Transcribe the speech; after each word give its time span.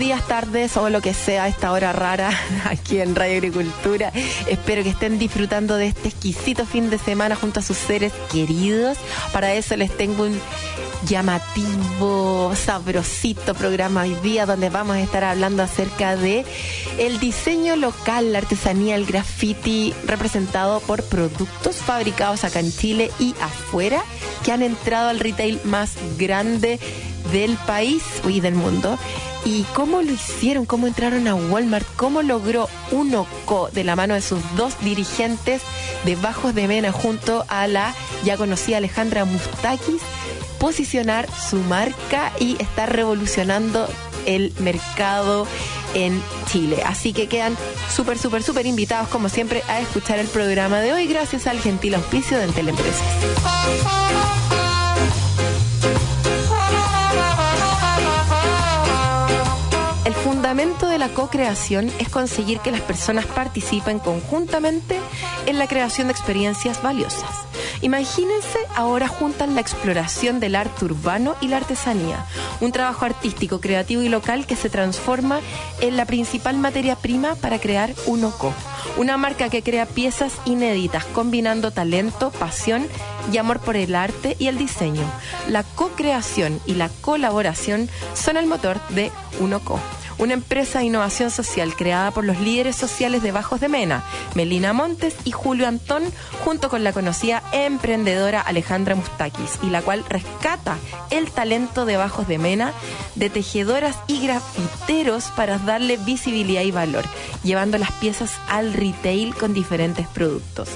Días, 0.00 0.26
tardes 0.26 0.78
o 0.78 0.88
lo 0.88 1.02
que 1.02 1.12
sea 1.12 1.44
a 1.44 1.48
esta 1.48 1.72
hora 1.72 1.92
rara 1.92 2.30
aquí 2.64 3.00
en 3.00 3.14
Radio 3.14 3.36
Agricultura. 3.36 4.10
Espero 4.48 4.82
que 4.82 4.88
estén 4.88 5.18
disfrutando 5.18 5.76
de 5.76 5.88
este 5.88 6.08
exquisito 6.08 6.64
fin 6.64 6.88
de 6.88 6.96
semana 6.96 7.36
junto 7.36 7.60
a 7.60 7.62
sus 7.62 7.76
seres 7.76 8.10
queridos. 8.32 8.96
Para 9.30 9.52
eso 9.52 9.76
les 9.76 9.94
tengo 9.94 10.22
un 10.22 10.40
llamativo, 11.04 12.54
sabrosito 12.56 13.54
programa 13.54 14.04
hoy 14.04 14.14
día 14.22 14.46
donde 14.46 14.70
vamos 14.70 14.96
a 14.96 15.02
estar 15.02 15.22
hablando 15.22 15.62
acerca 15.62 16.16
de 16.16 16.46
el 16.98 17.20
diseño 17.20 17.76
local, 17.76 18.32
la 18.32 18.38
artesanía, 18.38 18.96
el 18.96 19.04
graffiti 19.04 19.92
representado 20.06 20.80
por 20.80 21.02
productos 21.04 21.76
fabricados 21.76 22.44
acá 22.44 22.60
en 22.60 22.72
Chile 22.72 23.10
y 23.18 23.34
afuera 23.42 24.02
que 24.46 24.52
han 24.52 24.62
entrado 24.62 25.10
al 25.10 25.20
retail 25.20 25.60
más 25.64 25.92
grande 26.16 26.80
del 27.32 27.58
país 27.66 28.02
y 28.26 28.40
del 28.40 28.54
mundo. 28.54 28.98
¿Y 29.44 29.62
cómo 29.74 30.02
lo 30.02 30.12
hicieron? 30.12 30.66
¿Cómo 30.66 30.86
entraron 30.86 31.26
a 31.26 31.34
Walmart? 31.34 31.86
¿Cómo 31.96 32.22
logró 32.22 32.68
Unoco 32.90 33.70
de 33.72 33.84
la 33.84 33.96
mano 33.96 34.14
de 34.14 34.20
sus 34.20 34.40
dos 34.56 34.78
dirigentes 34.80 35.62
de 36.04 36.16
Bajos 36.16 36.54
de 36.54 36.68
Mena 36.68 36.92
junto 36.92 37.44
a 37.48 37.66
la 37.66 37.94
ya 38.24 38.36
conocida 38.36 38.76
Alejandra 38.76 39.24
Mustakis 39.24 40.02
posicionar 40.58 41.26
su 41.32 41.56
marca 41.56 42.32
y 42.38 42.60
estar 42.60 42.94
revolucionando 42.94 43.88
el 44.26 44.52
mercado 44.58 45.46
en 45.94 46.22
Chile. 46.50 46.82
Así 46.84 47.12
que 47.12 47.26
quedan 47.26 47.56
súper, 47.92 48.18
súper, 48.18 48.42
súper 48.42 48.66
invitados, 48.66 49.08
como 49.08 49.28
siempre, 49.28 49.62
a 49.68 49.80
escuchar 49.80 50.18
el 50.18 50.28
programa 50.28 50.80
de 50.80 50.92
hoy 50.92 51.06
gracias 51.06 51.46
al 51.46 51.58
gentil 51.60 51.94
auspicio 51.94 52.38
de 52.38 52.48
Teleempresas. 52.48 53.02
Fundamento 60.50 60.88
de 60.88 60.98
la 60.98 61.10
co-creación 61.10 61.92
es 62.00 62.08
conseguir 62.08 62.58
que 62.58 62.72
las 62.72 62.80
personas 62.80 63.24
participen 63.24 64.00
conjuntamente 64.00 64.98
en 65.46 65.60
la 65.60 65.68
creación 65.68 66.08
de 66.08 66.12
experiencias 66.12 66.82
valiosas. 66.82 67.30
Imagínense 67.82 68.58
ahora 68.74 69.06
juntan 69.06 69.54
la 69.54 69.60
exploración 69.60 70.40
del 70.40 70.56
arte 70.56 70.86
urbano 70.86 71.36
y 71.40 71.46
la 71.46 71.58
artesanía, 71.58 72.26
un 72.60 72.72
trabajo 72.72 73.04
artístico, 73.04 73.60
creativo 73.60 74.02
y 74.02 74.08
local 74.08 74.44
que 74.44 74.56
se 74.56 74.68
transforma 74.68 75.38
en 75.80 75.96
la 75.96 76.04
principal 76.04 76.56
materia 76.56 76.96
prima 76.96 77.36
para 77.36 77.60
crear 77.60 77.94
Unoco, 78.06 78.52
una 78.96 79.16
marca 79.16 79.50
que 79.50 79.62
crea 79.62 79.86
piezas 79.86 80.32
inéditas 80.46 81.04
combinando 81.04 81.70
talento, 81.70 82.32
pasión 82.32 82.88
y 83.32 83.38
amor 83.38 83.60
por 83.60 83.76
el 83.76 83.94
arte 83.94 84.34
y 84.40 84.48
el 84.48 84.58
diseño. 84.58 85.04
La 85.46 85.62
co-creación 85.62 86.60
y 86.66 86.74
la 86.74 86.88
colaboración 87.02 87.88
son 88.14 88.36
el 88.36 88.46
motor 88.46 88.80
de 88.88 89.12
Unoco 89.38 89.78
una 90.20 90.34
empresa 90.34 90.78
de 90.78 90.84
innovación 90.84 91.30
social 91.30 91.74
creada 91.74 92.10
por 92.10 92.24
los 92.24 92.38
líderes 92.38 92.76
sociales 92.76 93.22
de 93.22 93.32
Bajos 93.32 93.60
de 93.60 93.68
Mena, 93.68 94.04
Melina 94.34 94.74
Montes 94.74 95.16
y 95.24 95.32
Julio 95.32 95.66
Antón, 95.66 96.04
junto 96.44 96.68
con 96.68 96.84
la 96.84 96.92
conocida 96.92 97.42
emprendedora 97.52 98.40
Alejandra 98.42 98.94
Mustakis, 98.94 99.58
y 99.62 99.70
la 99.70 99.80
cual 99.80 100.04
rescata 100.08 100.76
el 101.08 101.30
talento 101.30 101.86
de 101.86 101.96
Bajos 101.96 102.28
de 102.28 102.38
Mena 102.38 102.72
de 103.14 103.30
tejedoras 103.30 103.96
y 104.06 104.20
grafiteros 104.26 105.24
para 105.36 105.58
darle 105.58 105.96
visibilidad 105.96 106.62
y 106.62 106.70
valor, 106.70 107.04
llevando 107.42 107.78
las 107.78 107.92
piezas 107.92 108.32
al 108.46 108.74
retail 108.74 109.34
con 109.34 109.54
diferentes 109.54 110.06
productos 110.06 110.68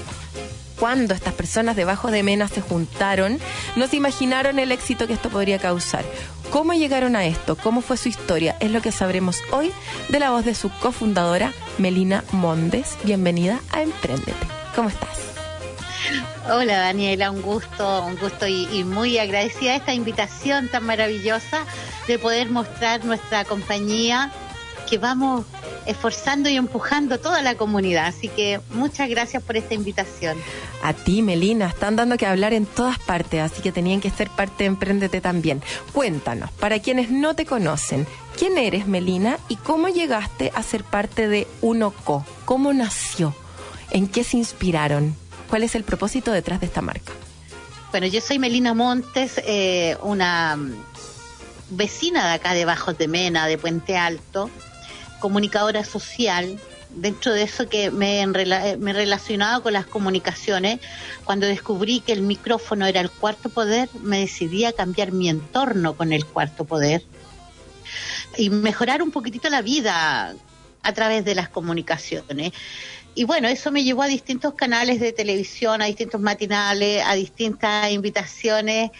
cuando 0.79 1.13
estas 1.13 1.33
personas 1.33 1.75
debajo 1.75 2.11
de 2.11 2.23
Mena 2.23 2.47
se 2.47 2.61
juntaron, 2.61 3.39
no 3.75 3.87
se 3.87 3.95
imaginaron 3.95 4.59
el 4.59 4.71
éxito 4.71 5.07
que 5.07 5.13
esto 5.13 5.29
podría 5.29 5.59
causar. 5.59 6.05
¿Cómo 6.51 6.73
llegaron 6.73 7.15
a 7.15 7.25
esto? 7.25 7.55
¿Cómo 7.55 7.81
fue 7.81 7.97
su 7.97 8.09
historia? 8.09 8.55
Es 8.59 8.71
lo 8.71 8.81
que 8.81 8.91
sabremos 8.91 9.41
hoy 9.51 9.71
de 10.09 10.19
la 10.19 10.31
voz 10.31 10.45
de 10.45 10.55
su 10.55 10.69
cofundadora, 10.69 11.53
Melina 11.77 12.23
Mondes. 12.31 12.97
Bienvenida 13.03 13.59
a 13.71 13.81
Emprendete. 13.81 14.47
¿Cómo 14.75 14.89
estás? 14.89 15.35
Hola 16.47 16.77
Daniela, 16.77 17.31
un 17.31 17.41
gusto, 17.41 18.05
un 18.05 18.17
gusto 18.17 18.45
y, 18.45 18.83
muy 18.83 19.17
agradecida 19.17 19.71
de 19.71 19.77
esta 19.77 19.93
invitación 19.93 20.67
tan 20.69 20.85
maravillosa 20.85 21.65
de 22.07 22.19
poder 22.19 22.51
mostrar 22.51 23.03
nuestra 23.03 23.45
compañía 23.45 24.31
que 24.85 24.97
vamos 24.97 25.45
esforzando 25.85 26.49
y 26.49 26.55
empujando 26.55 27.19
toda 27.19 27.41
la 27.41 27.55
comunidad. 27.55 28.07
Así 28.07 28.27
que 28.27 28.59
muchas 28.71 29.09
gracias 29.09 29.43
por 29.43 29.57
esta 29.57 29.73
invitación. 29.73 30.37
A 30.83 30.93
ti, 30.93 31.21
Melina, 31.21 31.67
están 31.67 31.95
dando 31.95 32.17
que 32.17 32.25
hablar 32.25 32.53
en 32.53 32.65
todas 32.65 32.99
partes, 32.99 33.41
así 33.41 33.61
que 33.61 33.71
tenían 33.71 34.01
que 34.01 34.09
ser 34.09 34.29
parte 34.29 34.63
de 34.63 34.67
Emprendete 34.67 35.21
también. 35.21 35.61
Cuéntanos, 35.93 36.51
para 36.51 36.79
quienes 36.79 37.11
no 37.11 37.35
te 37.35 37.45
conocen, 37.45 38.07
¿quién 38.37 38.57
eres, 38.57 38.87
Melina, 38.87 39.39
y 39.49 39.55
cómo 39.55 39.87
llegaste 39.87 40.51
a 40.55 40.63
ser 40.63 40.83
parte 40.83 41.27
de 41.27 41.47
Unoco? 41.61 42.25
¿Cómo 42.45 42.73
nació? 42.73 43.35
¿En 43.91 44.07
qué 44.07 44.23
se 44.23 44.37
inspiraron? 44.37 45.15
¿Cuál 45.49 45.63
es 45.63 45.75
el 45.75 45.83
propósito 45.83 46.31
detrás 46.31 46.59
de 46.59 46.65
esta 46.65 46.81
marca? 46.81 47.13
Bueno, 47.91 48.07
yo 48.07 48.19
soy 48.19 48.39
Melina 48.39 48.73
Montes, 48.73 49.41
eh, 49.45 49.95
una 50.01 50.57
vecina 51.69 52.27
de 52.27 52.33
acá 52.33 52.53
de 52.53 52.65
Bajos 52.65 52.97
de 52.97 53.07
Mena, 53.07 53.47
de 53.47 53.57
Puente 53.57 53.97
Alto, 53.97 54.49
comunicadora 55.19 55.83
social, 55.83 56.59
dentro 56.89 57.33
de 57.33 57.43
eso 57.43 57.67
que 57.67 57.91
me, 57.91 58.25
me 58.27 58.91
he 58.91 58.93
relacionado 58.93 59.61
con 59.61 59.73
las 59.73 59.85
comunicaciones, 59.85 60.79
cuando 61.23 61.45
descubrí 61.45 61.99
que 61.99 62.13
el 62.13 62.21
micrófono 62.21 62.85
era 62.85 63.01
el 63.01 63.09
cuarto 63.09 63.49
poder, 63.49 63.89
me 64.01 64.19
decidí 64.19 64.65
a 64.65 64.73
cambiar 64.73 65.11
mi 65.11 65.29
entorno 65.29 65.95
con 65.95 66.13
el 66.13 66.25
cuarto 66.25 66.65
poder 66.65 67.03
y 68.37 68.49
mejorar 68.49 69.01
un 69.01 69.11
poquitito 69.11 69.49
la 69.49 69.61
vida 69.61 70.35
a 70.81 70.93
través 70.93 71.25
de 71.25 71.35
las 71.35 71.49
comunicaciones. 71.49 72.53
Y 73.15 73.23
bueno, 73.23 73.47
eso 73.47 73.71
me 73.71 73.83
llevó 73.83 74.03
a 74.03 74.07
distintos 74.07 74.53
canales 74.55 74.99
de 74.99 75.13
televisión, 75.13 75.81
a 75.81 75.85
distintos 75.85 76.19
matinales, 76.19 77.03
a 77.05 77.15
distintas 77.15 77.91
invitaciones. 77.91 78.91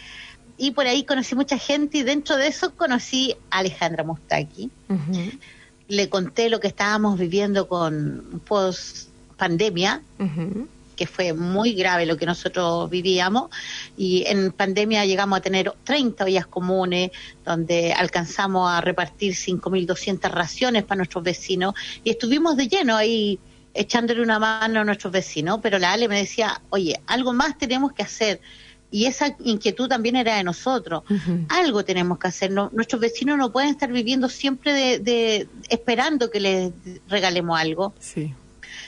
Y 0.58 0.72
por 0.72 0.88
ahí 0.88 1.04
conocí 1.04 1.36
mucha 1.36 1.58
gente 1.58 1.98
y 1.98 2.04
dentro 2.04 2.38
de 2.38 2.48
eso 2.48 2.76
conocí 2.76 3.36
a 3.52 3.60
Alejandra 3.60 4.06
Mustaki 4.06 4.72
le 5.88 6.10
conté 6.10 6.50
lo 6.50 6.60
que 6.60 6.68
estábamos 6.68 7.20
viviendo 7.20 7.68
con 7.68 8.42
post 8.48 9.10
pandemia, 9.38 10.02
que 10.96 11.08
fue 11.08 11.34
muy 11.34 11.74
grave 11.74 12.06
lo 12.06 12.16
que 12.18 12.26
nosotros 12.26 12.90
vivíamos, 12.90 13.50
y 13.98 14.24
en 14.28 14.52
pandemia 14.52 15.06
llegamos 15.06 15.38
a 15.38 15.42
tener 15.42 15.74
30 15.84 16.24
ollas 16.24 16.48
comunes, 16.48 17.12
donde 17.44 17.94
alcanzamos 17.94 18.70
a 18.72 18.82
repartir 18.82 19.34
5.200 19.34 20.32
raciones 20.32 20.84
para 20.84 20.98
nuestros 20.98 21.24
vecinos, 21.24 21.76
y 22.04 22.12
estuvimos 22.12 22.56
de 22.56 22.68
lleno 22.68 22.96
ahí 22.96 23.40
echándole 23.74 24.22
una 24.22 24.40
mano 24.40 24.80
a 24.80 24.84
nuestros 24.86 25.12
vecinos, 25.12 25.60
pero 25.62 25.78
la 25.78 25.92
Ale 25.92 26.08
me 26.08 26.18
decía, 26.18 26.62
oye, 26.70 27.02
algo 27.08 27.34
más 27.34 27.58
tenemos 27.58 27.92
que 27.92 28.04
hacer 28.04 28.40
y 28.92 29.06
esa 29.06 29.36
inquietud 29.44 29.88
también 29.90 30.16
era 30.16 30.38
de 30.38 30.44
nosotros. 30.44 31.04
Algo 31.50 31.84
tenemos 31.84 32.20
que 32.20 32.28
hacer. 32.28 32.52
nuestros 32.52 33.02
vecinos 33.02 33.38
no 33.38 33.52
pueden 33.52 33.70
estar 33.70 33.92
viviendo 33.92 34.30
siempre 34.30 35.00
de, 35.00 35.48
esperando 35.70 36.30
que 36.30 36.40
les 36.40 36.74
regalemos 37.08 37.60
algo. 37.60 37.94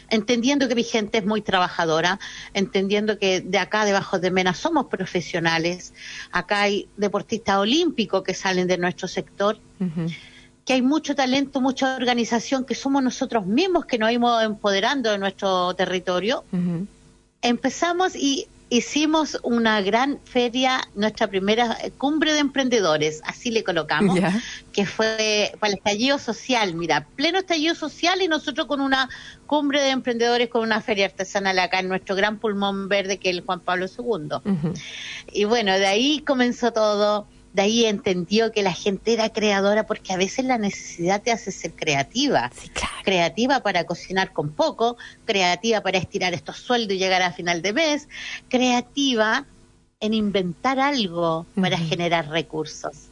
Entendiendo 0.09 0.69
que 0.69 0.75
mi 0.75 0.83
gente 0.83 1.17
es 1.17 1.25
muy 1.25 1.41
trabajadora, 1.41 2.19
entendiendo 2.53 3.19
que 3.19 3.41
de 3.41 3.57
acá 3.57 3.83
debajo 3.83 4.19
de 4.19 4.31
Mena 4.31 4.53
somos 4.53 4.85
profesionales, 4.85 5.93
acá 6.31 6.61
hay 6.61 6.87
deportistas 6.95 7.57
olímpicos 7.57 8.23
que 8.23 8.33
salen 8.33 8.67
de 8.67 8.77
nuestro 8.77 9.09
sector, 9.09 9.59
que 10.63 10.73
hay 10.73 10.81
mucho 10.81 11.15
talento, 11.15 11.59
mucha 11.59 11.97
organización, 11.97 12.63
que 12.63 12.75
somos 12.75 13.03
nosotros 13.03 13.45
mismos 13.45 13.85
que 13.85 13.97
nos 13.97 14.11
íbamos 14.11 14.43
empoderando 14.43 15.11
de 15.11 15.17
nuestro 15.17 15.73
territorio. 15.73 16.45
Empezamos 17.41 18.15
y 18.15 18.47
hicimos 18.69 19.39
una 19.43 19.81
gran 19.81 20.19
feria, 20.25 20.81
nuestra 20.95 21.27
primera 21.27 21.77
cumbre 21.97 22.33
de 22.33 22.39
emprendedores, 22.39 23.21
así 23.25 23.49
le 23.51 23.63
colocamos, 23.63 24.19
que 24.73 24.85
fue 24.85 25.53
para 25.59 25.73
el 25.73 25.77
estallido 25.77 26.19
social, 26.19 26.73
mira, 26.75 27.07
pleno 27.15 27.39
estallido 27.39 27.75
social 27.75 28.21
y 28.21 28.27
nosotros 28.27 28.67
con 28.67 28.81
una 28.81 29.09
cumbre 29.45 29.81
de 29.81 29.89
emprendedores 29.89 30.49
con 30.49 30.63
una 30.63 30.81
feria 30.81 31.05
artesanal 31.05 31.57
acá 31.59 31.79
en 31.79 31.87
nuestro 31.87 32.15
gran 32.15 32.39
pulmón 32.39 32.89
verde 32.89 33.17
que 33.17 33.29
es 33.29 33.37
el 33.37 33.43
Juan 33.43 33.61
Pablo 33.61 33.85
II. 33.85 34.73
Y 35.31 35.45
bueno, 35.45 35.71
de 35.73 35.87
ahí 35.87 36.19
comenzó 36.19 36.73
todo 36.73 37.27
de 37.57 37.63
ahí 37.63 37.85
entendió 37.85 38.51
que 38.51 38.61
la 38.61 38.71
gente 38.71 39.13
era 39.13 39.29
creadora 39.29 39.87
porque 39.87 40.13
a 40.13 40.17
veces 40.17 40.45
la 40.45 40.59
necesidad 40.59 41.23
te 41.23 41.31
hace 41.31 41.51
ser 41.51 41.73
creativa. 41.73 42.51
Creativa 43.03 43.63
para 43.63 43.83
cocinar 43.85 44.31
con 44.31 44.51
poco, 44.51 44.95
creativa 45.25 45.81
para 45.81 45.97
estirar 45.97 46.35
estos 46.35 46.57
sueldos 46.57 46.93
y 46.93 46.99
llegar 46.99 47.23
a 47.23 47.33
final 47.33 47.63
de 47.63 47.73
mes, 47.73 48.09
creativa 48.47 49.47
en 49.99 50.13
inventar 50.13 50.79
algo 50.79 51.47
para 51.59 51.79
generar 51.79 52.29
recursos. 52.29 53.09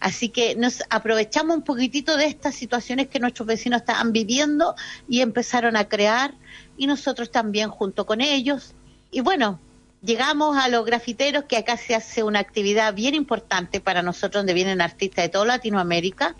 Así 0.00 0.30
que 0.30 0.56
nos 0.56 0.82
aprovechamos 0.90 1.56
un 1.56 1.62
poquitito 1.62 2.16
de 2.16 2.26
estas 2.26 2.56
situaciones 2.56 3.06
que 3.06 3.20
nuestros 3.20 3.46
vecinos 3.46 3.82
estaban 3.82 4.12
viviendo 4.12 4.74
y 5.08 5.20
empezaron 5.20 5.76
a 5.76 5.88
crear 5.88 6.34
y 6.76 6.88
nosotros 6.88 7.30
también 7.30 7.70
junto 7.70 8.04
con 8.04 8.20
ellos. 8.20 8.74
Y 9.12 9.20
bueno, 9.20 9.60
llegamos 10.06 10.56
a 10.56 10.68
los 10.68 10.86
grafiteros, 10.86 11.44
que 11.44 11.56
acá 11.56 11.76
se 11.76 11.94
hace 11.94 12.22
una 12.22 12.38
actividad 12.38 12.94
bien 12.94 13.14
importante 13.14 13.80
para 13.80 14.02
nosotros, 14.02 14.40
donde 14.40 14.54
vienen 14.54 14.80
artistas 14.80 15.24
de 15.24 15.28
toda 15.28 15.44
Latinoamérica, 15.44 16.34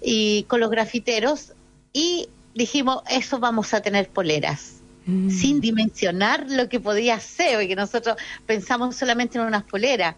y 0.00 0.44
con 0.44 0.60
los 0.60 0.70
grafiteros, 0.70 1.52
y 1.92 2.28
dijimos, 2.54 3.02
eso 3.10 3.38
vamos 3.38 3.74
a 3.74 3.80
tener 3.80 4.08
poleras. 4.08 4.82
Mm. 5.04 5.30
sin 5.30 5.60
dimensionar 5.60 6.46
lo 6.48 6.68
que 6.68 6.78
podía 6.78 7.18
ser, 7.18 7.56
porque 7.56 7.74
nosotros 7.74 8.16
pensamos 8.46 8.94
solamente 8.94 9.36
en 9.36 9.44
unas 9.44 9.64
poleras. 9.64 10.14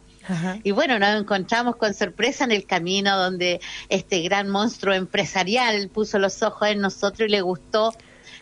Y 0.62 0.70
bueno, 0.72 0.98
nos 0.98 1.20
encontramos 1.20 1.76
con 1.76 1.92
sorpresa 1.92 2.44
en 2.44 2.52
el 2.52 2.66
camino 2.66 3.16
donde 3.16 3.60
este 3.90 4.20
gran 4.22 4.48
monstruo 4.48 4.94
empresarial 4.94 5.88
puso 5.88 6.18
los 6.18 6.42
ojos 6.42 6.68
en 6.68 6.80
nosotros 6.80 7.28
y 7.28 7.30
le 7.30 7.42
gustó, 7.42 7.94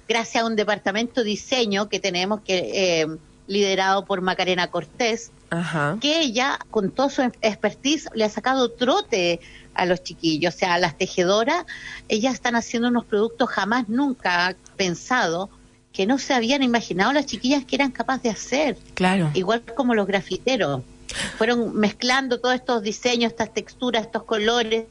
gracias 0.09 0.43
a 0.43 0.47
un 0.47 0.55
departamento 0.55 1.23
de 1.23 1.31
diseño 1.31 1.89
que 1.89 1.99
tenemos 1.99 2.41
que 2.43 3.03
eh, 3.03 3.07
liderado 3.53 4.05
por 4.05 4.21
Macarena 4.21 4.71
Cortés, 4.71 5.31
que 6.01 6.21
ella, 6.21 6.59
con 6.71 6.91
todo 6.91 7.11
su 7.11 7.23
expertise, 7.23 8.09
le 8.15 8.25
ha 8.25 8.29
sacado 8.31 8.71
trote 8.71 9.41
a 9.75 9.87
los 9.87 10.03
chiquillos, 10.03 10.55
o 10.55 10.59
sea, 10.59 10.75
a 10.75 10.79
las 10.79 10.97
tejedoras, 10.97 11.65
ellas 12.09 12.35
están 12.35 12.57
haciendo 12.57 12.89
unos 12.89 13.05
productos 13.05 13.49
jamás 13.51 13.89
nunca 13.89 14.57
pensados 14.77 15.51
que 15.93 16.07
no 16.07 16.19
se 16.19 16.33
habían 16.33 16.63
imaginado 16.63 17.13
las 17.13 17.27
chiquillas 17.27 17.65
que 17.65 17.77
eran 17.77 17.91
capaces 17.91 18.23
de 18.23 18.31
hacer. 18.31 18.79
Claro. 18.95 19.31
Igual 19.35 19.63
como 19.77 19.95
los 19.95 20.07
grafiteros. 20.07 20.83
Fueron 21.37 21.77
mezclando 21.77 22.41
todos 22.41 22.55
estos 22.55 22.83
diseños, 22.83 23.33
estas 23.33 23.53
texturas, 23.53 24.07
estos 24.07 24.25
colores. 24.25 24.87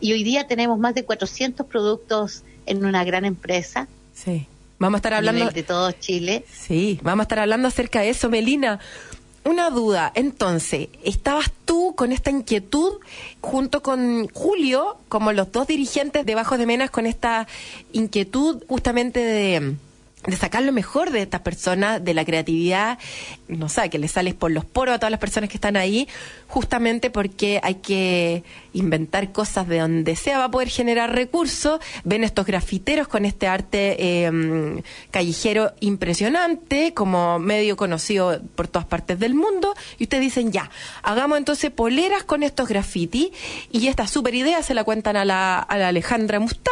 Y 0.00 0.12
hoy 0.12 0.22
día 0.22 0.46
tenemos 0.46 0.78
más 0.78 0.94
de 0.94 1.04
400 1.04 1.66
productos 1.66 2.44
en 2.66 2.84
una 2.84 3.02
gran 3.02 3.24
empresa. 3.24 3.88
Sí. 4.14 4.46
Vamos 4.78 4.96
a 4.96 4.98
estar 4.98 5.14
hablando 5.14 5.50
de 5.50 5.62
todo 5.62 5.90
Chile. 5.92 6.44
Sí, 6.52 7.00
vamos 7.02 7.24
a 7.24 7.24
estar 7.24 7.40
hablando 7.40 7.68
acerca 7.68 8.00
de 8.00 8.10
eso, 8.10 8.30
Melina. 8.30 8.78
Una 9.44 9.70
duda, 9.70 10.12
entonces, 10.14 10.88
¿estabas 11.04 11.50
tú 11.64 11.94
con 11.96 12.12
esta 12.12 12.30
inquietud 12.30 12.94
junto 13.40 13.82
con 13.82 14.28
Julio, 14.28 14.98
como 15.08 15.32
los 15.32 15.50
dos 15.52 15.66
dirigentes 15.66 16.26
de 16.26 16.34
Bajos 16.34 16.58
de 16.58 16.66
Menas, 16.66 16.90
con 16.90 17.06
esta 17.06 17.46
inquietud 17.92 18.62
justamente 18.68 19.20
de 19.20 19.76
de 20.26 20.36
sacar 20.36 20.62
lo 20.62 20.72
mejor 20.72 21.10
de 21.10 21.22
estas 21.22 21.40
personas, 21.42 22.04
de 22.04 22.14
la 22.14 22.24
creatividad, 22.24 22.98
no 23.46 23.68
sé, 23.68 23.88
que 23.88 23.98
le 23.98 24.08
sales 24.08 24.34
por 24.34 24.50
los 24.50 24.64
poros 24.64 24.94
a 24.94 24.98
todas 24.98 25.10
las 25.10 25.20
personas 25.20 25.48
que 25.48 25.56
están 25.56 25.76
ahí, 25.76 26.08
justamente 26.48 27.10
porque 27.10 27.60
hay 27.62 27.76
que 27.76 28.42
inventar 28.72 29.32
cosas 29.32 29.68
de 29.68 29.78
donde 29.78 30.16
sea, 30.16 30.38
va 30.38 30.44
a 30.44 30.50
poder 30.50 30.68
generar 30.68 31.14
recursos. 31.14 31.80
Ven 32.04 32.24
estos 32.24 32.46
grafiteros 32.46 33.08
con 33.08 33.24
este 33.24 33.46
arte 33.46 34.24
em, 34.24 34.82
callejero 35.10 35.72
impresionante, 35.80 36.94
como 36.94 37.38
medio 37.38 37.76
conocido 37.76 38.40
por 38.54 38.68
todas 38.68 38.86
partes 38.86 39.18
del 39.18 39.34
mundo, 39.34 39.74
y 39.98 40.04
ustedes 40.04 40.22
dicen, 40.22 40.52
ya, 40.52 40.70
hagamos 41.02 41.38
entonces 41.38 41.70
poleras 41.70 42.24
con 42.24 42.42
estos 42.42 42.68
graffiti, 42.68 43.32
y 43.70 43.86
esta 43.86 44.06
super 44.06 44.34
idea 44.34 44.62
se 44.62 44.74
la 44.74 44.84
cuentan 44.84 45.16
a 45.16 45.24
la, 45.24 45.58
a 45.58 45.78
la 45.78 45.88
Alejandra 45.88 46.40
Mustaki, 46.40 46.68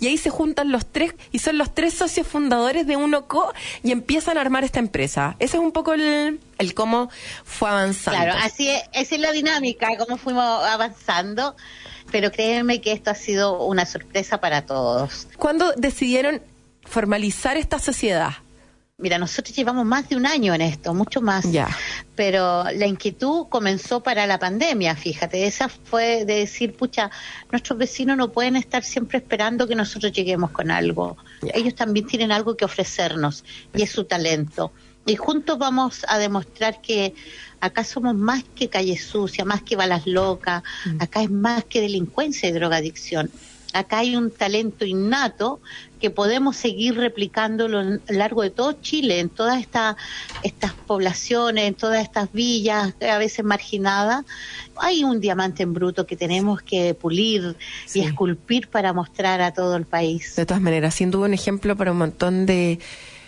y 0.00 0.06
ahí 0.06 0.18
se 0.18 0.30
juntan 0.30 0.72
los 0.72 0.86
tres, 0.86 1.14
y 1.32 1.40
son 1.40 1.58
los 1.58 1.74
tres 1.74 1.94
socios 1.94 2.26
fundadores 2.26 2.85
de 2.86 2.96
Unoco, 2.96 3.52
y 3.82 3.92
empiezan 3.92 4.38
a 4.38 4.40
armar 4.40 4.64
esta 4.64 4.78
empresa. 4.78 5.36
Ese 5.38 5.56
es 5.56 5.62
un 5.62 5.72
poco 5.72 5.94
el, 5.94 6.40
el 6.58 6.74
cómo 6.74 7.10
fue 7.44 7.68
avanzando. 7.68 8.20
Claro, 8.20 8.38
así 8.42 8.68
es, 8.68 8.82
esa 8.92 9.14
es 9.14 9.20
la 9.20 9.32
dinámica, 9.32 9.88
cómo 9.98 10.16
fuimos 10.16 10.44
avanzando, 10.44 11.56
pero 12.10 12.30
créeme 12.30 12.80
que 12.80 12.92
esto 12.92 13.10
ha 13.10 13.14
sido 13.14 13.64
una 13.64 13.86
sorpresa 13.86 14.38
para 14.38 14.62
todos. 14.66 15.28
¿Cuándo 15.36 15.72
decidieron 15.76 16.40
formalizar 16.84 17.56
esta 17.56 17.78
sociedad? 17.78 18.32
Mira, 18.98 19.18
nosotros 19.18 19.54
llevamos 19.54 19.84
más 19.84 20.08
de 20.08 20.16
un 20.16 20.24
año 20.24 20.54
en 20.54 20.62
esto, 20.62 20.94
mucho 20.94 21.20
más. 21.20 21.52
Ya. 21.52 21.68
Pero 22.14 22.64
la 22.64 22.86
inquietud 22.86 23.46
comenzó 23.50 24.02
para 24.02 24.26
la 24.26 24.38
pandemia, 24.38 24.96
fíjate. 24.96 25.46
Esa 25.46 25.68
fue 25.68 26.24
de 26.24 26.36
decir, 26.36 26.74
pucha, 26.74 27.10
nuestros 27.52 27.78
vecinos 27.78 28.16
no 28.16 28.32
pueden 28.32 28.56
estar 28.56 28.82
siempre 28.82 29.18
esperando 29.18 29.68
que 29.68 29.74
nosotros 29.74 30.12
lleguemos 30.12 30.50
con 30.50 30.70
algo. 30.70 31.18
Ellos 31.52 31.74
también 31.74 32.06
tienen 32.06 32.32
algo 32.32 32.56
que 32.56 32.64
ofrecernos 32.64 33.44
y 33.74 33.82
es 33.82 33.90
su 33.90 34.04
talento 34.04 34.72
y 35.06 35.14
juntos 35.14 35.56
vamos 35.58 36.04
a 36.08 36.18
demostrar 36.18 36.80
que 36.82 37.14
acá 37.60 37.84
somos 37.84 38.14
más 38.14 38.44
que 38.56 38.68
calle 38.68 38.98
sucia, 38.98 39.44
más 39.44 39.62
que 39.62 39.76
balas 39.76 40.06
locas, 40.06 40.62
mm. 40.84 41.00
acá 41.00 41.22
es 41.22 41.30
más 41.30 41.64
que 41.64 41.80
delincuencia 41.80 42.48
y 42.48 42.52
drogadicción. 42.52 43.30
Acá 43.72 43.98
hay 43.98 44.16
un 44.16 44.30
talento 44.30 44.84
innato 44.84 45.60
que 46.06 46.10
podemos 46.12 46.56
seguir 46.56 46.94
replicando 46.94 47.64
a 47.64 47.68
lo 47.68 47.98
largo 48.06 48.42
de 48.42 48.50
todo 48.50 48.74
Chile, 48.74 49.18
en 49.18 49.28
todas 49.28 49.60
estas 49.60 49.96
estas 50.44 50.72
poblaciones, 50.72 51.66
en 51.66 51.74
todas 51.74 52.00
estas 52.00 52.32
villas, 52.32 52.94
a 53.00 53.18
veces 53.18 53.44
marginadas. 53.44 54.24
Hay 54.76 55.02
un 55.02 55.20
diamante 55.20 55.64
en 55.64 55.72
bruto 55.74 56.06
que 56.06 56.14
tenemos 56.14 56.62
que 56.62 56.94
pulir 56.94 57.56
y 57.92 58.02
esculpir 58.02 58.68
para 58.68 58.92
mostrar 58.92 59.40
a 59.40 59.50
todo 59.50 59.74
el 59.74 59.84
país. 59.84 60.36
De 60.36 60.46
todas 60.46 60.62
maneras, 60.62 60.94
siendo 60.94 61.20
un 61.20 61.34
ejemplo 61.34 61.74
para 61.74 61.90
un 61.90 61.98
montón 61.98 62.46
de 62.46 62.78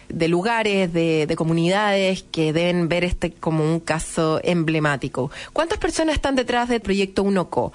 de 0.09 0.27
lugares, 0.29 0.91
de, 0.91 1.27
de, 1.27 1.37
comunidades 1.37 2.23
que 2.23 2.55
deben 2.55 2.89
ver 2.89 3.05
este 3.05 3.31
como 3.31 3.63
un 3.63 3.79
caso 3.79 4.41
emblemático. 4.43 5.31
¿Cuántas 5.53 5.77
personas 5.77 6.15
están 6.15 6.35
detrás 6.35 6.71
del 6.71 6.81
proyecto 6.81 7.23
UNOCO? 7.23 7.75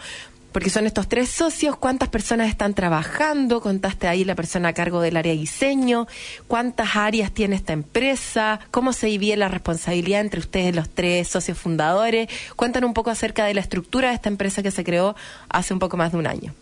Porque 0.54 0.70
son 0.70 0.86
estos 0.86 1.10
tres 1.10 1.30
socios, 1.30 1.76
¿cuántas 1.76 2.10
personas 2.10 2.48
están 2.48 2.76
trabajando? 2.76 3.60
Contaste 3.60 4.08
ahí 4.08 4.24
la 4.24 4.36
persona 4.36 4.70
a 4.70 4.74
cargo 4.74 5.02
del 5.02 5.18
área 5.18 5.34
de 5.34 5.40
diseño, 5.40 6.08
¿cuántas 6.48 6.96
áreas 6.96 7.32
tiene 7.32 7.56
esta 7.56 7.74
empresa? 7.74 8.60
¿Cómo 8.72 8.94
se 8.94 9.08
divide 9.08 9.36
la 9.36 9.48
responsabilidad 9.48 10.22
entre 10.22 10.40
ustedes 10.40 10.76
los 10.76 10.90
tres 10.90 11.28
socios 11.28 11.58
fundadores? 11.58 12.30
Cuéntanos 12.56 12.88
un 12.88 12.94
poco 12.94 13.10
acerca 13.10 13.46
de 13.46 13.56
la 13.56 13.62
estructura 13.62 14.10
de 14.10 14.16
esta 14.16 14.30
empresa 14.30 14.62
que 14.62 14.72
se 14.72 14.84
creó 14.84 15.16
hace 15.50 15.74
un 15.74 15.80
poco 15.80 15.98
más 15.98 16.12
de 16.12 16.20
un 16.20 16.28
año. 16.28 16.54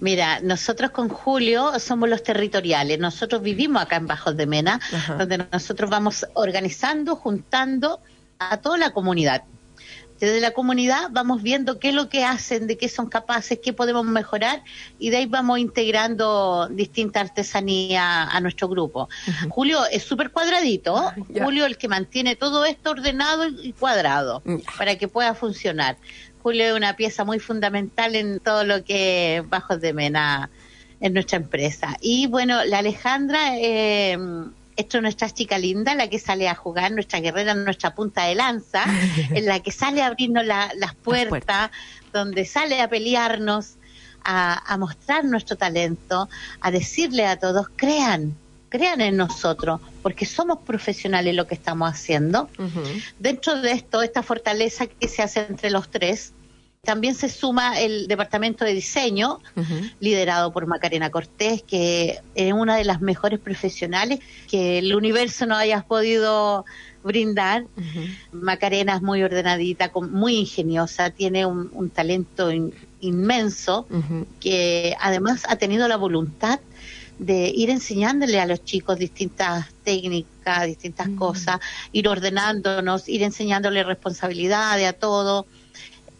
Mira, 0.00 0.40
nosotros 0.40 0.90
con 0.90 1.08
Julio 1.08 1.80
somos 1.80 2.08
los 2.08 2.22
territoriales. 2.22 2.98
Nosotros 3.00 3.42
vivimos 3.42 3.82
acá 3.82 3.96
en 3.96 4.06
Bajos 4.06 4.36
de 4.36 4.46
Mena, 4.46 4.80
donde 5.18 5.38
nosotros 5.50 5.90
vamos 5.90 6.26
organizando, 6.34 7.16
juntando 7.16 8.00
a 8.38 8.58
toda 8.58 8.78
la 8.78 8.90
comunidad. 8.90 9.42
Desde 10.20 10.40
la 10.40 10.50
comunidad 10.50 11.08
vamos 11.10 11.42
viendo 11.42 11.78
qué 11.78 11.90
es 11.90 11.94
lo 11.94 12.08
que 12.08 12.24
hacen, 12.24 12.66
de 12.66 12.76
qué 12.76 12.88
son 12.88 13.08
capaces, 13.08 13.60
qué 13.62 13.72
podemos 13.72 14.04
mejorar 14.04 14.62
y 14.98 15.10
de 15.10 15.18
ahí 15.18 15.26
vamos 15.26 15.58
integrando 15.58 16.68
distintas 16.68 17.30
artesanías 17.30 18.28
a 18.30 18.40
nuestro 18.40 18.68
grupo. 18.68 19.08
Julio 19.48 19.80
es 19.90 20.02
súper 20.02 20.30
cuadradito, 20.30 20.96
ah, 20.96 21.14
Julio 21.42 21.66
el 21.66 21.78
que 21.78 21.88
mantiene 21.88 22.36
todo 22.36 22.64
esto 22.64 22.90
ordenado 22.90 23.46
y 23.48 23.72
cuadrado 23.72 24.42
para 24.76 24.96
que 24.96 25.08
pueda 25.08 25.34
funcionar. 25.34 25.96
Julio 26.42 26.66
es 26.66 26.72
una 26.72 26.96
pieza 26.96 27.24
muy 27.24 27.38
fundamental 27.38 28.16
en 28.16 28.40
todo 28.40 28.64
lo 28.64 28.84
que 28.84 29.44
Bajos 29.48 29.80
de 29.80 29.92
Mena 29.92 30.50
en 31.00 31.12
nuestra 31.12 31.36
empresa. 31.36 31.96
Y 32.00 32.26
bueno, 32.26 32.64
la 32.64 32.78
Alejandra, 32.78 33.56
eh, 33.58 34.18
esto 34.78 34.98
es 34.98 35.02
nuestra 35.02 35.28
chica 35.28 35.58
linda, 35.58 35.94
la 35.96 36.08
que 36.08 36.20
sale 36.20 36.48
a 36.48 36.54
jugar, 36.54 36.92
nuestra 36.92 37.18
guerrera, 37.18 37.52
nuestra 37.52 37.94
punta 37.94 38.24
de 38.24 38.36
lanza, 38.36 38.84
en 39.34 39.44
la 39.44 39.60
que 39.60 39.72
sale 39.72 40.02
a 40.02 40.06
abrirnos 40.06 40.46
las, 40.46 40.94
puertas, 41.02 41.70
donde 42.12 42.44
sale 42.44 42.80
a 42.80 42.88
pelearnos, 42.88 43.74
a, 44.24 44.76
mostrar 44.78 45.24
nuestro 45.24 45.56
talento, 45.56 46.28
a 46.60 46.70
decirle 46.70 47.26
a 47.26 47.38
todos, 47.38 47.66
crean, 47.74 48.36
crean 48.68 49.00
en 49.00 49.16
nosotros, 49.16 49.80
porque 50.00 50.26
somos 50.26 50.58
profesionales 50.58 51.34
lo 51.34 51.48
que 51.48 51.54
estamos 51.54 51.90
haciendo. 51.90 52.48
Dentro 53.18 53.60
de 53.60 53.72
esto, 53.72 54.00
esta 54.02 54.22
fortaleza 54.22 54.86
que 54.86 55.08
se 55.08 55.22
hace 55.22 55.40
entre 55.40 55.70
los 55.70 55.90
tres, 55.90 56.34
también 56.82 57.14
se 57.14 57.28
suma 57.28 57.78
el 57.80 58.06
departamento 58.06 58.64
de 58.64 58.72
diseño, 58.74 59.40
liderado 60.00 60.52
por 60.52 60.66
Macarena 60.66 61.10
Cortés, 61.10 61.62
que 61.62 62.20
es 62.34 62.52
una 62.52 62.76
de 62.76 62.84
las 62.84 63.00
mejores 63.00 63.40
profesionales 63.40 64.20
que 64.48 64.78
el 64.78 64.94
universo 64.94 65.46
no 65.46 65.56
haya 65.56 65.82
podido 65.82 66.64
brindar. 67.02 67.66
Macarena 68.32 68.96
es 68.96 69.02
muy 69.02 69.22
ordenadita, 69.22 69.90
muy 69.94 70.36
ingeniosa, 70.36 71.10
tiene 71.10 71.46
un, 71.46 71.90
talento 71.90 72.50
inmenso, 73.00 73.86
que 74.40 74.96
además 75.00 75.44
ha 75.48 75.56
tenido 75.56 75.88
la 75.88 75.96
voluntad 75.96 76.60
de 77.18 77.48
ir 77.48 77.70
enseñándole 77.70 78.40
a 78.40 78.46
los 78.46 78.64
chicos 78.64 78.98
distintas 78.98 79.66
técnicas, 79.82 80.66
distintas 80.66 81.08
cosas, 81.10 81.58
ir 81.92 82.08
ordenándonos, 82.08 83.08
ir 83.08 83.24
enseñándole 83.24 83.82
responsabilidades 83.82 84.88
a 84.88 84.92
todo 84.92 85.46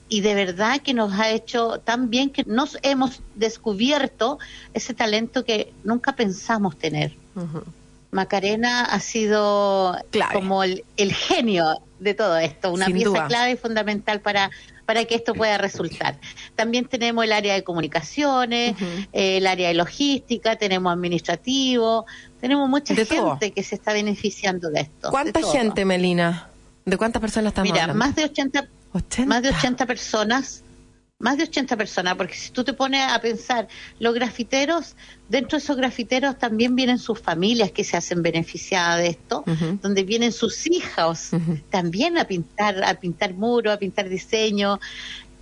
y 0.09 0.21
de 0.21 0.35
verdad 0.35 0.81
que 0.81 0.95
nos 0.95 1.13
ha 1.13 1.31
hecho 1.31 1.81
tan 1.81 2.11
bien 2.11 2.31
que 2.31 2.45
nos 2.45 2.79
hemos 2.83 3.21
descubierto 3.35 4.39
ese 4.75 4.95
talento 4.95 5.45
que 5.45 5.73
nunca 5.85 6.17
pensamos 6.17 6.79
tener. 6.79 7.15
Macarena 8.11 8.85
ha 8.85 9.01
sido 9.01 9.97
como 10.33 10.63
el, 10.63 10.85
genio 10.97 11.81
de 12.01 12.15
todo 12.15 12.39
esto, 12.39 12.73
una 12.73 12.87
pieza 12.87 13.27
clave 13.27 13.53
y 13.53 13.57
fundamental 13.57 14.21
para, 14.21 14.51
para 14.87 15.05
que 15.05 15.15
esto 15.15 15.35
pueda 15.35 15.59
resultar. 15.59 16.19
También 16.57 16.87
tenemos 16.87 17.25
el 17.25 17.33
área 17.33 17.55
de 17.55 17.65
comunicaciones, 17.65 18.77
el 19.13 19.47
área 19.47 19.69
de 19.69 19.75
logística, 19.75 20.57
tenemos 20.57 20.93
administrativo, 20.93 22.07
tenemos 22.41 22.69
mucha 22.69 22.95
gente 22.95 23.53
que 23.53 23.63
se 23.63 23.75
está 23.75 23.93
beneficiando 23.93 24.71
de 24.71 24.81
esto. 24.81 25.11
¿Cuánta 25.11 25.41
gente, 25.43 25.85
Melina? 25.85 26.49
¿De 26.87 26.97
cuántas 26.97 27.21
personas 27.21 27.51
estamos 27.51 27.71
Mira, 27.71 27.93
más 27.93 28.17
de 28.17 28.25
80, 28.25 28.67
más 29.27 29.43
de 29.43 29.51
80 29.51 29.87
personas 29.87 30.63
más 31.19 31.37
de 31.37 31.45
80 31.45 31.77
personas, 31.77 32.15
porque 32.15 32.35
si 32.35 32.51
tú 32.51 32.63
te 32.63 32.73
pones 32.73 33.03
a 33.11 33.21
pensar, 33.21 33.67
los 33.99 34.15
grafiteros, 34.15 34.95
dentro 35.29 35.59
de 35.59 35.65
esos 35.65 35.77
grafiteros 35.77 36.39
también 36.39 36.77
vienen 36.77 36.99
sus 36.99 37.19
familias 37.19 37.73
que 37.73 37.83
se 37.83 37.97
hacen 37.97 38.23
beneficiadas 38.23 38.99
de 38.99 39.09
esto, 39.09 39.45
donde 39.83 40.05
vienen 40.05 40.33
sus 40.33 40.67
hijos 40.69 41.31
también 41.71 42.19
a 42.19 42.25
pintar, 42.25 42.85
a 42.85 42.95
pintar 42.95 43.35
muros, 43.35 43.75
a 43.75 43.79
pintar 43.79 44.09
diseño. 44.09 44.79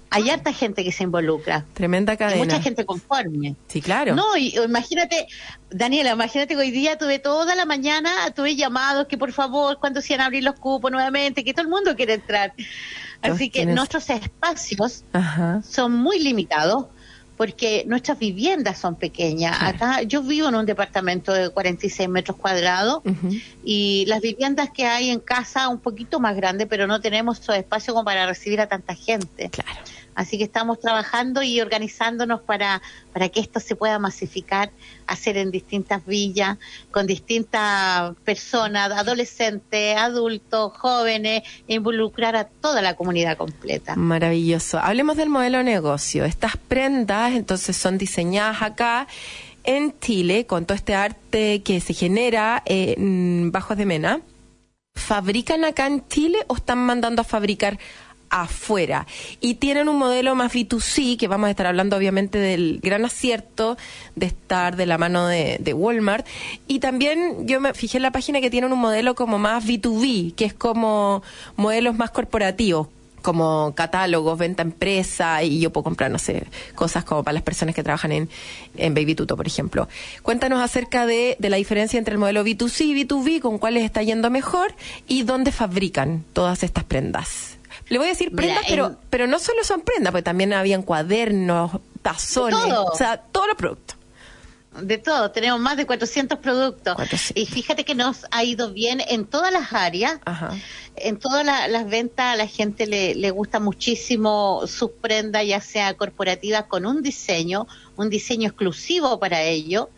Hay 0.08 0.30
harta 0.30 0.52
gente 0.52 0.82
que 0.82 0.92
se 0.92 1.02
involucra. 1.02 1.66
Tremenda 1.74 2.16
cadena. 2.16 2.42
mucha 2.42 2.62
gente 2.62 2.86
conforme. 2.86 3.56
Sí, 3.66 3.82
claro. 3.82 4.14
No, 4.14 4.36
y 4.36 4.56
imagínate, 4.56 5.26
Daniela, 5.68 6.12
imagínate 6.12 6.54
que 6.54 6.60
hoy 6.60 6.70
día 6.70 6.96
tuve 6.96 7.18
toda 7.18 7.54
la 7.54 7.66
mañana, 7.66 8.30
tuve 8.34 8.56
llamados 8.56 9.08
que 9.08 9.18
por 9.18 9.32
favor, 9.32 9.78
cuando 9.78 10.00
se 10.00 10.14
van 10.14 10.22
a 10.22 10.26
abrir 10.26 10.44
los 10.44 10.54
cupos 10.54 10.90
nuevamente, 10.90 11.44
que 11.44 11.52
todo 11.52 11.64
el 11.64 11.68
mundo 11.68 11.96
quiere 11.96 12.14
entrar. 12.14 12.54
Así 13.22 13.50
que 13.50 13.66
nuestros 13.66 14.08
espacios 14.10 15.04
son 15.68 15.92
muy 15.92 16.18
limitados 16.18 16.86
porque 17.36 17.84
nuestras 17.86 18.18
viviendas 18.18 18.78
son 18.78 18.94
pequeñas. 18.94 19.56
Acá 19.60 20.02
yo 20.02 20.22
vivo 20.22 20.48
en 20.48 20.54
un 20.54 20.66
departamento 20.66 21.32
de 21.32 21.50
46 21.50 22.08
metros 22.08 22.36
cuadrados 22.36 23.02
y 23.64 24.04
las 24.06 24.20
viviendas 24.20 24.70
que 24.70 24.86
hay 24.86 25.10
en 25.10 25.20
casa 25.20 25.68
un 25.68 25.78
poquito 25.78 26.18
más 26.18 26.34
grandes, 26.34 26.66
pero 26.68 26.86
no 26.86 27.00
tenemos 27.00 27.40
esos 27.40 27.56
espacios 27.56 27.94
como 27.94 28.04
para 28.04 28.26
recibir 28.26 28.60
a 28.60 28.68
tanta 28.68 28.94
gente. 28.94 29.50
Claro. 29.50 29.80
Así 30.16 30.38
que 30.38 30.44
estamos 30.44 30.80
trabajando 30.80 31.42
y 31.42 31.60
organizándonos 31.60 32.40
para, 32.40 32.82
para 33.12 33.28
que 33.28 33.38
esto 33.38 33.60
se 33.60 33.76
pueda 33.76 33.98
masificar, 33.98 34.72
hacer 35.06 35.36
en 35.36 35.50
distintas 35.50 36.04
villas, 36.06 36.56
con 36.90 37.06
distintas 37.06 38.16
personas, 38.24 38.90
adolescentes, 38.90 39.96
adultos, 39.96 40.72
jóvenes, 40.76 41.42
involucrar 41.68 42.34
a 42.34 42.44
toda 42.44 42.80
la 42.80 42.94
comunidad 42.94 43.36
completa. 43.36 43.94
Maravilloso. 43.94 44.78
Hablemos 44.78 45.18
del 45.18 45.28
modelo 45.28 45.58
de 45.58 45.64
negocio. 45.64 46.24
Estas 46.24 46.56
prendas 46.56 47.34
entonces 47.34 47.76
son 47.76 47.98
diseñadas 47.98 48.62
acá 48.62 49.06
en 49.64 49.98
Chile 50.00 50.46
con 50.46 50.64
todo 50.64 50.76
este 50.76 50.94
arte 50.94 51.62
que 51.62 51.80
se 51.80 51.92
genera 51.92 52.62
en 52.64 53.52
Bajos 53.52 53.76
de 53.76 53.84
Mena. 53.84 54.20
¿Fabrican 54.94 55.64
acá 55.66 55.86
en 55.86 56.08
Chile 56.08 56.38
o 56.46 56.56
están 56.56 56.78
mandando 56.78 57.20
a 57.20 57.24
fabricar 57.24 57.78
afuera. 58.42 59.06
Y 59.40 59.54
tienen 59.54 59.88
un 59.88 59.96
modelo 59.96 60.34
más 60.34 60.52
B2C, 60.52 61.16
que 61.16 61.28
vamos 61.28 61.48
a 61.48 61.50
estar 61.50 61.66
hablando 61.66 61.96
obviamente 61.96 62.38
del 62.38 62.80
gran 62.82 63.04
acierto 63.04 63.76
de 64.14 64.26
estar 64.26 64.76
de 64.76 64.86
la 64.86 64.98
mano 64.98 65.26
de, 65.26 65.74
Walmart. 65.74 66.26
Y 66.66 66.78
también 66.78 67.46
yo 67.46 67.60
me 67.60 67.74
fijé 67.74 67.98
en 67.98 68.02
la 68.02 68.12
página 68.12 68.40
que 68.40 68.50
tienen 68.50 68.72
un 68.72 68.78
modelo 68.78 69.14
como 69.14 69.38
más 69.38 69.64
B2B, 69.64 70.34
que 70.34 70.44
es 70.44 70.54
como 70.54 71.22
modelos 71.56 71.96
más 71.96 72.10
corporativos 72.10 72.88
como 73.22 73.74
catálogos, 73.74 74.38
venta 74.38 74.62
empresa 74.62 75.42
y 75.42 75.58
yo 75.58 75.72
puedo 75.72 75.82
comprar, 75.82 76.12
no 76.12 76.18
sé, 76.18 76.46
cosas 76.76 77.02
como 77.02 77.24
para 77.24 77.32
las 77.32 77.42
personas 77.42 77.74
que 77.74 77.82
trabajan 77.82 78.12
en, 78.12 78.28
en 78.76 78.94
Baby 78.94 79.16
Tuto, 79.16 79.36
por 79.36 79.48
ejemplo. 79.48 79.88
Cuéntanos 80.22 80.62
acerca 80.62 81.06
de, 81.06 81.34
de 81.40 81.50
la 81.50 81.56
diferencia 81.56 81.98
entre 81.98 82.12
el 82.12 82.18
modelo 82.18 82.44
B2C 82.44 82.82
y 82.82 83.04
B2B, 83.04 83.40
con 83.40 83.58
cuáles 83.58 83.82
está 83.82 84.00
yendo 84.04 84.30
mejor 84.30 84.76
y 85.08 85.24
dónde 85.24 85.50
fabrican 85.50 86.24
todas 86.34 86.62
estas 86.62 86.84
prendas. 86.84 87.55
Le 87.88 87.98
voy 87.98 88.08
a 88.08 88.10
decir 88.10 88.34
prendas, 88.34 88.64
pero, 88.68 88.96
pero 89.10 89.26
no 89.26 89.38
solo 89.38 89.62
son 89.62 89.82
prendas, 89.82 90.10
porque 90.10 90.24
también 90.24 90.52
habían 90.52 90.82
cuadernos, 90.82 91.72
tazones, 92.02 92.72
o 92.72 92.94
sea, 92.96 93.18
todos 93.18 93.46
los 93.46 93.56
productos. 93.56 93.96
De 94.82 94.98
todo, 94.98 95.30
tenemos 95.30 95.58
más 95.58 95.76
de 95.76 95.86
400 95.86 96.38
productos. 96.38 96.96
Y 97.34 97.46
fíjate 97.46 97.84
que 97.84 97.94
nos 97.94 98.26
ha 98.30 98.44
ido 98.44 98.72
bien 98.72 99.00
en 99.08 99.24
todas 99.24 99.50
las 99.50 99.72
áreas. 99.72 100.18
En 100.96 101.18
todas 101.18 101.44
las 101.44 101.88
ventas 101.88 102.34
a 102.34 102.36
la 102.36 102.46
gente 102.46 102.86
le, 102.86 103.14
le 103.14 103.30
gusta 103.30 103.58
muchísimo 103.58 104.62
sus 104.66 104.90
prendas, 104.90 105.46
ya 105.46 105.60
sea 105.60 105.94
corporativas 105.94 106.64
con 106.64 106.84
un 106.84 107.02
diseño, 107.02 107.66
un 107.96 108.10
diseño 108.10 108.48
exclusivo 108.48 109.18
para 109.18 109.42
ello. 109.42 109.88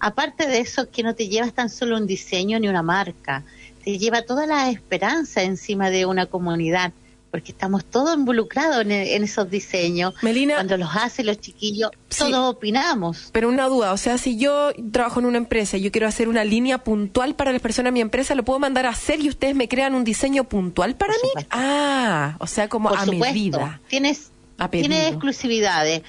Aparte 0.00 0.48
de 0.48 0.58
eso, 0.58 0.90
que 0.90 1.02
no 1.02 1.14
te 1.14 1.28
llevas 1.28 1.52
tan 1.52 1.70
solo 1.70 1.96
un 1.96 2.06
diseño 2.06 2.58
ni 2.58 2.68
una 2.68 2.82
marca, 2.82 3.44
te 3.84 3.98
lleva 3.98 4.22
toda 4.22 4.46
la 4.46 4.70
esperanza 4.70 5.42
encima 5.42 5.90
de 5.90 6.06
una 6.06 6.26
comunidad 6.26 6.92
porque 7.30 7.52
estamos 7.52 7.84
todos 7.84 8.16
involucrados 8.16 8.80
en, 8.82 9.22
esos 9.22 9.50
diseños. 9.50 10.14
Melina, 10.22 10.54
Cuando 10.54 10.76
los 10.76 10.88
hacen 10.94 11.26
los 11.26 11.38
chiquillos, 11.38 11.90
todos 12.16 12.54
opinamos. 12.54 13.30
Pero 13.32 13.48
una 13.48 13.66
duda, 13.66 13.92
o 13.92 13.96
sea, 13.96 14.16
si 14.18 14.38
yo 14.38 14.72
trabajo 14.92 15.20
en 15.20 15.26
una 15.26 15.38
empresa 15.38 15.76
y 15.76 15.82
yo 15.82 15.92
quiero 15.92 16.06
hacer 16.06 16.28
una 16.28 16.44
línea 16.44 16.78
puntual 16.78 17.34
para 17.34 17.52
las 17.52 17.60
personas 17.60 17.88
de 17.88 17.92
mi 17.92 18.00
empresa, 18.00 18.34
¿lo 18.34 18.44
puedo 18.44 18.58
mandar 18.58 18.86
a 18.86 18.90
hacer 18.90 19.20
y 19.20 19.28
ustedes 19.28 19.54
me 19.54 19.68
crean 19.68 19.94
un 19.94 20.04
diseño 20.04 20.44
puntual 20.44 20.96
para 20.96 21.12
mí? 21.14 21.44
Ah, 21.50 22.36
o 22.38 22.46
sea, 22.46 22.68
como 22.68 22.90
a 22.90 23.04
medida. 23.06 23.80
Tienes, 23.88 24.30
tienes 24.70 25.08
exclusividades. 25.08 26.02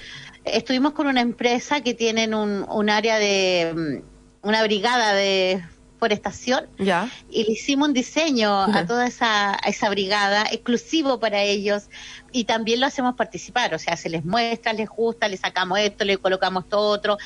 Estuvimos 0.45 0.93
con 0.93 1.07
una 1.07 1.21
empresa 1.21 1.81
que 1.81 1.93
tienen 1.93 2.33
un, 2.33 2.65
un 2.69 2.89
área 2.89 3.19
de 3.19 3.73
mm, 3.75 4.47
una 4.47 4.63
brigada 4.63 5.13
de 5.13 5.61
forestación 5.99 6.67
ya. 6.77 7.09
y 7.29 7.43
le 7.43 7.53
hicimos 7.53 7.87
un 7.87 7.93
diseño 7.93 8.61
a 8.61 8.85
toda 8.85 9.07
esa, 9.07 9.55
esa 9.65 9.89
brigada 9.89 10.43
exclusivo 10.51 11.19
para 11.19 11.41
ellos 11.41 11.85
y 12.31 12.43
también 12.43 12.79
lo 12.79 12.85
hacemos 12.85 13.15
participar, 13.15 13.73
o 13.73 13.79
sea, 13.79 13.97
se 13.97 14.09
les 14.09 14.23
muestra, 14.23 14.73
les 14.73 14.89
gusta, 14.89 15.27
les 15.27 15.39
sacamos 15.39 15.79
esto, 15.79 16.05
le 16.05 16.17
colocamos 16.17 16.65
esto 16.65 16.79
otro, 16.79 17.17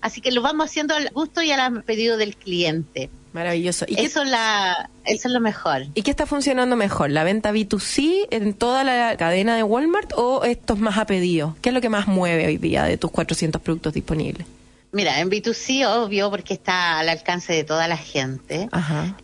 así 0.00 0.20
que 0.20 0.30
lo 0.30 0.42
vamos 0.42 0.66
haciendo 0.66 0.94
al 0.94 1.10
gusto 1.10 1.42
y 1.42 1.50
al 1.50 1.82
pedido 1.82 2.16
del 2.16 2.36
cliente. 2.36 3.10
Maravilloso. 3.32 3.84
¿Y 3.88 4.00
eso, 4.00 4.24
la, 4.24 4.90
eso 5.04 5.28
es 5.28 5.34
lo 5.34 5.40
mejor. 5.40 5.86
¿Y 5.94 6.02
qué 6.02 6.10
está 6.10 6.26
funcionando 6.26 6.74
mejor? 6.74 7.10
¿La 7.10 7.22
venta 7.22 7.52
B2C 7.52 8.26
en 8.30 8.54
toda 8.54 8.82
la 8.82 9.16
cadena 9.16 9.54
de 9.54 9.62
Walmart 9.62 10.12
o 10.16 10.42
estos 10.42 10.80
más 10.80 10.98
a 10.98 11.06
pedido? 11.06 11.56
¿Qué 11.62 11.68
es 11.68 11.74
lo 11.74 11.80
que 11.80 11.88
más 11.88 12.08
mueve 12.08 12.46
hoy 12.46 12.56
día 12.56 12.84
de 12.84 12.96
tus 12.96 13.10
400 13.12 13.62
productos 13.62 13.94
disponibles? 13.94 14.46
Mira, 14.92 15.20
en 15.20 15.30
B2C, 15.30 15.86
obvio, 15.86 16.30
porque 16.30 16.54
está 16.54 16.98
al 16.98 17.08
alcance 17.08 17.52
de 17.52 17.62
toda 17.62 17.86
la 17.86 17.96
gente, 17.96 18.68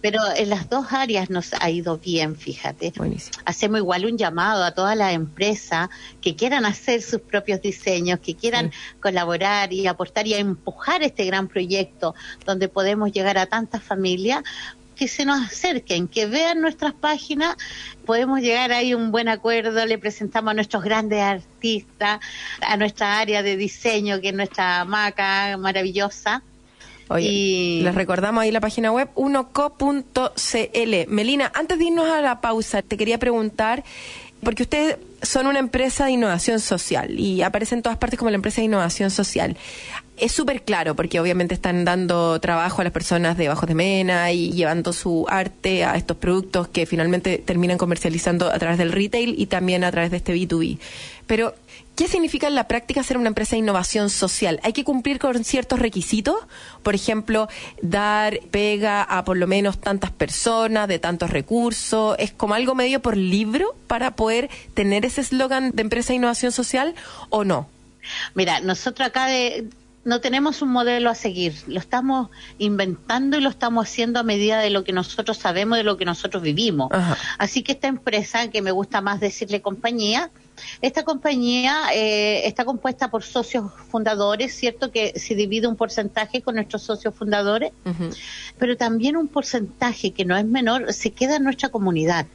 pero 0.00 0.20
en 0.36 0.48
las 0.48 0.70
dos 0.70 0.92
áreas 0.92 1.28
nos 1.28 1.54
ha 1.54 1.70
ido 1.70 1.98
bien, 1.98 2.36
fíjate. 2.36 2.92
Hacemos 3.44 3.80
igual 3.80 4.06
un 4.06 4.16
llamado 4.16 4.62
a 4.62 4.70
todas 4.70 4.96
las 4.96 5.12
empresas 5.12 5.88
que 6.20 6.36
quieran 6.36 6.66
hacer 6.66 7.02
sus 7.02 7.20
propios 7.20 7.60
diseños, 7.62 8.20
que 8.20 8.36
quieran 8.36 8.70
colaborar 9.00 9.72
y 9.72 9.88
aportar 9.88 10.28
y 10.28 10.34
empujar 10.34 11.02
este 11.02 11.24
gran 11.24 11.48
proyecto 11.48 12.14
donde 12.44 12.68
podemos 12.68 13.10
llegar 13.10 13.36
a 13.36 13.46
tantas 13.46 13.82
familias, 13.82 14.44
que 14.96 15.08
se 15.08 15.24
nos 15.24 15.46
acerquen, 15.46 16.08
que 16.08 16.26
vean 16.26 16.60
nuestras 16.60 16.94
páginas, 16.94 17.56
podemos 18.04 18.40
llegar 18.40 18.72
ahí 18.72 18.92
a 18.92 18.96
un 18.96 19.12
buen 19.12 19.28
acuerdo, 19.28 19.84
le 19.84 19.98
presentamos 19.98 20.50
a 20.50 20.54
nuestros 20.54 20.82
grandes 20.82 21.20
artistas, 21.20 22.20
a 22.60 22.76
nuestra 22.76 23.18
área 23.18 23.42
de 23.42 23.56
diseño, 23.56 24.20
que 24.20 24.28
es 24.28 24.34
nuestra 24.34 24.84
maca 24.84 25.56
maravillosa. 25.58 26.42
y... 27.18 27.82
les 27.84 27.94
recordamos 27.94 28.42
ahí 28.42 28.50
la 28.50 28.60
página 28.60 28.90
web 28.90 29.10
unoco.cl. 29.14 30.94
Melina, 31.08 31.52
antes 31.54 31.78
de 31.78 31.84
irnos 31.84 32.08
a 32.08 32.20
la 32.20 32.40
pausa, 32.40 32.82
te 32.82 32.96
quería 32.96 33.18
preguntar, 33.18 33.84
porque 34.42 34.62
ustedes 34.62 34.96
son 35.22 35.46
una 35.46 35.58
empresa 35.58 36.06
de 36.06 36.12
innovación 36.12 36.60
social 36.60 37.18
y 37.18 37.42
aparecen 37.42 37.78
en 37.78 37.82
todas 37.82 37.98
partes 37.98 38.18
como 38.18 38.30
la 38.30 38.36
empresa 38.36 38.60
de 38.60 38.66
innovación 38.66 39.10
social 39.10 39.56
es 40.16 40.32
súper 40.32 40.62
claro 40.62 40.96
porque 40.96 41.20
obviamente 41.20 41.54
están 41.54 41.84
dando 41.84 42.40
trabajo 42.40 42.80
a 42.80 42.84
las 42.84 42.92
personas 42.92 43.36
de 43.36 43.48
Bajos 43.48 43.68
de 43.68 43.74
Mena 43.74 44.32
y 44.32 44.50
llevando 44.52 44.92
su 44.92 45.26
arte 45.28 45.84
a 45.84 45.96
estos 45.96 46.16
productos 46.16 46.68
que 46.68 46.86
finalmente 46.86 47.38
terminan 47.38 47.78
comercializando 47.78 48.50
a 48.50 48.58
través 48.58 48.78
del 48.78 48.92
retail 48.92 49.34
y 49.38 49.46
también 49.46 49.84
a 49.84 49.90
través 49.90 50.10
de 50.10 50.18
este 50.18 50.34
B2B. 50.34 50.78
Pero, 51.26 51.54
¿qué 51.96 52.06
significa 52.08 52.46
en 52.46 52.54
la 52.54 52.68
práctica 52.68 53.02
ser 53.02 53.18
una 53.18 53.28
empresa 53.28 53.56
de 53.56 53.58
innovación 53.58 54.10
social? 54.10 54.60
¿Hay 54.62 54.72
que 54.72 54.84
cumplir 54.84 55.18
con 55.18 55.44
ciertos 55.44 55.80
requisitos? 55.80 56.36
Por 56.82 56.94
ejemplo, 56.94 57.48
dar 57.82 58.40
pega 58.50 59.02
a 59.02 59.24
por 59.24 59.36
lo 59.36 59.46
menos 59.46 59.78
tantas 59.78 60.12
personas, 60.12 60.88
de 60.88 60.98
tantos 60.98 61.30
recursos. 61.30 62.16
¿Es 62.18 62.30
como 62.30 62.54
algo 62.54 62.74
medio 62.74 63.00
por 63.00 63.16
libro 63.16 63.74
para 63.86 64.12
poder 64.12 64.48
tener 64.74 65.04
ese 65.04 65.20
eslogan 65.20 65.72
de 65.72 65.82
empresa 65.82 66.08
de 66.08 66.16
innovación 66.16 66.52
social 66.52 66.94
o 67.28 67.44
no? 67.44 67.68
Mira, 68.34 68.60
nosotros 68.60 69.08
acá 69.08 69.26
de, 69.26 69.68
no 70.06 70.20
tenemos 70.20 70.62
un 70.62 70.70
modelo 70.70 71.10
a 71.10 71.16
seguir, 71.16 71.52
lo 71.66 71.80
estamos 71.80 72.30
inventando 72.58 73.36
y 73.36 73.40
lo 73.40 73.50
estamos 73.50 73.88
haciendo 73.88 74.20
a 74.20 74.22
medida 74.22 74.60
de 74.60 74.70
lo 74.70 74.84
que 74.84 74.92
nosotros 74.92 75.36
sabemos, 75.36 75.76
de 75.78 75.84
lo 75.84 75.96
que 75.96 76.04
nosotros 76.04 76.44
vivimos. 76.44 76.90
Así 77.38 77.64
que 77.64 77.72
esta 77.72 77.88
empresa, 77.88 78.48
que 78.48 78.62
me 78.62 78.70
gusta 78.70 79.00
más 79.00 79.18
decirle 79.18 79.60
compañía, 79.60 80.30
esta 80.80 81.02
compañía 81.02 81.76
eh, 81.92 82.46
está 82.46 82.64
compuesta 82.64 83.10
por 83.10 83.24
socios 83.24 83.72
fundadores, 83.90 84.54
cierto 84.54 84.92
que 84.92 85.18
se 85.18 85.34
divide 85.34 85.66
un 85.66 85.74
porcentaje 85.74 86.40
con 86.40 86.54
nuestros 86.54 86.82
socios 86.82 87.12
fundadores, 87.12 87.72
pero 88.58 88.76
también 88.76 89.16
un 89.16 89.26
porcentaje 89.26 90.12
que 90.12 90.24
no 90.24 90.36
es 90.36 90.44
menor 90.44 90.92
se 90.92 91.10
queda 91.10 91.36
en 91.36 91.42
nuestra 91.42 91.68
comunidad. 91.70 92.26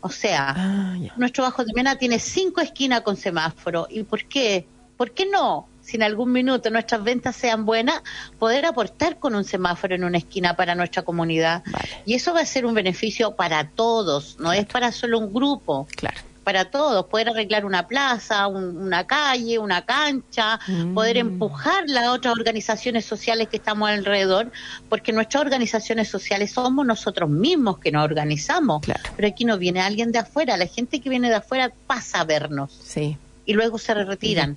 O 0.00 0.10
sea, 0.10 0.54
ah, 0.56 0.96
nuestro 1.16 1.42
Bajo 1.42 1.64
de 1.64 1.72
Mena 1.74 1.96
tiene 1.96 2.20
cinco 2.20 2.60
esquinas 2.60 3.00
con 3.00 3.16
semáforo. 3.16 3.88
¿Y 3.90 4.04
por 4.04 4.24
qué? 4.24 4.64
¿Por 4.96 5.10
qué 5.10 5.26
no? 5.26 5.66
Si 5.90 5.96
en 5.96 6.04
algún 6.04 6.30
minuto 6.30 6.70
nuestras 6.70 7.02
ventas 7.02 7.34
sean 7.34 7.66
buenas, 7.66 8.00
poder 8.38 8.64
aportar 8.64 9.18
con 9.18 9.34
un 9.34 9.42
semáforo 9.42 9.96
en 9.96 10.04
una 10.04 10.18
esquina 10.18 10.54
para 10.54 10.76
nuestra 10.76 11.02
comunidad. 11.02 11.64
Y 12.06 12.14
eso 12.14 12.32
va 12.32 12.42
a 12.42 12.46
ser 12.46 12.64
un 12.64 12.74
beneficio 12.74 13.34
para 13.34 13.70
todos, 13.70 14.36
no 14.38 14.52
es 14.52 14.66
para 14.66 14.92
solo 14.92 15.18
un 15.18 15.32
grupo. 15.32 15.88
Claro 15.96 16.20
para 16.44 16.64
todos, 16.64 17.06
poder 17.06 17.28
arreglar 17.28 17.64
una 17.64 17.86
plaza, 17.86 18.46
una 18.48 19.06
calle, 19.06 19.58
una 19.58 19.84
cancha, 19.84 20.58
poder 20.94 21.16
mm. 21.16 21.28
empujar 21.28 21.84
las 21.86 22.08
otras 22.08 22.32
organizaciones 22.32 23.04
sociales 23.04 23.48
que 23.48 23.58
estamos 23.58 23.88
alrededor, 23.88 24.50
porque 24.88 25.12
nuestras 25.12 25.42
organizaciones 25.42 26.08
sociales 26.08 26.52
somos 26.52 26.86
nosotros 26.86 27.28
mismos 27.28 27.78
que 27.78 27.92
nos 27.92 28.04
organizamos, 28.04 28.80
pero 29.16 29.28
aquí 29.28 29.44
no 29.44 29.58
viene 29.58 29.80
alguien 29.80 30.12
de 30.12 30.20
afuera, 30.20 30.56
la 30.56 30.66
gente 30.66 31.00
que 31.00 31.10
viene 31.10 31.28
de 31.28 31.36
afuera 31.36 31.72
pasa 31.86 32.20
a 32.20 32.24
vernos. 32.24 32.72
Sí 32.82 33.18
y 33.50 33.52
luego 33.52 33.78
se 33.78 33.92
retiran. 33.94 34.54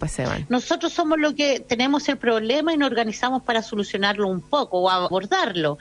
Nosotros 0.50 0.94
somos 0.94 1.18
los 1.18 1.34
que 1.34 1.60
tenemos 1.60 2.08
el 2.10 2.18
problema 2.18 2.76
y 2.76 2.78
nos 2.78 2.92
organizamos 2.92 3.42
para 3.42 3.64
solucionarlo 3.64 4.28
un 4.28 4.40
poco 4.40 4.82
o 4.82 4.90
abordarlo. 4.90 5.80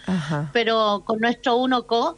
Pero 0.54 1.02
con 1.04 1.21
nuestro 1.21 1.57
uno 1.57 1.83
co, 1.83 2.16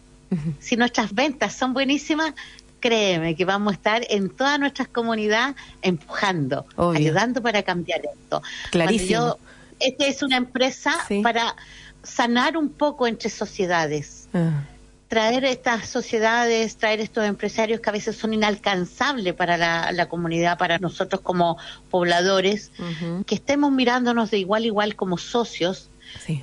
si 0.61 0.77
nuestras 0.77 1.13
ventas 1.13 1.53
son 1.53 1.75
buenísimas, 1.75 2.33
créeme 2.79 3.35
que 3.35 3.45
vamos 3.45 3.73
a 3.73 3.75
estar 3.75 4.07
en 4.09 4.31
todas 4.31 4.61
nuestras 4.61 4.87
comunidades 4.87 5.57
empujando, 5.83 6.65
ayudando 6.77 7.43
para 7.43 7.65
cambiar 7.65 8.03
esto. 8.05 8.41
Clarísimo. 8.71 9.37
esta 9.81 10.07
es 10.07 10.23
una 10.23 10.37
empresa 10.37 10.93
para 11.25 11.57
sanar 12.05 12.57
un 12.57 12.69
poco 12.69 13.09
entre 13.09 13.31
sociedades. 13.31 14.29
Ah. 14.33 14.63
Traer 15.09 15.45
estas 15.45 15.89
sociedades, 15.89 16.77
traer 16.77 17.01
estos 17.01 17.25
empresarios 17.25 17.81
que 17.81 17.91
a 17.91 17.93
veces 17.93 18.17
son 18.17 18.33
inalcanzables 18.35 19.35
para 19.35 19.57
la, 19.57 20.07
comunidad, 20.09 20.59
para 20.59 20.79
nosotros 20.79 21.21
como 21.21 21.59
pobladores, 21.91 22.73
que 23.27 23.35
estemos 23.35 23.71
mirándonos 23.71 24.31
de 24.31 24.39
igual 24.39 24.65
a 24.65 24.67
igual 24.67 24.97
como 24.97 25.19
socios, 25.19 25.91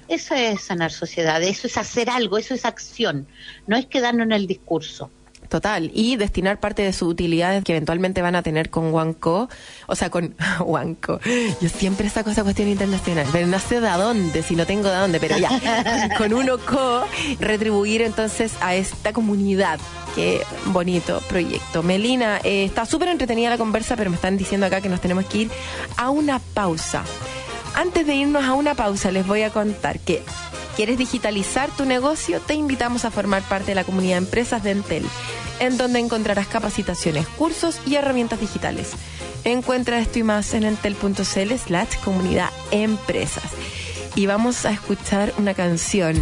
Eso 0.08 0.36
es 0.36 0.62
sanar 0.62 0.92
sociedades, 0.92 1.58
eso 1.58 1.68
es 1.68 1.78
hacer 1.78 2.10
algo, 2.10 2.38
eso 2.38 2.54
es 2.54 2.66
acción, 2.66 3.28
no 3.68 3.78
es 3.78 3.86
quedarnos 3.86 4.26
en 4.26 4.34
el 4.34 4.48
discurso. 4.48 5.10
Total, 5.52 5.92
y 5.94 6.16
destinar 6.16 6.62
parte 6.62 6.82
de 6.82 6.94
sus 6.94 7.10
utilidades 7.10 7.62
que 7.66 7.74
eventualmente 7.74 8.22
van 8.22 8.36
a 8.36 8.42
tener 8.42 8.70
con 8.70 8.94
Wanco, 8.94 9.50
o 9.86 9.96
sea, 9.98 10.10
con 10.10 10.34
Wanco. 10.66 11.20
Yo 11.60 11.68
siempre 11.68 12.10
saco 12.10 12.30
esa 12.30 12.44
cuestión 12.44 12.70
internacional, 12.70 13.28
pero 13.34 13.48
no 13.48 13.60
sé 13.60 13.82
de 13.82 13.90
dónde, 13.90 14.44
si 14.44 14.56
no 14.56 14.66
tengo 14.66 14.88
de 14.88 14.96
dónde, 14.96 15.20
pero 15.20 15.38
ya, 15.38 16.10
con 16.18 16.34
uno 16.34 16.58
co, 16.58 17.04
retribuir 17.42 18.02
entonces 18.02 18.54
a 18.62 18.76
esta 18.76 19.12
comunidad. 19.12 19.78
Qué 20.16 20.42
bonito 20.68 21.22
proyecto. 21.28 21.84
Melina, 21.84 22.40
eh, 22.46 22.64
está 22.64 22.86
súper 22.86 23.10
entretenida 23.10 23.50
la 23.50 23.58
conversa, 23.58 23.98
pero 23.98 24.10
me 24.10 24.16
están 24.16 24.38
diciendo 24.38 24.68
acá 24.68 24.80
que 24.80 24.88
nos 24.88 25.02
tenemos 25.02 25.26
que 25.26 25.38
ir 25.40 25.52
a 25.98 26.12
una 26.12 26.40
pausa. 26.40 27.04
Antes 27.76 28.08
de 28.08 28.16
irnos 28.16 28.46
a 28.46 28.54
una 28.54 28.74
pausa, 28.74 29.12
les 29.12 29.28
voy 29.28 29.42
a 29.42 29.50
contar 29.50 30.00
que 30.00 30.24
¿Quieres 30.82 30.98
digitalizar 30.98 31.70
tu 31.70 31.86
negocio? 31.86 32.40
Te 32.40 32.56
invitamos 32.56 33.06
a 33.06 33.12
formar 33.12 33.44
parte 33.44 33.68
de 33.68 33.76
la 33.76 33.84
comunidad 33.84 34.14
de 34.14 34.26
empresas 34.26 34.64
de 34.64 34.72
Entel, 34.72 35.06
en 35.60 35.78
donde 35.78 36.00
encontrarás 36.00 36.48
capacitaciones, 36.48 37.28
cursos 37.28 37.80
y 37.86 37.98
herramientas 37.98 38.40
digitales. 38.40 38.94
Encuentra 39.44 40.00
esto 40.00 40.18
y 40.18 40.24
más 40.24 40.56
en 40.56 40.64
entel.cl 40.64 41.54
slash 41.64 41.98
comunidad 42.04 42.50
empresas. 42.72 43.44
Y 44.16 44.26
vamos 44.26 44.66
a 44.66 44.72
escuchar 44.72 45.32
una 45.38 45.54
canción 45.54 46.16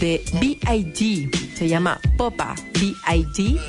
de 0.00 0.24
B.I.G. 0.40 1.54
Se 1.54 1.68
llama 1.68 2.00
Popa 2.16 2.56
B.I.G. 2.80 3.60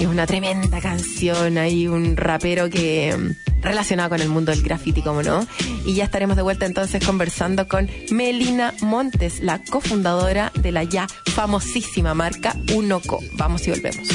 Es 0.00 0.06
una 0.06 0.26
tremenda 0.26 0.80
canción. 0.80 1.58
Hay 1.58 1.86
un 1.86 2.16
rapero 2.16 2.68
que 2.68 3.34
relacionado 3.62 4.10
con 4.10 4.20
el 4.20 4.28
mundo 4.28 4.52
del 4.52 4.62
graffiti, 4.62 5.02
como 5.02 5.22
no. 5.22 5.46
Y 5.86 5.94
ya 5.94 6.04
estaremos 6.04 6.36
de 6.36 6.42
vuelta 6.42 6.66
entonces 6.66 7.04
conversando 7.04 7.68
con 7.68 7.88
Melina 8.10 8.74
Montes, 8.80 9.40
la 9.40 9.62
cofundadora 9.62 10.52
de 10.54 10.72
la 10.72 10.84
ya 10.84 11.06
famosísima 11.26 12.14
marca 12.14 12.56
Unoco. 12.74 13.20
Vamos 13.34 13.66
y 13.66 13.70
volvemos. 13.70 14.08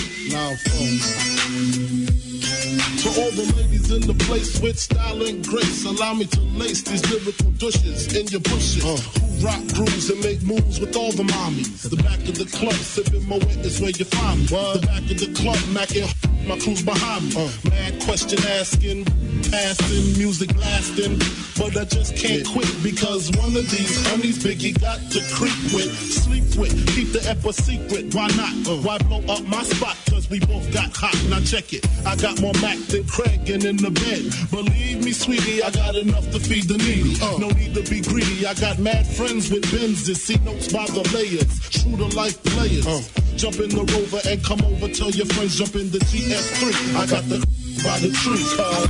To 3.07 3.21
all 3.21 3.31
the 3.31 3.53
ladies 3.55 3.89
in 3.89 4.01
the 4.01 4.13
place 4.25 4.59
with 4.59 4.77
style 4.77 5.23
and 5.23 5.41
grace, 5.47 5.85
allow 5.85 6.13
me 6.13 6.25
to 6.25 6.41
lace 6.59 6.81
these 6.81 6.99
lyrical 7.09 7.51
douches 7.51 8.13
in 8.13 8.27
your 8.27 8.41
bushes. 8.41 8.83
Uh. 8.83 8.97
Who 8.97 9.45
rock 9.47 9.63
grooves 9.73 10.09
and 10.09 10.21
make 10.21 10.43
moves 10.43 10.81
with 10.81 10.93
all 10.97 11.13
the 11.13 11.23
mommies. 11.23 11.89
The 11.89 11.95
back 12.03 12.19
of 12.27 12.35
the 12.35 12.43
club, 12.51 12.73
sipping 12.73 13.25
my 13.25 13.37
is 13.63 13.79
where 13.79 13.91
you 13.91 14.03
find 14.03 14.41
me. 14.41 14.47
What? 14.47 14.81
The 14.81 14.87
back 14.87 15.09
of 15.09 15.19
the 15.23 15.31
club, 15.39 15.55
macking 15.71 16.03
my 16.49 16.59
crew's 16.59 16.83
behind 16.83 17.33
me. 17.33 17.47
Uh. 17.47 17.69
Mad 17.69 18.01
question 18.03 18.39
asking, 18.59 19.05
passing, 19.52 20.17
music 20.17 20.56
lasting. 20.58 21.19
But 21.58 21.76
I 21.76 21.86
just 21.86 22.15
can't 22.15 22.45
quit 22.45 22.69
because 22.84 23.32
one 23.38 23.56
of 23.56 23.69
these 23.71 24.06
honeys 24.08 24.43
Biggie 24.43 24.80
got 24.80 25.00
to 25.12 25.19
creep 25.34 25.58
with, 25.73 25.89
sleep 25.97 26.45
with, 26.56 26.73
keep 26.93 27.12
the 27.12 27.21
ep 27.28 27.43
a 27.45 27.54
secret. 27.54 28.13
Why 28.13 28.28
not? 28.38 28.54
Uh. 28.67 28.78
Why 28.86 28.97
blow 29.00 29.21
up 29.28 29.43
my 29.45 29.63
spot? 29.63 29.97
Cause 30.10 30.30
we 30.30 30.39
both 30.39 30.71
got 30.71 30.95
hot. 30.95 31.17
Now 31.30 31.39
check 31.39 31.73
it. 31.73 31.86
I 32.06 32.15
got 32.15 32.39
more 32.41 32.54
Mac 32.62 32.78
than 32.88 33.06
Craig 33.06 33.50
and 33.50 33.65
in 33.65 33.78
the 33.78 33.91
bed. 33.91 34.30
Believe 34.52 35.04
me, 35.04 35.12
sweetie, 35.12 35.63
I 35.63 35.71
got 35.71 35.95
enough 35.95 36.30
to 36.32 36.39
feed 36.39 36.65
the 36.65 36.78
needy. 36.78 37.17
Uh. 37.21 37.38
No 37.38 37.50
need 37.50 37.73
to 37.73 37.84
be 37.89 38.02
greedy. 38.02 38.45
I 38.45 38.54
got 38.54 38.80
mad 38.80 39.08
friends 39.08 39.50
with 39.50 39.63
Benzes. 39.71 40.17
See 40.17 40.38
notes 40.45 40.71
by 40.71 40.86
the 40.86 41.02
layers. 41.13 41.50
True 41.69 41.97
to 41.97 42.08
life 42.15 42.41
players. 42.43 42.86
Uh. 42.86 43.02
Jump 43.36 43.60
in 43.60 43.69
the 43.69 43.86
rover 43.86 44.21
and 44.30 44.43
come 44.43 44.62
over. 44.62 44.88
Tell 44.93 45.12
your 45.12 45.26
friends 45.28 45.58
jump 45.58 45.76
in 45.76 45.89
the 45.91 46.00
GS3. 46.00 46.95
I 46.95 47.06
got 47.06 47.23
the 47.30 47.66
by 47.83 47.99
the 47.99 48.09
tree. 48.09 48.45
Uh. 48.57 48.87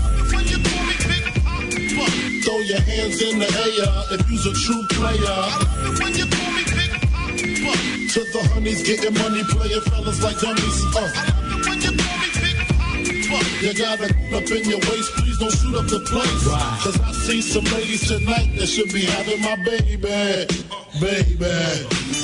Throw 2.44 2.60
your 2.60 2.80
hands 2.80 3.22
in 3.22 3.40
the 3.40 3.48
air 3.48 4.20
if 4.20 4.30
you's 4.30 4.46
a 4.46 4.54
true 4.54 4.84
player. 4.90 5.40
To 8.14 8.20
the 8.32 8.50
honeys 8.54 8.84
getting 8.84 9.14
money, 9.16 9.44
playing 9.44 9.82
fellas 9.82 10.22
like 10.24 10.40
dummies. 10.40 10.84
Uh. 10.96 11.12
You 13.62 13.74
got 13.74 14.00
it 14.00 14.12
up 14.34 14.50
in 14.52 14.70
your 14.70 14.80
waist, 14.80 15.12
please 15.18 15.38
don't 15.38 15.52
shoot 15.52 15.76
up 15.76 15.88
the 15.88 16.00
place. 16.00 16.48
Cause 16.84 17.02
I 17.02 17.17
see 17.28 17.42
some 17.42 17.66
ladies 17.76 18.08
tonight 18.08 18.48
that 18.56 18.68
should 18.68 18.88
be 18.94 19.02
having 19.02 19.42
my 19.42 19.58
baby. 19.58 19.98
Baby. 19.98 21.46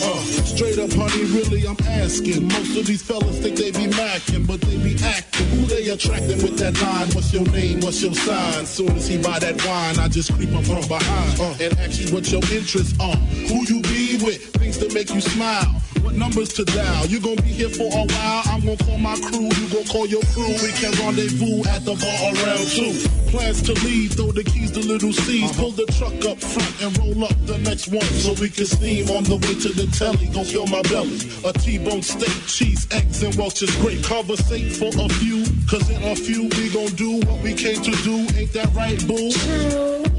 Uh, 0.01 0.19
straight 0.47 0.79
up, 0.79 0.93
honey, 0.93 1.25
really, 1.25 1.67
I'm 1.67 1.75
asking. 2.01 2.47
Most 2.47 2.77
of 2.77 2.85
these 2.87 3.03
fellas 3.03 3.37
think 3.39 3.57
they 3.57 3.71
be 3.71 3.91
macking, 3.91 4.47
but 4.47 4.61
they 4.61 4.77
be 4.77 4.95
acting. 5.03 5.47
Who 5.47 5.65
they 5.65 5.89
attracting 5.89 6.41
with 6.41 6.57
that 6.59 6.81
line? 6.81 7.07
What's 7.11 7.33
your 7.33 7.43
name? 7.51 7.81
What's 7.81 8.01
your 8.01 8.13
sign? 8.13 8.65
Soon 8.65 8.95
as 8.95 9.05
he 9.05 9.17
buy 9.17 9.39
that 9.39 9.59
wine, 9.65 9.99
I 9.99 10.07
just 10.07 10.33
creep 10.35 10.55
up 10.55 10.63
from 10.63 10.87
behind 10.87 11.37
uh, 11.37 11.55
and 11.59 11.77
ask 11.79 11.99
you 11.99 12.13
what 12.15 12.31
your 12.31 12.41
interests 12.49 12.97
are. 13.01 13.17
Who 13.51 13.67
you 13.67 13.81
be 13.81 14.23
with? 14.23 14.55
Things 14.55 14.79
that 14.79 14.93
make 14.93 15.13
you 15.13 15.19
smile 15.19 15.83
what 16.03 16.15
numbers 16.15 16.49
to 16.53 16.65
dial. 16.65 17.05
You 17.07 17.19
gonna 17.19 17.41
be 17.41 17.49
here 17.49 17.69
for 17.69 17.87
a 17.87 18.05
while. 18.05 18.43
I'm 18.45 18.61
gonna 18.61 18.77
call 18.77 18.97
my 18.97 19.15
crew. 19.15 19.47
You 19.47 19.67
gonna 19.71 19.87
call 19.87 20.05
your 20.05 20.21
crew. 20.35 20.51
We 20.61 20.71
can 20.73 20.91
rendezvous 20.99 21.63
at 21.69 21.85
the 21.85 21.95
bar 21.95 22.19
around 22.35 22.67
two. 22.67 22.93
Plans 23.31 23.61
to 23.63 23.73
leave. 23.85 24.13
Throw 24.13 24.31
the 24.31 24.43
keys 24.43 24.71
to 24.71 24.79
little 24.93 25.13
C's. 25.13 25.49
Uh-huh. 25.49 25.61
Pull 25.61 25.71
the 25.71 25.85
truck 25.97 26.13
up 26.29 26.37
front 26.37 26.73
and 26.83 26.97
roll 27.01 27.25
up 27.25 27.37
the 27.45 27.57
next 27.59 27.87
one 27.87 28.05
so 28.21 28.33
we 28.39 28.49
can 28.49 28.65
steam 28.65 29.09
on 29.09 29.23
the 29.23 29.37
way 29.41 29.55
to 29.65 29.69
the 29.73 29.89
telly. 29.97 30.27
Go 30.29 30.43
fill 30.43 30.67
my 30.67 30.81
belly. 30.83 31.17
A 31.41 31.51
T-bone 31.53 32.03
steak, 32.03 32.33
cheese, 32.45 32.85
eggs, 32.91 33.23
and 33.23 33.33
Welch's 33.35 33.73
grape. 33.81 34.03
Conversate 34.03 34.71
for 34.77 34.93
a 34.93 35.09
few. 35.17 35.41
Cause 35.65 35.89
in 35.89 36.03
a 36.03 36.15
few 36.15 36.45
we 36.53 36.69
gon' 36.69 36.93
do 36.93 37.25
what 37.25 37.41
we 37.41 37.53
came 37.53 37.81
to 37.81 37.91
do. 38.05 38.21
Ain't 38.37 38.53
that 38.53 38.69
right, 38.77 39.01
boo? 39.09 39.33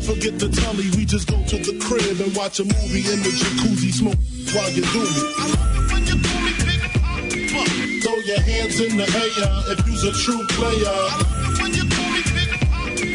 Forget 0.02 0.42
the 0.42 0.50
telly. 0.50 0.90
We 0.98 1.06
just 1.06 1.30
go 1.30 1.38
to 1.38 1.56
the 1.56 1.78
crib 1.78 2.18
and 2.20 2.34
watch 2.34 2.58
a 2.58 2.64
movie 2.64 3.06
in 3.06 3.22
the 3.22 3.30
jacuzzi. 3.30 3.94
Smoke 3.94 4.18
while 4.50 4.70
you 4.74 4.82
do 4.90 5.06
me. 5.06 5.22
Throw 8.02 8.18
your 8.26 8.42
hands 8.42 8.80
in 8.80 8.96
the 8.98 9.06
air 9.06 9.72
if 9.72 9.87
you's 9.87 10.02
a 10.02 10.12
true 10.12 10.42
player. 10.58 11.43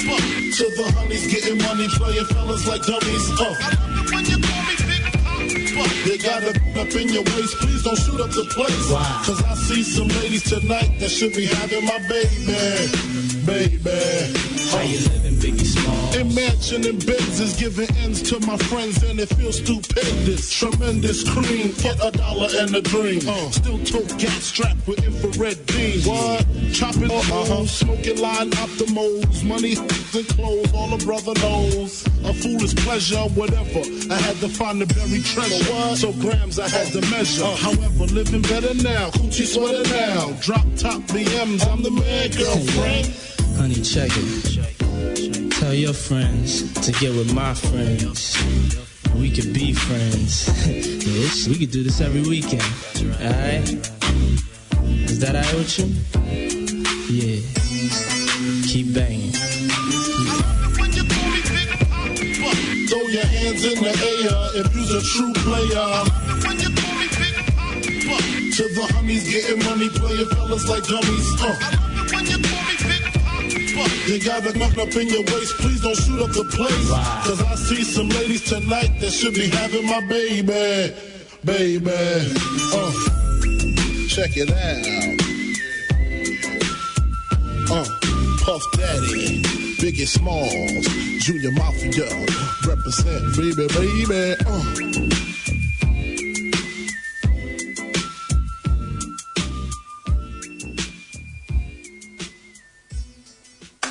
To 0.10 0.66
the 0.76 0.92
honeys 0.98 1.28
getting 1.32 1.58
money, 1.60 1.88
playing 1.90 2.26
fellas 2.26 2.68
like 2.68 2.82
dummies. 2.84 3.30
Uh. 3.40 3.56
They 6.06 6.18
got 6.18 6.44
it 6.44 6.58
up 6.76 6.94
in 6.96 7.10
your 7.10 7.24
waist, 7.24 7.56
please 7.58 7.84
don't 7.84 7.98
shoot 7.98 8.20
up 8.20 8.32
the 8.32 8.46
place. 8.52 8.92
Wow. 8.92 9.22
Cause 9.26 9.44
I 9.44 9.54
see 9.54 9.84
some 9.84 10.08
ladies 10.08 10.44
tonight 10.44 11.00
that 11.00 11.10
should 11.10 11.34
be 11.34 11.46
having 11.46 11.86
my 11.86 12.00
baby. 12.10 12.90
Baby. 13.46 14.34
How 14.72 14.82
you 14.82 15.00
living, 15.10 15.38
Biggie 15.38 15.66
Smalls. 15.66 15.89
Imagine 16.16 16.88
and 16.88 17.06
Benz 17.06 17.40
is 17.40 17.56
giving 17.56 17.90
ends 17.98 18.22
to 18.24 18.40
my 18.46 18.58
friends 18.58 19.04
and 19.04 19.20
it 19.20 19.30
feels 19.30 19.58
stupendous. 19.58 20.52
Tremendous 20.52 21.24
cream, 21.30 21.72
get 21.78 22.04
a 22.04 22.12
dollar 22.12 22.50
and 22.58 22.76
a 22.76 22.82
dream. 22.82 23.22
Uh, 23.28 23.52
still 23.52 23.78
tote 23.86 24.18
gas 24.18 24.44
strapped 24.44 24.88
with 24.88 25.04
infrared 25.06 25.64
beams. 25.68 26.08
What? 26.08 26.46
Chopping 26.74 27.12
uh 27.12 27.16
uh-huh. 27.16 27.66
smoking 27.66 28.20
line 28.20 28.50
optimals. 28.52 29.44
Money 29.44 29.76
and 29.78 30.28
clothes, 30.30 30.74
all 30.74 30.94
a 30.94 30.98
brother 30.98 31.34
knows. 31.42 32.06
A 32.26 32.34
foolish 32.34 32.76
pleasure, 32.76 33.22
whatever. 33.38 33.82
I 34.12 34.18
had 34.18 34.38
to 34.38 34.50
find 34.50 34.82
the 34.82 34.88
buried 34.88 35.26
treasure. 35.26 35.96
So 35.96 36.12
grams 36.14 36.60
I 36.60 36.70
had 36.70 36.88
to 36.94 37.02
measure. 37.12 37.44
Uh, 37.46 37.56
however, 37.56 38.06
living 38.06 38.42
better 38.42 38.74
now. 38.74 39.12
Coochie 39.12 39.46
sweater 39.46 39.88
now. 39.90 40.32
Drop 40.42 40.66
top 40.76 41.02
BMs, 41.14 41.68
I'm 41.72 41.84
the 41.84 41.92
man, 41.92 42.32
girlfriend. 42.32 43.14
Honey, 43.58 43.76
check 43.76 44.10
it. 44.14 44.59
Tell 45.70 45.78
your 45.78 45.94
friends 45.94 46.74
to 46.82 46.92
get 46.94 47.12
with 47.12 47.32
my 47.32 47.54
friends. 47.54 48.36
We 49.14 49.30
could 49.30 49.54
be 49.54 49.72
friends. 49.72 50.50
We 51.48 51.60
could 51.60 51.70
do 51.70 51.84
this 51.84 52.02
every 52.02 52.22
weekend. 52.22 52.64
Alright? 53.22 53.70
Is 55.06 55.20
that 55.20 55.36
alright 55.36 55.54
with 55.54 55.78
you? 55.78 55.86
Yeah. 57.14 57.38
Keep 58.66 58.96
banging. 58.96 59.32
Throw 62.90 63.06
your 63.14 63.28
hands 63.30 63.64
in 63.64 63.78
the 63.78 63.94
air 64.10 64.66
if 64.66 64.74
you's 64.74 64.90
a 64.90 65.02
true 65.06 65.34
player. 65.46 65.86
To 68.58 68.64
the 68.74 68.86
honeys 68.96 69.30
getting 69.30 69.64
money, 69.66 69.90
playing 69.90 70.30
fellas 70.30 70.68
like 70.68 70.84
dummies. 70.88 71.42
Uh. 71.44 71.79
You 74.08 74.20
got 74.24 74.44
the 74.44 74.54
knock 74.58 74.78
up 74.78 74.96
in 74.96 75.08
your 75.08 75.24
waist, 75.24 75.54
please 75.58 75.82
don't 75.82 75.96
shoot 75.96 76.22
up 76.22 76.32
the 76.32 76.44
place. 76.46 76.90
Cause 77.26 77.42
I 77.42 77.56
see 77.56 77.84
some 77.84 78.10
ladies 78.10 78.44
tonight 78.44 79.00
that 79.00 79.12
should 79.12 79.34
be 79.34 79.48
having 79.50 79.86
my 79.86 80.02
baby. 80.08 80.94
Baby. 81.44 81.92
Uh. 82.74 82.92
Check 84.10 84.36
it 84.36 84.50
out. 84.50 85.00
Uh, 87.72 87.86
Puff 88.44 88.64
Daddy, 88.74 89.44
Biggie 89.78 90.08
Smalls, 90.08 90.88
Junior 91.24 91.52
Mafia, 91.52 92.10
represent, 92.68 93.38
baby, 93.38 93.68
baby. 93.68 94.36
Uh. 94.48 95.19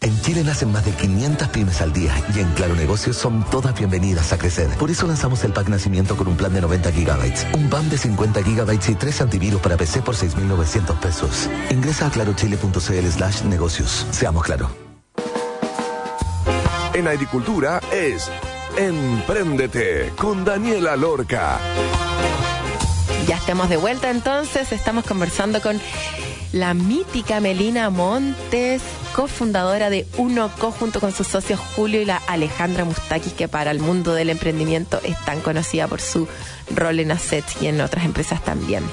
En 0.00 0.20
Chile 0.22 0.42
nacen 0.42 0.72
más 0.72 0.84
de 0.84 0.90
500 0.92 1.48
pymes 1.48 1.80
al 1.80 1.92
día 1.92 2.12
y 2.34 2.40
en 2.40 2.50
Claro 2.54 2.74
Negocios 2.74 3.16
son 3.16 3.44
todas 3.50 3.78
bienvenidas 3.78 4.32
a 4.32 4.38
crecer. 4.38 4.68
Por 4.78 4.90
eso 4.90 5.06
lanzamos 5.06 5.44
el 5.44 5.52
pack 5.52 5.68
nacimiento 5.68 6.16
con 6.16 6.26
un 6.26 6.36
plan 6.36 6.52
de 6.52 6.60
90 6.60 6.90
gigabytes, 6.90 7.46
un 7.54 7.70
plan 7.70 7.88
de 7.88 7.98
50 7.98 8.42
gigabytes 8.42 8.88
y 8.88 8.94
tres 8.96 9.20
antivirus 9.20 9.60
para 9.60 9.76
PC 9.76 10.02
por 10.02 10.16
6.900 10.16 10.98
pesos. 10.98 11.48
Ingresa 11.70 12.08
a 12.08 12.10
clarochile.cl 12.10 13.08
slash 13.10 13.42
negocios. 13.44 14.06
Seamos 14.10 14.42
claro. 14.44 14.70
En 16.94 17.08
agricultura 17.08 17.80
es 17.92 18.28
Empréndete 18.76 20.12
con 20.16 20.44
Daniela 20.44 20.96
Lorca. 20.96 21.58
Ya 23.26 23.36
estamos 23.36 23.68
de 23.68 23.76
vuelta 23.76 24.10
entonces, 24.10 24.72
estamos 24.72 25.04
conversando 25.04 25.60
con 25.60 25.80
la 26.52 26.74
mítica 26.74 27.40
Melina 27.40 27.90
Montes, 27.90 28.82
cofundadora 29.14 29.90
de 29.90 30.06
UnoCo 30.18 30.70
junto 30.70 31.00
con 31.00 31.12
sus 31.12 31.26
socios 31.26 31.58
Julio 31.74 32.00
y 32.00 32.04
la 32.04 32.18
Alejandra 32.28 32.84
Mustakis, 32.84 33.32
que 33.32 33.48
para 33.48 33.70
el 33.70 33.80
mundo 33.80 34.14
del 34.14 34.30
emprendimiento 34.30 35.00
es 35.02 35.18
tan 35.24 35.40
conocida 35.40 35.88
por 35.88 36.00
su 36.00 36.28
rol 36.74 37.00
en 37.00 37.12
Asset 37.12 37.44
y 37.60 37.66
en 37.66 37.80
otras 37.80 38.04
empresas 38.04 38.44
también. 38.44 38.84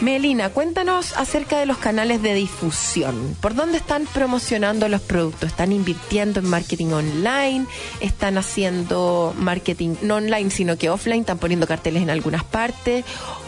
Melina, 0.00 0.50
cuéntanos 0.50 1.14
acerca 1.16 1.58
de 1.58 1.64
los 1.64 1.78
canales 1.78 2.20
de 2.20 2.34
difusión. 2.34 3.34
¿Por 3.40 3.54
dónde 3.54 3.78
están 3.78 4.04
promocionando 4.04 4.90
los 4.90 5.00
productos? 5.00 5.48
¿Están 5.48 5.72
invirtiendo 5.72 6.40
en 6.40 6.50
marketing 6.50 6.88
online? 6.88 7.64
¿Están 8.00 8.36
haciendo 8.36 9.34
marketing 9.38 9.94
no 10.02 10.16
online, 10.16 10.50
sino 10.50 10.76
que 10.76 10.90
offline? 10.90 11.20
¿Están 11.20 11.38
poniendo 11.38 11.66
carteles 11.66 12.02
en 12.02 12.10
algunas 12.10 12.44
partes? 12.44 13.06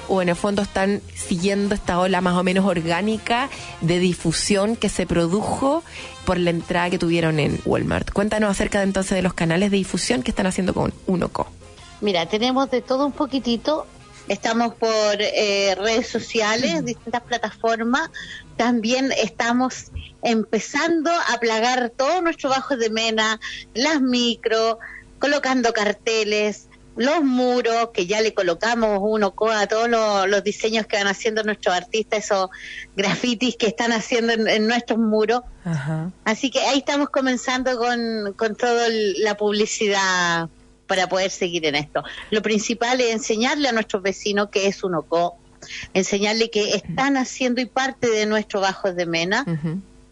¿O 0.09 0.23
en 0.23 0.31
el 0.31 0.37
fondo 0.37 0.62
están 0.62 1.03
siguiendo 1.14 1.75
esta 1.75 1.99
ola 2.01 2.21
más 2.21 2.35
o 2.35 2.42
menos 2.42 2.64
orgánica 2.64 3.51
de 3.81 3.99
difusión 3.99 4.75
que 4.75 4.88
se 4.88 5.07
produjo 5.07 5.83
por 6.25 6.38
la 6.38 6.51
entrada 6.51 6.90
que 6.90 6.99
tuvieron 6.99 7.38
en 7.38 7.61
Walmart? 7.64 8.11
Cuéntanos 8.12 8.51
acerca 8.51 8.79
de, 8.79 8.85
entonces 8.85 9.16
de 9.16 9.23
los 9.23 9.35
canales 9.35 9.71
de 9.71 9.77
difusión 9.77 10.23
que 10.23 10.31
están 10.31 10.47
haciendo 10.47 10.73
con 10.73 10.94
Unoco. 11.07 11.47
Mira, 12.01 12.27
tenemos 12.27 12.71
de 12.71 12.81
todo 12.81 13.07
un 13.07 13.12
poquitito. 13.12 13.87
Estamos 14.29 14.75
por 14.75 15.16
eh, 15.18 15.75
redes 15.75 16.09
sociales, 16.09 16.85
distintas 16.85 17.23
plataformas. 17.23 18.11
También 18.57 19.12
estamos 19.12 19.90
empezando 20.23 21.11
a 21.11 21.38
plagar 21.40 21.90
todos 21.90 22.23
nuestros 22.23 22.55
bajos 22.55 22.79
de 22.79 22.90
mena, 22.90 23.40
las 23.75 24.01
micro, 24.01 24.79
colocando 25.18 25.73
carteles, 25.73 26.67
los 26.98 27.22
muros, 27.22 27.90
que 27.94 28.06
ya 28.06 28.20
le 28.20 28.34
colocamos 28.34 28.98
uno 29.00 29.34
a 29.50 29.66
todos 29.66 29.88
los, 29.88 30.28
los 30.28 30.44
diseños 30.44 30.87
que 30.87 30.96
van 30.96 31.06
haciendo 31.06 31.42
nuestros 31.44 31.74
artistas, 31.74 32.24
esos 32.24 32.50
grafitis 32.96 33.56
que 33.56 33.68
están 33.68 33.92
haciendo 33.92 34.32
en, 34.32 34.48
en 34.48 34.66
nuestros 34.66 34.98
muros. 34.98 35.42
Ajá. 35.64 36.11
Así 36.24 36.50
que 36.50 36.61
ahí 36.61 36.78
estamos 36.78 37.11
comenzando 37.11 37.78
con, 37.78 38.34
con 38.37 38.56
toda 38.56 38.88
la 38.90 39.37
publicidad 39.37 40.48
para 40.87 41.08
poder 41.08 41.30
seguir 41.30 41.64
en 41.66 41.76
esto. 41.76 42.02
Lo 42.30 42.42
principal 42.42 43.00
es 43.00 43.12
enseñarle 43.12 43.68
a 43.68 43.72
nuestros 43.72 44.02
vecinos 44.02 44.48
que 44.50 44.66
es 44.66 44.82
UNOCO, 44.82 45.37
enseñarle 45.94 46.50
que 46.50 46.74
están 46.74 47.16
haciendo 47.16 47.61
y 47.61 47.66
parte 47.66 48.11
de 48.11 48.26
nuestro 48.26 48.61
Bajos 48.61 48.96
de 48.96 49.06
Mena. 49.06 49.44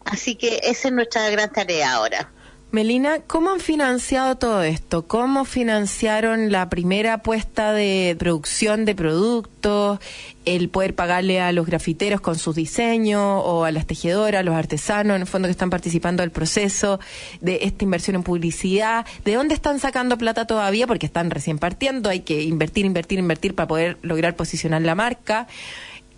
Así 0.05 0.35
que 0.35 0.61
esa 0.63 0.87
es 0.87 0.93
nuestra 0.93 1.29
gran 1.29 1.51
tarea 1.51 1.93
ahora. 1.93 2.31
Melina, 2.69 3.19
¿cómo 3.25 3.51
han 3.51 3.61
financiado 3.61 4.35
todo 4.35 4.61
esto? 4.61 5.07
¿Cómo 5.07 5.45
financiaron 5.45 6.51
la 6.51 6.67
primera 6.67 7.13
apuesta 7.13 7.71
de 7.71 8.13
producción 8.19 8.83
de 8.83 8.93
productos, 8.93 9.99
el 10.43 10.67
poder 10.67 10.93
pagarle 10.93 11.39
a 11.39 11.53
los 11.53 11.65
grafiteros 11.65 12.19
con 12.19 12.37
sus 12.37 12.57
diseños 12.57 13.21
o 13.23 13.63
a 13.63 13.71
las 13.71 13.87
tejedoras, 13.87 14.41
a 14.41 14.43
los 14.43 14.53
artesanos, 14.53 15.15
en 15.15 15.21
el 15.21 15.27
fondo 15.27 15.47
que 15.47 15.51
están 15.51 15.69
participando 15.69 16.23
del 16.23 16.31
proceso 16.31 16.99
de 17.39 17.59
esta 17.61 17.85
inversión 17.85 18.17
en 18.17 18.23
publicidad? 18.23 19.05
¿De 19.23 19.35
dónde 19.35 19.55
están 19.55 19.79
sacando 19.79 20.17
plata 20.17 20.45
todavía? 20.45 20.87
Porque 20.87 21.05
están 21.05 21.31
recién 21.31 21.59
partiendo, 21.59 22.09
hay 22.09 22.19
que 22.19 22.43
invertir, 22.43 22.85
invertir, 22.85 23.17
invertir 23.17 23.55
para 23.55 23.69
poder 23.69 23.97
lograr 24.01 24.35
posicionar 24.35 24.81
la 24.81 24.93
marca 24.93 25.47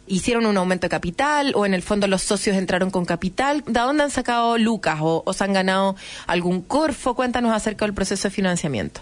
hicieron 0.09 0.45
un 0.45 0.57
aumento 0.57 0.85
de 0.85 0.89
capital 0.89 1.53
o 1.55 1.65
en 1.65 1.73
el 1.73 1.81
fondo 1.81 2.07
los 2.07 2.21
socios 2.21 2.57
entraron 2.57 2.91
con 2.91 3.05
capital. 3.05 3.63
¿De 3.65 3.79
dónde 3.79 4.03
han 4.03 4.11
sacado 4.11 4.57
lucas 4.57 4.99
o, 5.01 5.23
o 5.25 5.33
se 5.33 5.43
han 5.43 5.53
ganado 5.53 5.95
algún 6.27 6.61
corfo? 6.61 7.15
Cuéntanos 7.15 7.53
acerca 7.53 7.85
del 7.85 7.93
proceso 7.93 8.27
de 8.27 8.33
financiamiento. 8.33 9.01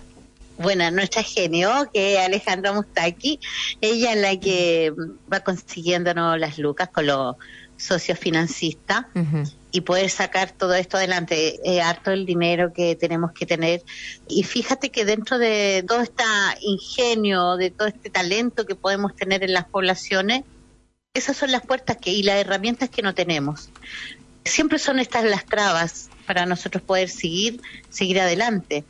Bueno, 0.58 0.90
nuestra 0.90 1.22
genio, 1.22 1.90
que 1.94 2.16
es 2.16 2.20
Alejandra 2.20 2.74
Mustaki, 2.74 3.40
ella 3.80 4.14
es 4.14 4.18
la 4.18 4.40
que 4.40 4.92
va 5.32 5.42
consiguiéndonos 5.42 6.40
las 6.40 6.58
lucas 6.58 6.90
con 6.90 7.06
los 7.06 7.36
socios 7.78 8.18
financistas 8.18 9.06
y 9.72 9.82
poder 9.82 10.10
sacar 10.10 10.52
todo 10.52 10.74
esto 10.74 10.98
adelante. 10.98 11.60
Es 11.64 11.84
harto 11.84 12.10
el 12.10 12.26
dinero 12.26 12.74
que 12.74 12.96
tenemos 12.96 13.34
que 13.34 13.46
tener. 13.46 13.84
Y 14.28 14.44
fíjate 14.44 14.90
que 14.90 15.06
dentro 15.06 15.38
de 15.38 15.86
todo 15.88 16.02
este 16.02 16.24
ingenio, 16.62 17.56
de 17.56 17.70
todo 17.70 17.88
este 17.88 18.10
talento 18.10 18.66
que 18.66 18.74
podemos 18.74 19.16
tener 19.16 19.44
en 19.44 19.54
las 19.54 19.66
poblaciones, 19.66 20.44
esas 21.18 21.38
son 21.38 21.52
las 21.52 21.62
puertas 21.66 21.98
que 21.98 22.12
y 22.12 22.24
las 22.24 22.36
herramientas 22.38 22.90
que 22.90 23.02
no 23.02 23.14
tenemos. 23.14 23.70
Siempre 24.46 24.80
son 24.80 25.00
estas 25.00 25.24
las 25.26 25.46
trabas 25.46 26.10
para 26.26 26.46
nosotros 26.46 26.82
poder 26.84 27.10
seguir, 27.10 27.62
seguir 27.90 28.20
adelante. 28.22 28.86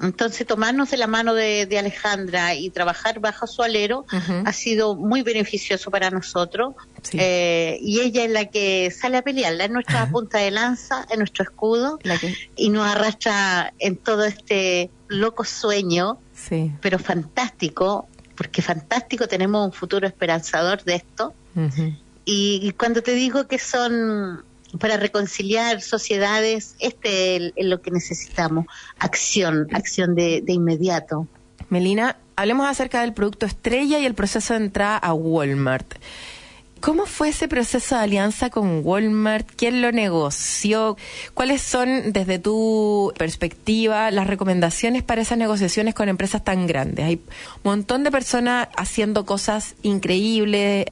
Entonces, 0.00 0.46
tomarnos 0.46 0.90
de 0.92 0.96
la 0.96 1.08
mano 1.08 1.34
de, 1.34 1.66
de 1.66 1.76
Alejandra 1.76 2.54
y 2.54 2.70
trabajar 2.70 3.18
bajo 3.18 3.48
su 3.48 3.64
alero 3.64 4.06
ha 4.44 4.52
sido 4.52 4.94
muy 4.94 5.22
beneficioso 5.22 5.90
para 5.90 6.08
nosotros. 6.10 6.74
Sí. 7.02 7.18
Eh, 7.20 7.78
y 7.80 8.00
ella 8.00 8.22
es 8.24 8.30
la 8.30 8.44
que 8.44 8.92
sale 8.96 9.16
a 9.16 9.22
pelearla, 9.22 9.64
es 9.64 9.70
nuestra 9.70 10.08
punta 10.08 10.38
de 10.38 10.52
lanza, 10.52 11.04
es 11.10 11.18
nuestro 11.18 11.42
escudo 11.42 11.98
La 12.04 12.16
que- 12.16 12.32
y 12.54 12.68
nos 12.70 12.86
arrastra 12.86 13.72
en 13.80 13.96
todo 13.96 14.24
este 14.24 14.88
loco 15.08 15.42
sueño, 15.44 16.18
Sí. 16.32 16.70
pero 16.80 17.00
fantástico, 17.00 18.08
porque 18.36 18.62
fantástico, 18.62 19.26
tenemos 19.26 19.66
un 19.66 19.72
futuro 19.72 20.06
esperanzador 20.06 20.84
de 20.84 20.94
esto. 20.94 21.34
Y, 22.24 22.60
y 22.62 22.72
cuando 22.72 23.02
te 23.02 23.12
digo 23.14 23.46
que 23.46 23.58
son 23.58 24.44
para 24.78 24.96
reconciliar 24.98 25.80
sociedades, 25.80 26.76
este 26.78 27.36
es, 27.36 27.52
es 27.56 27.66
lo 27.66 27.80
que 27.80 27.90
necesitamos, 27.90 28.66
acción, 28.98 29.66
acción 29.72 30.14
de, 30.14 30.42
de 30.42 30.52
inmediato. 30.52 31.26
Melina, 31.70 32.16
hablemos 32.36 32.66
acerca 32.68 33.00
del 33.00 33.14
producto 33.14 33.46
estrella 33.46 33.98
y 33.98 34.06
el 34.06 34.14
proceso 34.14 34.54
de 34.54 34.60
entrada 34.64 34.98
a 34.98 35.14
Walmart. 35.14 35.94
¿Cómo 36.80 37.06
fue 37.06 37.30
ese 37.30 37.48
proceso 37.48 37.96
de 37.96 38.02
alianza 38.02 38.50
con 38.50 38.82
Walmart? 38.84 39.48
¿Quién 39.56 39.82
lo 39.82 39.90
negoció? 39.90 40.96
¿Cuáles 41.34 41.60
son, 41.60 42.12
desde 42.12 42.38
tu 42.38 43.12
perspectiva, 43.18 44.10
las 44.12 44.28
recomendaciones 44.28 45.02
para 45.02 45.22
esas 45.22 45.38
negociaciones 45.38 45.94
con 45.94 46.08
empresas 46.08 46.44
tan 46.44 46.68
grandes? 46.68 47.04
Hay 47.04 47.14
un 47.16 47.62
montón 47.64 48.04
de 48.04 48.12
personas 48.12 48.68
haciendo 48.76 49.26
cosas 49.26 49.74
increíbles, 49.82 50.86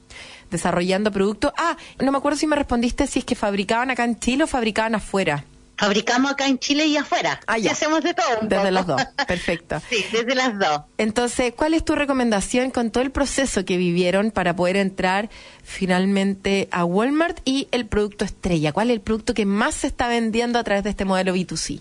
desarrollando 0.51 1.11
productos. 1.11 1.51
Ah, 1.57 1.77
no 1.99 2.11
me 2.11 2.17
acuerdo 2.17 2.37
si 2.37 2.47
me 2.47 2.55
respondiste 2.55 3.07
si 3.07 3.19
es 3.19 3.25
que 3.25 3.35
fabricaban 3.35 3.89
acá 3.91 4.03
en 4.03 4.19
Chile 4.19 4.43
o 4.43 4.47
fabricaban 4.47 4.95
afuera. 4.95 5.43
Fabricamos 5.79 6.31
acá 6.31 6.47
en 6.47 6.57
Chile 6.57 6.87
y 6.87 6.97
afuera. 6.97 7.39
Ah, 7.45 7.59
ya. 7.59 7.71
hacemos 7.73 8.01
de 8.01 8.15
todo. 8.15 8.25
un 8.41 8.49
Desde 8.49 8.61
poco. 8.63 8.71
las 8.71 8.87
dos. 8.87 9.01
Perfecto. 9.27 9.79
Sí, 9.87 10.03
desde 10.11 10.33
las 10.33 10.57
dos. 10.57 10.81
Entonces, 10.97 11.53
¿cuál 11.55 11.75
es 11.75 11.85
tu 11.85 11.93
recomendación 11.93 12.71
con 12.71 12.89
todo 12.89 13.03
el 13.03 13.11
proceso 13.11 13.63
que 13.63 13.77
vivieron 13.77 14.31
para 14.31 14.55
poder 14.55 14.75
entrar 14.77 15.29
finalmente 15.63 16.67
a 16.71 16.83
Walmart 16.83 17.37
y 17.45 17.67
el 17.71 17.85
producto 17.85 18.25
estrella? 18.25 18.71
¿Cuál 18.71 18.89
es 18.89 18.95
el 18.95 19.01
producto 19.01 19.35
que 19.35 19.45
más 19.45 19.75
se 19.75 19.87
está 19.87 20.07
vendiendo 20.07 20.57
a 20.57 20.63
través 20.63 20.83
de 20.83 20.89
este 20.89 21.05
modelo 21.05 21.35
B2C? 21.35 21.79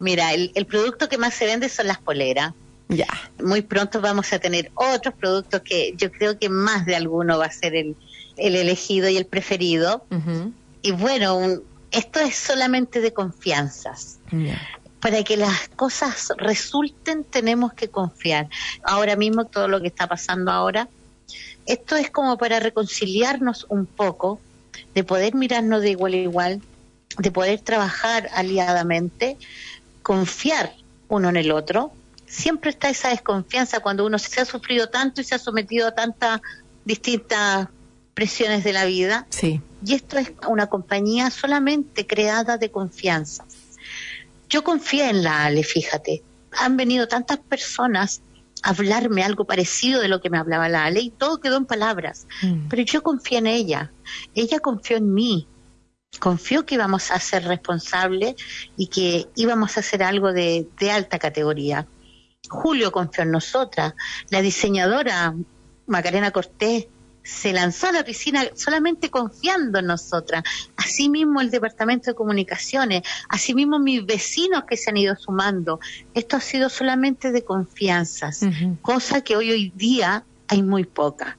Mira, 0.00 0.34
el, 0.34 0.50
el 0.56 0.66
producto 0.66 1.08
que 1.08 1.16
más 1.16 1.32
se 1.34 1.46
vende 1.46 1.68
son 1.68 1.86
las 1.86 1.98
poleras. 1.98 2.52
Ya. 2.88 3.06
Muy 3.42 3.62
pronto 3.62 4.00
vamos 4.00 4.32
a 4.32 4.38
tener 4.38 4.70
otros 4.74 5.14
productos 5.14 5.60
que 5.62 5.94
yo 5.96 6.10
creo 6.12 6.38
que 6.38 6.48
más 6.48 6.84
de 6.84 6.96
alguno 6.96 7.38
va 7.38 7.46
a 7.46 7.50
ser 7.52 7.74
el, 7.76 7.96
el 8.36 8.56
elegido 8.56 9.08
y 9.08 9.16
el 9.16 9.26
preferido. 9.26 10.04
Y 10.82 10.92
bueno, 10.92 11.36
un- 11.36 11.62
esto 11.90 12.20
es 12.20 12.36
solamente 12.36 13.00
de 13.00 13.12
confianzas. 13.12 14.18
Para 15.00 15.22
que 15.22 15.36
las 15.36 15.68
cosas 15.76 16.32
resulten 16.38 17.24
tenemos 17.24 17.72
que 17.74 17.88
confiar. 17.88 18.48
Ahora 18.82 19.16
mismo 19.16 19.44
todo 19.44 19.68
lo 19.68 19.80
que 19.80 19.88
está 19.88 20.06
pasando 20.06 20.50
ahora, 20.50 20.88
esto 21.66 21.96
es 21.96 22.10
como 22.10 22.36
para 22.38 22.60
reconciliarnos 22.60 23.66
un 23.68 23.86
poco, 23.86 24.40
de 24.94 25.04
poder 25.04 25.34
mirarnos 25.34 25.82
de 25.82 25.90
igual 25.90 26.12
a 26.14 26.16
igual, 26.16 26.62
de 27.18 27.30
poder 27.30 27.60
trabajar 27.60 28.28
aliadamente, 28.34 29.36
confiar 30.02 30.72
uno 31.08 31.28
en 31.28 31.36
el 31.36 31.50
otro. 31.52 31.92
Siempre 32.26 32.70
está 32.70 32.88
esa 32.90 33.08
desconfianza 33.10 33.80
cuando 33.80 34.04
uno 34.04 34.18
se 34.18 34.40
ha 34.40 34.44
sufrido 34.44 34.88
tanto 34.88 35.20
y 35.20 35.24
se 35.24 35.34
ha 35.34 35.38
sometido 35.38 35.88
a 35.88 35.94
tantas 35.94 36.40
distintas 36.84 37.68
presiones 38.16 38.64
de 38.64 38.72
la 38.72 38.86
vida. 38.86 39.26
Sí. 39.28 39.60
Y 39.84 39.94
esto 39.94 40.16
es 40.16 40.32
una 40.48 40.68
compañía 40.68 41.30
solamente 41.30 42.06
creada 42.06 42.56
de 42.56 42.70
confianza. 42.70 43.44
Yo 44.48 44.64
confié 44.64 45.10
en 45.10 45.22
la 45.22 45.44
Ale, 45.44 45.62
fíjate. 45.62 46.22
Han 46.58 46.78
venido 46.78 47.08
tantas 47.08 47.36
personas 47.38 48.22
a 48.62 48.70
hablarme 48.70 49.22
algo 49.22 49.44
parecido 49.44 50.00
de 50.00 50.08
lo 50.08 50.22
que 50.22 50.30
me 50.30 50.38
hablaba 50.38 50.70
la 50.70 50.86
Ale 50.86 51.00
y 51.00 51.10
todo 51.10 51.40
quedó 51.40 51.58
en 51.58 51.66
palabras. 51.66 52.26
Mm. 52.40 52.68
Pero 52.68 52.82
yo 52.84 53.02
confié 53.02 53.36
en 53.36 53.48
ella. 53.48 53.92
Ella 54.34 54.60
confió 54.60 54.96
en 54.96 55.12
mí. 55.12 55.46
Confió 56.18 56.64
que 56.64 56.76
íbamos 56.76 57.10
a 57.10 57.20
ser 57.20 57.44
responsables 57.44 58.34
y 58.78 58.86
que 58.86 59.28
íbamos 59.36 59.76
a 59.76 59.80
hacer 59.80 60.02
algo 60.02 60.32
de, 60.32 60.66
de 60.80 60.90
alta 60.90 61.18
categoría. 61.18 61.86
Julio 62.48 62.92
confió 62.92 63.24
en 63.24 63.30
nosotras. 63.30 63.92
La 64.30 64.40
diseñadora 64.40 65.34
Macarena 65.86 66.30
Cortés 66.30 66.86
se 67.26 67.52
lanzó 67.52 67.88
a 67.88 67.92
la 67.92 68.04
piscina 68.04 68.44
solamente 68.54 69.10
confiando 69.10 69.80
en 69.80 69.86
nosotras. 69.86 70.44
Asimismo 70.76 71.40
el 71.40 71.50
Departamento 71.50 72.10
de 72.10 72.14
Comunicaciones, 72.14 73.02
asimismo 73.28 73.78
mis 73.78 74.06
vecinos 74.06 74.64
que 74.64 74.76
se 74.76 74.90
han 74.90 74.96
ido 74.96 75.16
sumando. 75.16 75.80
Esto 76.14 76.36
ha 76.36 76.40
sido 76.40 76.68
solamente 76.68 77.32
de 77.32 77.44
confianzas, 77.44 78.40
cosa 78.80 79.22
que 79.22 79.36
hoy 79.36 79.50
hoy 79.50 79.72
día 79.74 80.24
hay 80.48 80.62
muy 80.62 80.84
poca. 80.84 81.36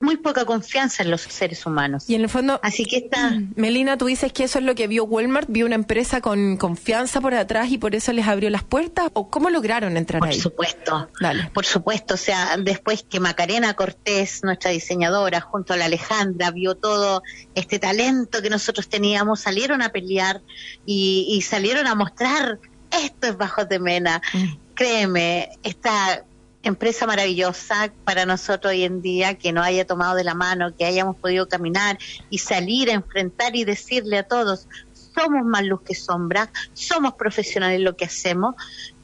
Muy 0.00 0.16
poca 0.16 0.44
confianza 0.44 1.02
en 1.02 1.10
los 1.10 1.22
seres 1.22 1.66
humanos. 1.66 2.04
Y 2.08 2.14
en 2.14 2.20
el 2.20 2.28
fondo, 2.28 2.60
Así 2.62 2.84
que 2.84 2.98
esta 2.98 3.32
Melina, 3.56 3.98
tú 3.98 4.06
dices 4.06 4.32
que 4.32 4.44
eso 4.44 4.60
es 4.60 4.64
lo 4.64 4.74
que 4.74 4.86
vio 4.86 5.04
Walmart, 5.04 5.48
vio 5.50 5.66
una 5.66 5.74
empresa 5.74 6.20
con 6.20 6.56
confianza 6.56 7.20
por 7.20 7.34
atrás 7.34 7.70
y 7.70 7.78
por 7.78 7.94
eso 7.94 8.12
les 8.12 8.26
abrió 8.28 8.48
las 8.50 8.62
puertas. 8.62 9.10
¿O 9.14 9.28
cómo 9.28 9.50
lograron 9.50 9.96
entrar 9.96 10.20
Por 10.20 10.28
ahí? 10.28 10.38
supuesto. 10.40 11.08
Dale. 11.20 11.50
Por 11.52 11.66
supuesto, 11.66 12.14
o 12.14 12.18
sea, 12.18 12.56
después 12.58 13.02
que 13.02 13.18
Macarena 13.18 13.74
Cortés, 13.74 14.44
nuestra 14.44 14.70
diseñadora, 14.70 15.40
junto 15.40 15.72
a 15.72 15.76
la 15.76 15.86
Alejandra, 15.86 16.50
vio 16.52 16.76
todo 16.76 17.22
este 17.54 17.78
talento 17.78 18.40
que 18.40 18.50
nosotros 18.50 18.88
teníamos, 18.88 19.40
salieron 19.40 19.82
a 19.82 19.88
pelear 19.90 20.42
y, 20.86 21.26
y 21.28 21.42
salieron 21.42 21.86
a 21.86 21.94
mostrar 21.94 22.60
esto 22.90 23.26
es 23.26 23.36
Bajos 23.36 23.68
de 23.68 23.78
Mena. 23.78 24.22
Mm. 24.32 24.46
Créeme, 24.74 25.50
esta 25.62 26.24
empresa 26.62 27.06
maravillosa 27.06 27.92
para 28.04 28.26
nosotros 28.26 28.72
hoy 28.72 28.84
en 28.84 29.00
día, 29.00 29.34
que 29.34 29.52
nos 29.52 29.64
haya 29.64 29.86
tomado 29.86 30.16
de 30.16 30.24
la 30.24 30.34
mano, 30.34 30.74
que 30.76 30.84
hayamos 30.84 31.16
podido 31.16 31.48
caminar 31.48 31.98
y 32.30 32.38
salir 32.38 32.90
a 32.90 32.94
enfrentar 32.94 33.56
y 33.56 33.64
decirle 33.64 34.18
a 34.18 34.22
todos, 34.24 34.66
somos 35.14 35.44
más 35.44 35.64
luz 35.64 35.80
que 35.82 35.94
sombra, 35.94 36.50
somos 36.74 37.14
profesionales 37.14 37.78
en 37.78 37.84
lo 37.84 37.96
que 37.96 38.04
hacemos. 38.04 38.54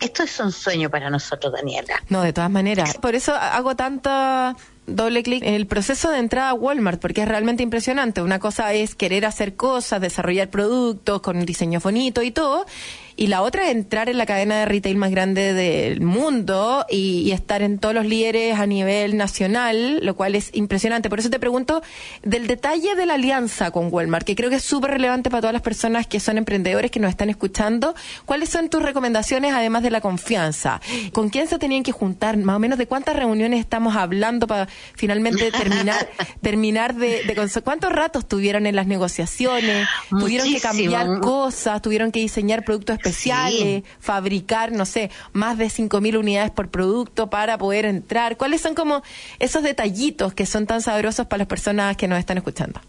Esto 0.01 0.23
es 0.23 0.39
un 0.41 0.53
sueño 0.53 0.91
para 0.91 1.11
nosotros, 1.11 1.53
Daniela. 1.53 2.03
No, 2.09 2.23
de 2.23 2.33
todas 2.33 2.51
maneras. 2.51 2.97
Por 2.99 3.15
eso 3.15 3.35
hago 3.35 3.75
tanta 3.75 4.57
doble 4.87 5.23
clic 5.23 5.43
en 5.43 5.55
el 5.55 5.67
proceso 5.67 6.11
de 6.11 6.19
entrada 6.19 6.51
a 6.51 6.55
Walmart, 6.55 7.01
porque 7.01 7.23
es 7.23 7.29
realmente 7.29 7.63
impresionante. 7.63 8.23
Una 8.23 8.39
cosa 8.39 8.73
es 8.75 8.95
querer 8.95 9.25
hacer 9.25 9.57
cosas, 9.57 10.01
desarrollar 10.01 10.51
productos 10.51 11.21
con 11.23 11.45
diseño 11.45 11.81
bonito 11.81 12.23
y 12.23 12.31
todo, 12.31 12.67
y 13.17 13.29
la 13.29 13.43
otra 13.43 13.65
es 13.65 13.71
entrar 13.71 14.09
en 14.09 14.19
la 14.19 14.27
cadena 14.27 14.61
de 14.61 14.67
retail 14.67 14.97
más 14.97 15.11
grande 15.11 15.53
del 15.53 16.01
mundo 16.01 16.85
y, 16.91 17.21
y 17.21 17.33
estar 17.33 17.63
en 17.63 17.79
todos 17.79 17.95
los 17.95 18.07
líderes 18.07 18.59
a 18.59 18.67
nivel 18.67 19.17
nacional, 19.17 20.05
lo 20.05 20.17
cual 20.17 20.35
es 20.35 20.51
impresionante. 20.53 21.09
Por 21.09 21.21
eso 21.21 21.31
te 21.31 21.39
pregunto 21.39 21.83
del 22.23 22.47
detalle 22.47 22.95
de 22.95 23.07
la 23.07 23.15
alianza 23.15 23.71
con 23.71 23.93
Walmart, 23.93 24.27
que 24.27 24.35
creo 24.35 24.51
que 24.51 24.57
es 24.57 24.65
súper 24.65 24.91
relevante 24.91 25.31
para 25.31 25.43
todas 25.43 25.53
las 25.53 25.63
personas 25.63 26.07
que 26.07 26.21
son 26.21 26.39
emprendedores 26.39 26.91
que 26.91 27.01
nos 27.01 27.11
están 27.11 27.31
escuchando. 27.31 27.95
¿Cuáles 28.25 28.49
son 28.49 28.69
tus 28.69 28.83
recomendaciones, 28.83 29.55
además 29.55 29.83
de 29.83 29.91
la 29.91 30.01
confianza? 30.01 30.81
¿Con 31.13 31.29
quién 31.29 31.47
se 31.47 31.59
tenían 31.59 31.83
que 31.83 31.93
juntar? 31.93 32.37
Más 32.37 32.57
o 32.57 32.59
menos 32.59 32.79
de 32.79 32.87
cuántas 32.87 33.17
reuniones 33.17 33.61
estamos 33.61 33.97
hablando 33.97 34.47
para 34.47 34.69
finalmente 34.95 35.53
terminar, 35.53 36.09
terminar 36.43 36.95
de, 36.95 37.23
de 37.25 37.35
¿Cuántos 37.63 37.93
ratos 37.93 38.27
tuvieron 38.27 38.67
en 38.67 38.77
las 38.77 38.87
negociaciones? 38.87 39.87
¿Tuvieron 40.09 40.49
que 40.49 40.61
cambiar 40.61 41.21
cosas? 41.21 41.83
¿Tuvieron 41.83 42.11
que 42.11 42.21
diseñar 42.21 42.65
productos 42.65 42.99
especiales? 43.05 43.61
Sí. 43.61 43.85
¿Fabricar, 44.01 44.73
no 44.73 44.87
sé, 44.87 45.11
más 45.33 45.59
de 45.59 45.67
5.000 45.67 46.19
unidades 46.19 46.51
por 46.51 46.71
producto 46.71 47.31
para 47.31 47.59
poder 47.59 47.85
entrar? 47.85 48.37
¿Cuáles 48.37 48.61
son 48.61 48.75
como 48.75 49.03
esos 49.39 49.63
detallitos 49.63 50.35
que 50.35 50.47
son 50.47 50.67
tan 50.67 50.83
sabrosos 50.83 51.27
para 51.27 51.39
las 51.39 51.49
personas 51.49 51.97
que 51.97 52.09
nos 52.09 52.19
están 52.19 52.39
escuchando? 52.39 52.81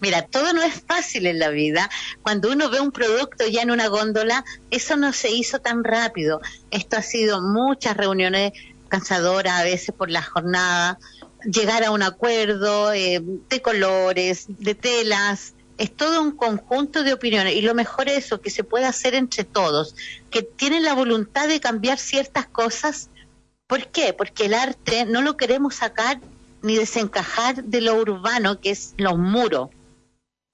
Mira, 0.00 0.22
todo 0.22 0.52
no 0.52 0.62
es 0.62 0.82
fácil 0.86 1.26
en 1.26 1.38
la 1.38 1.48
vida. 1.48 1.88
Cuando 2.22 2.50
uno 2.50 2.68
ve 2.70 2.80
un 2.80 2.92
producto 2.92 3.46
ya 3.46 3.62
en 3.62 3.70
una 3.70 3.88
góndola, 3.88 4.44
eso 4.70 4.96
no 4.96 5.12
se 5.12 5.30
hizo 5.30 5.60
tan 5.60 5.84
rápido. 5.84 6.40
Esto 6.70 6.96
ha 6.96 7.02
sido 7.02 7.40
muchas 7.40 7.96
reuniones 7.96 8.52
cansadoras 8.88 9.60
a 9.60 9.64
veces 9.64 9.94
por 9.96 10.10
la 10.10 10.22
jornada, 10.22 10.98
llegar 11.44 11.82
a 11.84 11.90
un 11.90 12.02
acuerdo 12.02 12.92
eh, 12.92 13.22
de 13.22 13.62
colores, 13.62 14.46
de 14.48 14.74
telas. 14.74 15.54
Es 15.78 15.94
todo 15.96 16.20
un 16.22 16.32
conjunto 16.32 17.02
de 17.02 17.12
opiniones 17.12 17.54
y 17.54 17.62
lo 17.62 17.74
mejor 17.74 18.08
es 18.08 18.26
eso, 18.26 18.40
que 18.40 18.50
se 18.50 18.64
puede 18.64 18.84
hacer 18.84 19.14
entre 19.14 19.44
todos, 19.44 19.94
que 20.30 20.42
tienen 20.42 20.84
la 20.84 20.94
voluntad 20.94 21.48
de 21.48 21.60
cambiar 21.60 21.98
ciertas 21.98 22.46
cosas. 22.46 23.10
¿Por 23.66 23.86
qué? 23.88 24.12
Porque 24.12 24.46
el 24.46 24.54
arte 24.54 25.04
no 25.06 25.22
lo 25.22 25.36
queremos 25.36 25.76
sacar 25.76 26.20
ni 26.62 26.76
desencajar 26.76 27.64
de 27.64 27.80
lo 27.80 27.94
urbano, 27.96 28.60
que 28.60 28.70
es 28.70 28.94
los 28.98 29.18
muros. 29.18 29.70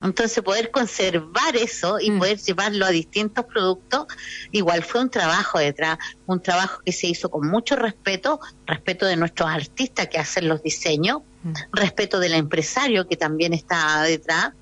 Entonces, 0.01 0.45
poder 0.45 0.71
conservar 0.71 1.57
eso 1.57 1.99
y 1.99 2.13
Mm. 2.13 2.19
poder 2.21 2.39
llevarlo 2.39 2.87
a 2.87 2.91
distintos 2.91 3.45
productos, 3.47 4.07
igual 4.53 4.85
fue 4.85 5.01
un 5.01 5.11
trabajo 5.11 5.59
detrás, 5.59 5.99
un 6.27 6.41
trabajo 6.41 6.81
que 6.87 6.93
se 6.93 7.09
hizo 7.09 7.29
con 7.29 7.49
mucho 7.49 7.75
respeto, 7.75 8.39
respeto 8.65 9.07
de 9.07 9.17
nuestros 9.17 9.51
artistas 9.51 10.07
que 10.07 10.19
hacen 10.19 10.47
los 10.47 10.63
diseños, 10.63 11.23
Mm. 11.43 11.53
respeto 11.73 12.21
del 12.21 12.35
empresario 12.35 13.09
que 13.09 13.17
también 13.17 13.53
está 13.53 14.03
detrás, 14.03 14.53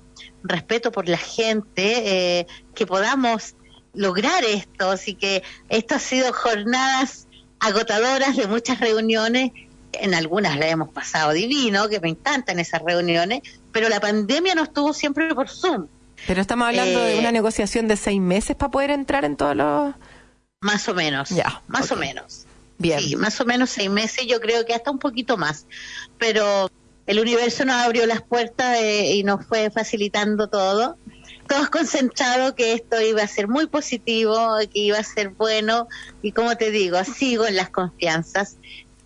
respeto 0.49 0.91
por 0.91 1.07
la 1.07 1.17
gente, 1.17 2.39
eh, 2.39 2.47
que 2.75 2.85
podamos 2.85 3.55
lograr 3.93 4.43
esto. 4.43 4.89
Así 4.91 5.15
que 5.15 5.43
esto 5.69 5.95
ha 5.95 5.99
sido 5.99 6.33
jornadas 6.33 7.27
agotadoras 7.59 8.35
de 8.35 8.47
muchas 8.47 8.79
reuniones. 8.79 9.51
En 9.93 10.13
algunas 10.13 10.57
la 10.57 10.67
hemos 10.67 10.89
pasado 10.89 11.31
divino, 11.31 11.87
que 11.89 11.99
me 11.99 12.09
encantan 12.09 12.59
esas 12.59 12.81
reuniones, 12.83 13.41
pero 13.71 13.89
la 13.89 13.99
pandemia 13.99 14.53
nos 14.53 14.71
tuvo 14.71 14.93
siempre 14.93 15.33
por 15.33 15.49
Zoom. 15.49 15.87
Pero 16.27 16.41
estamos 16.41 16.67
hablando 16.67 16.99
de 16.99 17.15
Eh, 17.15 17.19
una 17.19 17.31
negociación 17.31 17.87
de 17.87 17.95
seis 17.95 18.19
meses 18.19 18.55
para 18.55 18.71
poder 18.71 18.91
entrar 18.91 19.23
en 19.25 19.37
todos 19.37 19.55
los... 19.55 19.95
Más 20.59 20.87
o 20.89 20.93
menos. 20.93 21.29
Ya, 21.29 21.61
Más 21.67 21.91
o 21.91 21.95
menos. 21.95 22.45
Bien. 22.79 22.99
Sí, 22.99 23.15
más 23.15 23.39
o 23.41 23.45
menos 23.45 23.71
seis 23.71 23.89
meses, 23.89 24.27
yo 24.27 24.39
creo 24.39 24.65
que 24.65 24.73
hasta 24.73 24.91
un 24.91 24.99
poquito 24.99 25.37
más. 25.37 25.65
Pero 26.19 26.69
el 27.07 27.21
universo 27.21 27.63
nos 27.63 27.77
abrió 27.77 28.05
las 28.05 28.21
puertas 28.21 28.77
eh, 28.79 29.15
y 29.15 29.23
nos 29.23 29.45
fue 29.45 29.71
facilitando 29.71 30.49
todo. 30.49 30.97
Todos 31.47 31.69
concentrados 31.69 32.53
que 32.53 32.73
esto 32.73 32.99
iba 33.01 33.23
a 33.23 33.27
ser 33.27 33.47
muy 33.47 33.67
positivo, 33.67 34.35
que 34.71 34.79
iba 34.79 34.99
a 34.99 35.03
ser 35.03 35.29
bueno. 35.29 35.87
Y 36.21 36.33
como 36.33 36.57
te 36.57 36.69
digo, 36.69 37.01
sigo 37.05 37.47
en 37.47 37.55
las 37.55 37.69
confianzas. 37.69 38.57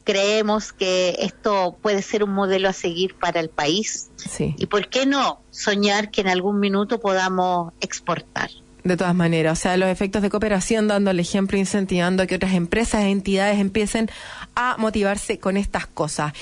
Creemos 0.03 0.73
que 0.73 1.15
esto 1.19 1.77
puede 1.79 2.01
ser 2.01 2.23
un 2.23 2.31
modelo 2.31 2.67
a 2.67 2.73
seguir 2.73 3.13
para 3.13 3.39
el 3.39 3.49
país. 3.49 4.09
Sí. 4.15 4.55
Y 4.57 4.65
por 4.65 4.89
qué 4.89 5.05
no 5.05 5.39
soñar 5.51 6.09
que 6.09 6.21
en 6.21 6.27
algún 6.27 6.59
minuto 6.59 6.99
podamos 6.99 7.71
exportar. 7.81 8.49
De 8.83 8.97
todas 8.97 9.13
maneras, 9.13 9.59
o 9.59 9.61
sea, 9.61 9.77
los 9.77 9.89
efectos 9.89 10.23
de 10.23 10.31
cooperación, 10.31 10.87
dando 10.87 11.11
el 11.11 11.19
ejemplo, 11.19 11.55
incentivando 11.55 12.23
a 12.23 12.25
que 12.25 12.33
otras 12.33 12.53
empresas 12.53 13.03
e 13.03 13.09
entidades 13.09 13.59
empiecen 13.59 14.09
a 14.55 14.75
motivarse 14.79 15.37
con 15.37 15.55
estas 15.55 15.85
cosas. 15.85 16.33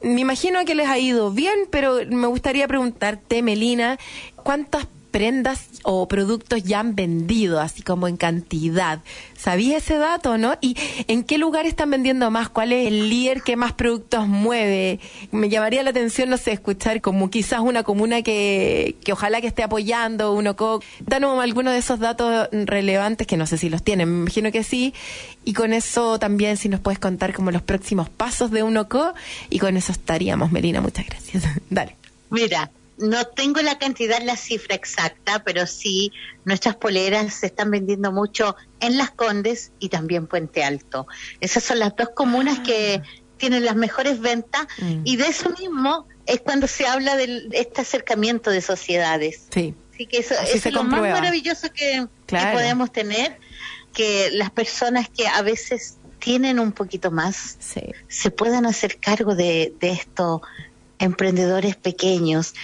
Me 0.00 0.20
imagino 0.20 0.64
que 0.64 0.74
les 0.74 0.88
ha 0.88 0.98
ido 0.98 1.30
bien, 1.30 1.58
pero 1.70 1.98
me 2.08 2.26
gustaría 2.28 2.68
preguntarte, 2.68 3.42
Melina, 3.42 3.98
¿cuántas 4.36 4.86
prendas 5.10 5.68
o 5.82 6.06
productos 6.08 6.62
ya 6.62 6.80
han 6.80 6.94
vendido, 6.94 7.60
así 7.60 7.82
como 7.82 8.08
en 8.08 8.16
cantidad? 8.16 9.00
¿Sabías 9.36 9.84
ese 9.84 9.98
dato, 9.98 10.38
no? 10.38 10.56
¿Y 10.60 10.76
en 11.06 11.24
qué 11.24 11.38
lugar 11.38 11.66
están 11.66 11.90
vendiendo 11.90 12.30
más? 12.30 12.48
¿Cuál 12.48 12.72
es 12.72 12.86
el 12.86 13.08
líder 13.08 13.42
que 13.42 13.56
más 13.56 13.72
productos 13.72 14.28
mueve? 14.28 15.00
Me 15.30 15.48
llamaría 15.48 15.82
la 15.82 15.90
atención, 15.90 16.30
no 16.30 16.36
sé, 16.36 16.52
escuchar 16.52 17.00
como 17.00 17.30
quizás 17.30 17.60
una 17.60 17.82
comuna 17.82 18.22
que, 18.22 18.96
que 19.04 19.12
ojalá 19.12 19.40
que 19.40 19.46
esté 19.46 19.62
apoyando, 19.62 20.32
uno 20.32 20.56
co 20.56 20.82
Danos 21.00 21.42
algunos 21.42 21.72
de 21.72 21.78
esos 21.78 21.98
datos 21.98 22.48
relevantes 22.52 23.26
que 23.26 23.36
no 23.36 23.46
sé 23.46 23.58
si 23.58 23.70
los 23.70 23.82
tienen, 23.82 24.08
me 24.08 24.20
imagino 24.22 24.52
que 24.52 24.62
sí. 24.62 24.94
Y 25.44 25.52
con 25.52 25.72
eso 25.72 26.18
también 26.18 26.56
si 26.56 26.68
nos 26.68 26.80
puedes 26.80 26.98
contar 26.98 27.32
como 27.32 27.50
los 27.50 27.62
próximos 27.62 28.08
pasos 28.08 28.50
de 28.50 28.62
UNOCO 28.62 29.14
y 29.50 29.58
con 29.58 29.76
eso 29.76 29.92
estaríamos, 29.92 30.52
Melina, 30.52 30.80
muchas 30.80 31.06
gracias. 31.06 31.44
Dale. 31.70 31.96
Mira, 32.30 32.70
no 32.98 33.24
tengo 33.26 33.60
la 33.62 33.78
cantidad, 33.78 34.20
la 34.22 34.36
cifra 34.36 34.74
exacta, 34.74 35.42
pero 35.44 35.66
sí 35.66 36.12
nuestras 36.44 36.76
poleras 36.76 37.32
se 37.34 37.46
están 37.46 37.70
vendiendo 37.70 38.12
mucho 38.12 38.56
en 38.80 38.96
Las 38.98 39.10
Condes 39.10 39.72
y 39.78 39.88
también 39.88 40.26
Puente 40.26 40.64
Alto. 40.64 41.06
Esas 41.40 41.62
son 41.64 41.78
las 41.78 41.94
dos 41.96 42.10
comunas 42.14 42.58
que 42.60 43.02
tienen 43.36 43.64
las 43.64 43.76
mejores 43.76 44.20
ventas 44.20 44.66
Mm. 44.78 45.02
y 45.04 45.16
de 45.16 45.28
eso 45.28 45.50
mismo 45.50 46.06
es 46.26 46.40
cuando 46.40 46.66
se 46.66 46.86
habla 46.86 47.16
de 47.16 47.48
este 47.52 47.82
acercamiento 47.82 48.50
de 48.50 48.60
sociedades. 48.60 49.46
Sí. 49.52 49.74
Así 49.94 50.06
que 50.06 50.18
eso, 50.18 50.34
Así 50.40 50.58
es 50.58 50.72
lo 50.72 50.82
más 50.84 51.00
maravilloso 51.00 51.72
que, 51.72 52.06
Claro. 52.26 52.50
que 52.50 52.52
podemos 52.54 52.92
tener, 52.92 53.38
que 53.92 54.30
las 54.32 54.50
personas 54.50 55.08
que 55.08 55.26
a 55.26 55.40
veces 55.42 55.96
tienen 56.18 56.58
un 56.58 56.72
poquito 56.72 57.10
más 57.12 57.56
Sí. 57.60 57.80
se 58.08 58.30
puedan 58.32 58.66
hacer 58.66 58.98
cargo 58.98 59.34
de, 59.36 59.72
de 59.80 59.90
estos 59.92 60.40
emprendedores 60.98 61.76
pequeños, 61.76 62.54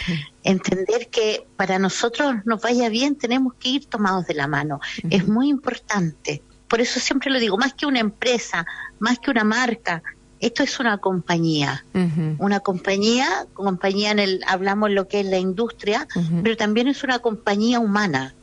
entender 0.42 1.08
que 1.08 1.46
para 1.56 1.78
nosotros 1.78 2.34
nos 2.44 2.60
vaya 2.60 2.88
bien 2.88 3.16
tenemos 3.16 3.54
que 3.54 3.68
ir 3.70 3.86
tomados 3.86 4.26
de 4.26 4.34
la 4.34 4.48
mano. 4.48 4.80
Es 5.10 5.26
muy 5.26 5.48
importante. 5.48 6.42
Por 6.68 6.80
eso 6.80 7.00
siempre 7.00 7.30
lo 7.30 7.38
digo, 7.38 7.56
más 7.56 7.74
que 7.74 7.86
una 7.86 8.00
empresa, 8.00 8.66
más 8.98 9.18
que 9.18 9.30
una 9.30 9.44
marca, 9.44 10.02
esto 10.40 10.62
es 10.62 10.78
una 10.78 10.98
compañía. 10.98 11.84
Una 12.38 12.60
compañía, 12.60 13.46
compañía 13.54 14.10
en 14.10 14.18
el, 14.18 14.40
hablamos 14.46 14.90
lo 14.90 15.08
que 15.08 15.20
es 15.20 15.26
la 15.26 15.38
industria, 15.38 16.06
pero 16.42 16.56
también 16.56 16.88
es 16.88 17.02
una 17.02 17.18
compañía 17.20 17.80
humana, 17.80 18.34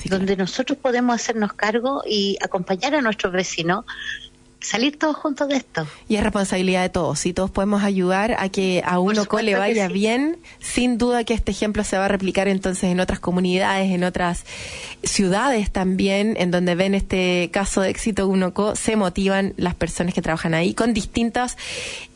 Sí, 0.00 0.08
donde 0.08 0.34
nosotros 0.34 0.78
podemos 0.78 1.14
hacernos 1.14 1.52
cargo 1.52 2.02
y 2.06 2.38
acompañar 2.40 2.94
a 2.94 3.02
nuestros 3.02 3.34
vecinos, 3.34 3.84
salir 4.60 4.98
todos 4.98 5.16
juntos 5.16 5.48
de 5.48 5.56
esto. 5.56 5.86
Y 6.08 6.16
es 6.16 6.22
responsabilidad 6.22 6.82
de 6.82 6.90
todos. 6.90 7.18
Si 7.18 7.32
todos 7.32 7.50
podemos 7.50 7.82
ayudar 7.82 8.36
a 8.38 8.48
que 8.48 8.82
a 8.84 8.98
uno 8.98 9.22
supuesto 9.22 9.44
le 9.44 9.56
vaya 9.56 9.86
sí. 9.88 9.92
bien, 9.92 10.38
sin 10.58 10.98
duda 10.98 11.24
que 11.24 11.34
este 11.34 11.52
ejemplo 11.52 11.82
se 11.84 11.96
va 11.96 12.04
a 12.04 12.08
replicar 12.08 12.48
entonces 12.48 12.84
en 12.84 13.00
otras 13.00 13.20
comunidades, 13.20 13.90
en 13.90 14.04
otras 14.04 14.44
ciudades 15.02 15.70
también, 15.70 16.36
en 16.38 16.50
donde 16.50 16.74
ven 16.74 16.94
este 16.94 17.50
caso 17.52 17.80
de 17.80 17.90
éxito 17.90 18.26
UNOCO, 18.28 18.76
se 18.76 18.96
motivan 18.96 19.54
las 19.56 19.74
personas 19.74 20.14
que 20.14 20.22
trabajan 20.22 20.54
ahí 20.54 20.74
con 20.74 20.92
distintos 20.92 21.56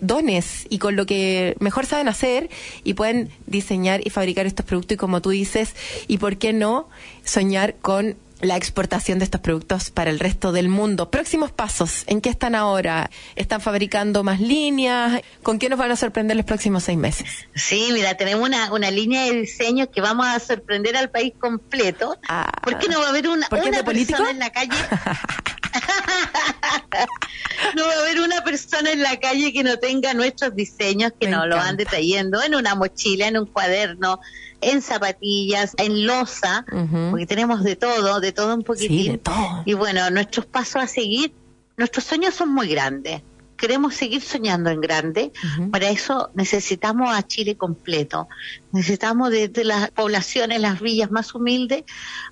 dones 0.01 0.67
y 0.69 0.79
con 0.79 0.97
lo 0.97 1.07
que 1.07 1.57
mejor 1.61 1.87
saben 1.87 2.09
hacer 2.09 2.51
y 2.85 2.95
pueden 2.95 3.31
diseñar 3.47 4.07
y 4.07 4.11
fabricar 4.11 4.47
estos 4.47 4.67
productos 4.67 4.95
y 4.95 4.99
como 4.99 5.23
tú 5.23 5.31
dices, 5.31 5.75
y 6.09 6.19
por 6.19 6.37
qué 6.37 6.53
no 6.53 6.89
soñar 7.25 7.77
con 7.77 8.17
la 8.45 8.57
exportación 8.57 9.19
de 9.19 9.25
estos 9.25 9.41
productos 9.41 9.91
para 9.91 10.11
el 10.11 10.19
resto 10.21 10.53
del 10.53 10.69
mundo. 10.69 11.11
Próximos 11.11 11.51
pasos, 11.53 12.05
¿en 12.07 12.21
qué 12.21 12.29
están 12.31 12.55
ahora? 12.55 13.11
¿Están 13.37 13.61
fabricando 13.61 14.23
más 14.25 14.41
líneas? 14.41 15.23
¿Con 15.43 15.59
qué 15.59 15.69
nos 15.69 15.79
van 15.79 15.91
a 15.91 15.97
sorprender 15.97 16.37
los 16.37 16.47
próximos 16.47 16.85
seis 16.85 16.99
meses? 16.99 17.29
Sí, 17.55 17.89
mira, 17.93 18.17
tenemos 18.17 18.47
una, 18.47 18.73
una 18.73 18.91
línea 18.91 19.25
de 19.25 19.33
diseño 19.41 19.91
que 19.91 20.01
vamos 20.01 20.27
a 20.27 20.39
sorprender 20.41 20.97
al 20.97 21.11
país 21.11 21.33
completo. 21.39 22.19
Ah. 22.29 22.53
¿Por 22.63 22.79
qué 22.79 22.89
no 22.89 23.01
va 23.01 23.07
a 23.07 23.11
haber 23.11 23.29
una, 23.29 23.49
¿Por 23.49 23.61
qué 23.61 23.69
es 23.71 23.75
una 23.75 23.85
político? 23.85 24.19
persona 24.19 24.31
en 24.31 24.39
la 24.39 24.51
calle? 24.51 24.71
no 27.77 27.87
va 27.87 27.93
a 27.93 28.01
haber 28.01 28.21
una 28.21 28.43
persona 28.45 28.93
en 28.93 29.03
la 29.03 29.19
calle 29.19 29.53
que 29.53 29.65
no 29.65 29.79
tenga 29.79 30.15
nuestros 30.15 30.55
diseños, 30.55 31.13
que 31.19 31.29
nos 31.29 31.47
lo 31.47 31.57
van 31.57 31.77
detallando 31.77 32.43
en 32.43 32.55
una 32.55 32.75
mochila, 32.75 33.29
en 33.29 33.39
un 33.39 33.47
cuaderno, 33.47 34.21
en 34.61 34.83
zapatillas, 34.83 35.73
en 35.77 36.07
losa, 36.07 36.65
porque 37.11 37.27
tenemos 37.27 37.63
de 37.63 37.77
todo, 37.77 38.21
de 38.21 38.33
todo 38.33 38.55
un 38.55 38.63
poquitín. 38.63 38.99
Sí, 38.99 39.09
de 39.11 39.19
todo. 39.19 39.63
Y 39.65 39.75
bueno, 39.75 40.09
nuestros 40.11 40.47
pasos 40.47 40.83
a 40.83 40.87
seguir, 40.87 41.33
nuestros 41.77 42.05
sueños 42.05 42.35
son 42.35 42.51
muy 42.51 42.69
grandes. 42.69 43.23
Queremos 43.57 43.95
seguir 43.95 44.21
soñando 44.21 44.71
en 44.71 44.81
grande. 44.81 45.33
Para 45.71 45.89
eso 45.89 46.31
necesitamos 46.35 47.15
a 47.15 47.27
Chile 47.27 47.57
completo. 47.57 48.29
Necesitamos 48.73 49.31
desde 49.31 49.65
las 49.65 49.91
poblaciones, 49.91 50.61
las 50.61 50.81
villas 50.81 51.11
más 51.11 51.35
humildes, 51.35 51.85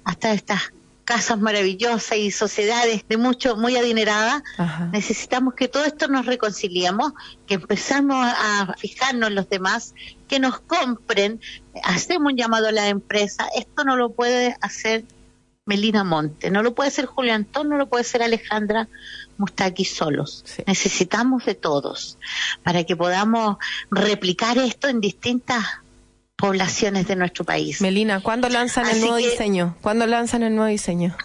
hasta 0.04 0.32
estas 0.32 0.72
casas 1.12 1.38
maravillosas 1.38 2.16
y 2.16 2.30
sociedades 2.30 3.04
de 3.06 3.18
mucho, 3.18 3.54
muy 3.58 3.76
adineradas. 3.76 4.42
Ajá. 4.56 4.86
Necesitamos 4.92 5.52
que 5.52 5.68
todo 5.68 5.84
esto 5.84 6.08
nos 6.08 6.24
reconciliemos, 6.24 7.12
que 7.46 7.54
empezamos 7.54 8.16
a 8.26 8.74
fijarnos 8.78 9.28
en 9.28 9.34
los 9.34 9.46
demás, 9.50 9.94
que 10.26 10.40
nos 10.40 10.60
compren. 10.60 11.38
Hacemos 11.84 12.32
un 12.32 12.38
llamado 12.38 12.68
a 12.68 12.72
la 12.72 12.88
empresa. 12.88 13.46
Esto 13.54 13.84
no 13.84 13.96
lo 13.96 14.12
puede 14.12 14.56
hacer 14.62 15.04
Melina 15.66 16.02
Monte, 16.02 16.50
no 16.50 16.62
lo 16.62 16.74
puede 16.74 16.88
hacer 16.88 17.04
Julio 17.04 17.34
Antón, 17.34 17.68
no 17.68 17.76
lo 17.76 17.90
puede 17.90 18.00
hacer 18.00 18.22
Alejandra 18.22 18.88
Mustaki 19.36 19.84
solos. 19.84 20.42
Sí. 20.46 20.64
Necesitamos 20.66 21.44
de 21.44 21.54
todos 21.54 22.18
para 22.62 22.84
que 22.84 22.96
podamos 22.96 23.58
replicar 23.90 24.56
esto 24.56 24.88
en 24.88 25.02
distintas 25.02 25.62
poblaciones 26.42 27.06
de 27.06 27.14
nuestro 27.14 27.44
país. 27.44 27.80
Melina, 27.80 28.20
¿cuándo 28.20 28.48
lanzan 28.48 28.88
el 28.90 29.00
nuevo 29.00 29.16
que- 29.16 29.30
diseño? 29.30 29.76
¿Cuándo 29.80 30.06
lanzan 30.08 30.42
el 30.42 30.54
nuevo 30.56 30.68
diseño? 30.68 31.16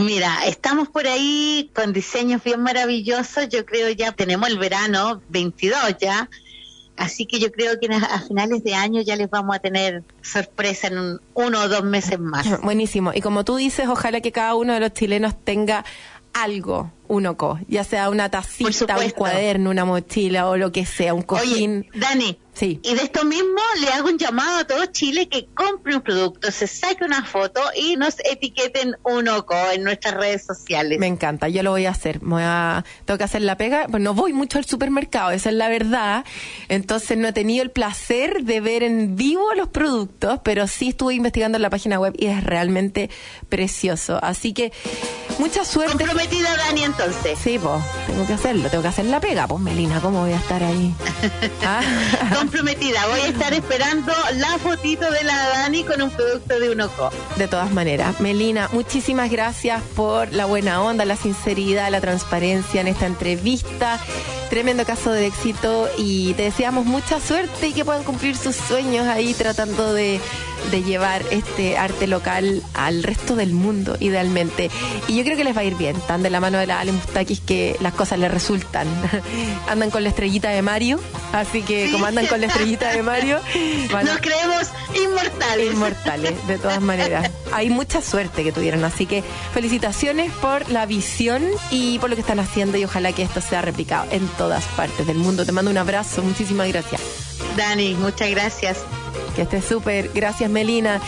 Mira, 0.00 0.44
estamos 0.46 0.88
por 0.88 1.06
ahí 1.06 1.70
con 1.72 1.92
diseños 1.92 2.42
bien 2.42 2.60
maravillosos. 2.60 3.48
Yo 3.48 3.64
creo 3.64 3.88
ya 3.90 4.10
tenemos 4.10 4.48
el 4.48 4.58
verano 4.58 5.22
22 5.28 5.78
ya. 6.00 6.28
Así 6.96 7.24
que 7.26 7.38
yo 7.38 7.52
creo 7.52 7.78
que 7.80 7.86
a 7.94 7.98
a 7.98 8.20
finales 8.22 8.64
de 8.64 8.74
año 8.74 9.00
ya 9.02 9.14
les 9.14 9.30
vamos 9.30 9.54
a 9.54 9.60
tener 9.60 10.02
sorpresa 10.22 10.88
en 10.88 10.98
un- 10.98 11.20
uno 11.34 11.60
o 11.60 11.68
dos 11.68 11.84
meses 11.84 12.18
más. 12.18 12.60
Buenísimo. 12.62 13.12
Y 13.14 13.20
como 13.20 13.44
tú 13.44 13.54
dices, 13.54 13.86
ojalá 13.88 14.20
que 14.20 14.32
cada 14.32 14.56
uno 14.56 14.72
de 14.74 14.80
los 14.80 14.92
chilenos 14.92 15.34
tenga 15.44 15.84
algo, 16.32 16.90
unoco, 17.08 17.58
ya 17.68 17.84
sea 17.84 18.08
una 18.10 18.30
tacita, 18.30 18.98
un 18.98 19.10
cuaderno, 19.10 19.70
una 19.70 19.84
mochila 19.84 20.48
o 20.48 20.56
lo 20.56 20.72
que 20.72 20.86
sea, 20.86 21.14
un 21.14 21.22
cojín. 21.22 21.86
Oye, 21.92 22.00
Dani, 22.00 22.38
Sí. 22.54 22.78
y 22.84 22.94
de 22.94 23.02
esto 23.02 23.24
mismo 23.24 23.58
le 23.80 23.88
hago 23.88 24.08
un 24.08 24.16
llamado 24.16 24.58
a 24.58 24.64
todo 24.64 24.86
Chile 24.86 25.28
que 25.28 25.46
compre 25.54 25.96
un 25.96 26.02
producto, 26.02 26.52
se 26.52 26.68
saque 26.68 27.04
una 27.04 27.24
foto 27.24 27.60
y 27.76 27.96
nos 27.96 28.14
etiqueten 28.20 28.94
Unoco 29.02 29.56
en 29.72 29.82
nuestras 29.82 30.14
redes 30.14 30.46
sociales. 30.46 31.00
Me 31.00 31.08
encanta, 31.08 31.48
yo 31.48 31.64
lo 31.64 31.72
voy 31.72 31.86
a 31.86 31.90
hacer. 31.90 32.22
Me 32.22 32.34
voy 32.34 32.42
a, 32.44 32.84
tengo 33.04 33.18
que 33.18 33.24
hacer 33.24 33.42
la 33.42 33.56
pega, 33.56 33.88
pues 33.90 34.00
no 34.00 34.14
voy 34.14 34.32
mucho 34.32 34.58
al 34.58 34.64
supermercado, 34.66 35.32
esa 35.32 35.48
es 35.50 35.56
la 35.56 35.68
verdad. 35.68 36.24
Entonces 36.68 37.18
no 37.18 37.26
he 37.26 37.32
tenido 37.32 37.64
el 37.64 37.72
placer 37.72 38.44
de 38.44 38.60
ver 38.60 38.84
en 38.84 39.16
vivo 39.16 39.52
los 39.54 39.68
productos, 39.68 40.38
pero 40.44 40.68
sí 40.68 40.90
estuve 40.90 41.14
investigando 41.14 41.56
en 41.56 41.62
la 41.62 41.70
página 41.70 41.98
web 41.98 42.14
y 42.16 42.26
es 42.26 42.44
realmente 42.44 43.10
precioso. 43.48 44.20
Así 44.22 44.52
que 44.52 44.72
mucha 45.40 45.64
suerte. 45.64 45.96
Comprometida 45.96 46.56
Dani 46.56 46.84
entonces. 46.94 47.38
Sí, 47.38 47.58
pues, 47.58 47.82
tengo 48.06 48.26
que 48.26 48.32
hacerlo, 48.32 48.68
tengo 48.68 48.82
que 48.82 48.88
hacer 48.88 49.06
la 49.06 49.20
pega, 49.20 49.46
pues 49.46 49.60
Melina, 49.60 50.00
¿cómo 50.00 50.20
voy 50.20 50.32
a 50.32 50.36
estar 50.36 50.62
ahí? 50.62 50.94
¿Ah? 51.64 51.80
Comprometida, 52.34 53.06
voy 53.08 53.20
a 53.20 53.26
estar 53.28 53.52
esperando 53.52 54.12
la 54.34 54.58
fotito 54.58 55.10
de 55.10 55.24
la 55.24 55.36
Dani 55.48 55.84
con 55.84 56.00
un 56.02 56.10
producto 56.10 56.58
de 56.58 56.70
Unoco. 56.70 57.10
De 57.36 57.48
todas 57.48 57.70
maneras, 57.72 58.20
Melina, 58.20 58.68
muchísimas 58.72 59.30
gracias 59.30 59.82
por 59.96 60.32
la 60.32 60.46
buena 60.46 60.82
onda, 60.82 61.04
la 61.04 61.16
sinceridad, 61.16 61.90
la 61.90 62.00
transparencia 62.00 62.80
en 62.80 62.88
esta 62.88 63.06
entrevista. 63.06 63.98
Tremendo 64.54 64.84
caso 64.84 65.10
de 65.10 65.26
éxito 65.26 65.88
y 65.98 66.32
te 66.34 66.42
deseamos 66.42 66.86
mucha 66.86 67.18
suerte 67.18 67.66
y 67.66 67.72
que 67.72 67.84
puedan 67.84 68.04
cumplir 68.04 68.36
sus 68.36 68.54
sueños 68.54 69.04
ahí 69.08 69.34
tratando 69.34 69.92
de 69.92 70.20
de 70.70 70.82
llevar 70.82 71.22
este 71.30 71.76
arte 71.76 72.06
local 72.06 72.62
al 72.74 73.02
resto 73.02 73.36
del 73.36 73.52
mundo, 73.52 73.96
idealmente. 74.00 74.70
Y 75.08 75.16
yo 75.16 75.24
creo 75.24 75.36
que 75.36 75.44
les 75.44 75.56
va 75.56 75.60
a 75.60 75.64
ir 75.64 75.74
bien. 75.74 75.96
Están 75.96 76.22
de 76.22 76.30
la 76.30 76.40
mano 76.40 76.58
de 76.58 76.66
la 76.66 76.80
Ale 76.80 76.92
Mustakis 76.92 77.40
que 77.40 77.76
las 77.80 77.94
cosas 77.94 78.18
les 78.18 78.30
resultan. 78.30 78.86
andan 79.68 79.90
con 79.90 80.02
la 80.02 80.08
estrellita 80.08 80.50
de 80.50 80.62
Mario, 80.62 81.00
así 81.32 81.62
que 81.62 81.90
como 81.92 82.06
andan 82.06 82.26
con 82.26 82.40
la 82.40 82.46
estrellita 82.46 82.90
de 82.90 83.02
Mario, 83.02 83.40
nos 84.04 84.18
creemos 84.18 84.70
inmortales. 84.94 85.72
Inmortales, 85.72 86.46
de 86.46 86.58
todas 86.58 86.80
maneras. 86.80 87.30
Hay 87.52 87.70
mucha 87.70 88.00
suerte 88.00 88.42
que 88.42 88.52
tuvieron, 88.52 88.84
así 88.84 89.06
que 89.06 89.22
felicitaciones 89.52 90.32
por 90.32 90.68
la 90.70 90.86
visión 90.86 91.44
y 91.70 91.98
por 91.98 92.10
lo 92.10 92.16
que 92.16 92.22
están 92.22 92.40
haciendo 92.40 92.78
y 92.78 92.84
ojalá 92.84 93.12
que 93.12 93.22
esto 93.22 93.40
sea 93.40 93.62
replicado 93.62 94.06
en 94.10 94.26
todas 94.44 94.64
partes 94.76 95.06
del 95.06 95.16
mundo. 95.16 95.46
Te 95.46 95.52
mando 95.52 95.70
un 95.70 95.78
abrazo, 95.78 96.22
muchísimas 96.22 96.68
gracias. 96.68 97.00
Dani, 97.56 97.94
muchas 97.94 98.28
gracias. 98.28 98.76
Que 99.34 99.42
esté 99.42 99.62
súper. 99.62 100.10
Gracias, 100.14 100.50
Melina. 100.50 101.00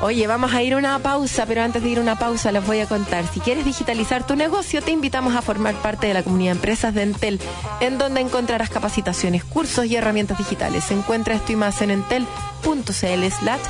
Oye, 0.00 0.26
vamos 0.26 0.52
a 0.52 0.60
ir 0.60 0.74
a 0.74 0.76
una 0.76 0.98
pausa, 0.98 1.46
pero 1.46 1.62
antes 1.62 1.84
de 1.84 1.88
ir 1.90 1.98
a 1.98 2.00
una 2.00 2.18
pausa 2.18 2.50
les 2.50 2.66
voy 2.66 2.80
a 2.80 2.86
contar. 2.86 3.24
Si 3.32 3.38
quieres 3.38 3.64
digitalizar 3.64 4.26
tu 4.26 4.34
negocio, 4.34 4.82
te 4.82 4.90
invitamos 4.90 5.36
a 5.36 5.42
formar 5.42 5.76
parte 5.76 6.08
de 6.08 6.14
la 6.14 6.24
comunidad 6.24 6.50
de 6.50 6.56
empresas 6.56 6.94
de 6.94 7.02
Entel, 7.02 7.40
en 7.78 7.96
donde 7.96 8.20
encontrarás 8.20 8.70
capacitaciones, 8.70 9.44
cursos 9.44 9.86
y 9.86 9.94
herramientas 9.94 10.36
digitales. 10.36 10.90
Encuentra 10.90 11.36
esto 11.36 11.52
y 11.52 11.56
más 11.56 11.80
en 11.80 11.92
entel.cl 11.92 13.30
slash 13.38 13.62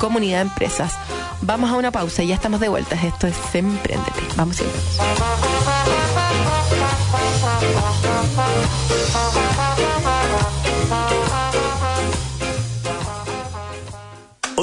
comunidad 0.00 0.42
empresas. 0.42 0.94
Vamos 1.42 1.70
a 1.70 1.76
una 1.76 1.92
pausa 1.92 2.24
y 2.24 2.26
ya 2.26 2.34
estamos 2.34 2.58
de 2.58 2.68
vuelta. 2.68 2.96
Esto 2.96 3.28
es 3.28 3.36
Emprendete. 3.54 4.20
Vamos 4.36 4.58
a 4.60 4.64
ir. 4.64 4.70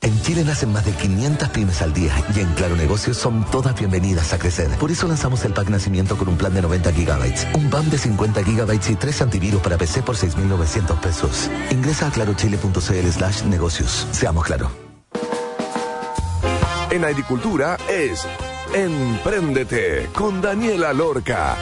En 0.00 0.20
Chile 0.22 0.44
nacen 0.44 0.72
más 0.72 0.84
de 0.84 0.92
500 0.92 1.48
pymes 1.50 1.80
al 1.82 1.92
día 1.92 2.12
y 2.34 2.40
en 2.40 2.52
Claro 2.54 2.76
Negocios 2.76 3.16
son 3.16 3.44
todas 3.50 3.78
bienvenidas 3.78 4.32
a 4.32 4.38
crecer. 4.38 4.68
Por 4.78 4.90
eso 4.90 5.06
lanzamos 5.06 5.44
el 5.44 5.52
pack 5.52 5.68
nacimiento 5.68 6.16
con 6.16 6.28
un 6.28 6.36
plan 6.36 6.52
de 6.54 6.62
90 6.62 6.92
gigabytes, 6.92 7.46
un 7.54 7.70
BAM 7.70 7.88
de 7.88 7.98
50 7.98 8.42
gigabytes 8.42 8.90
y 8.90 8.96
tres 8.96 9.22
antivirus 9.22 9.60
para 9.60 9.78
PC 9.78 10.02
por 10.02 10.16
6.900 10.16 11.00
pesos. 11.00 11.50
Ingresa 11.70 12.08
a 12.08 12.10
clarochile.cl 12.10 13.10
slash 13.10 13.44
negocios. 13.44 14.06
Seamos 14.10 14.44
claro. 14.44 14.70
En 16.90 17.04
agricultura 17.04 17.78
es 17.88 18.26
Empréndete 18.74 20.08
con 20.14 20.40
Daniela 20.40 20.92
Lorca. 20.94 21.56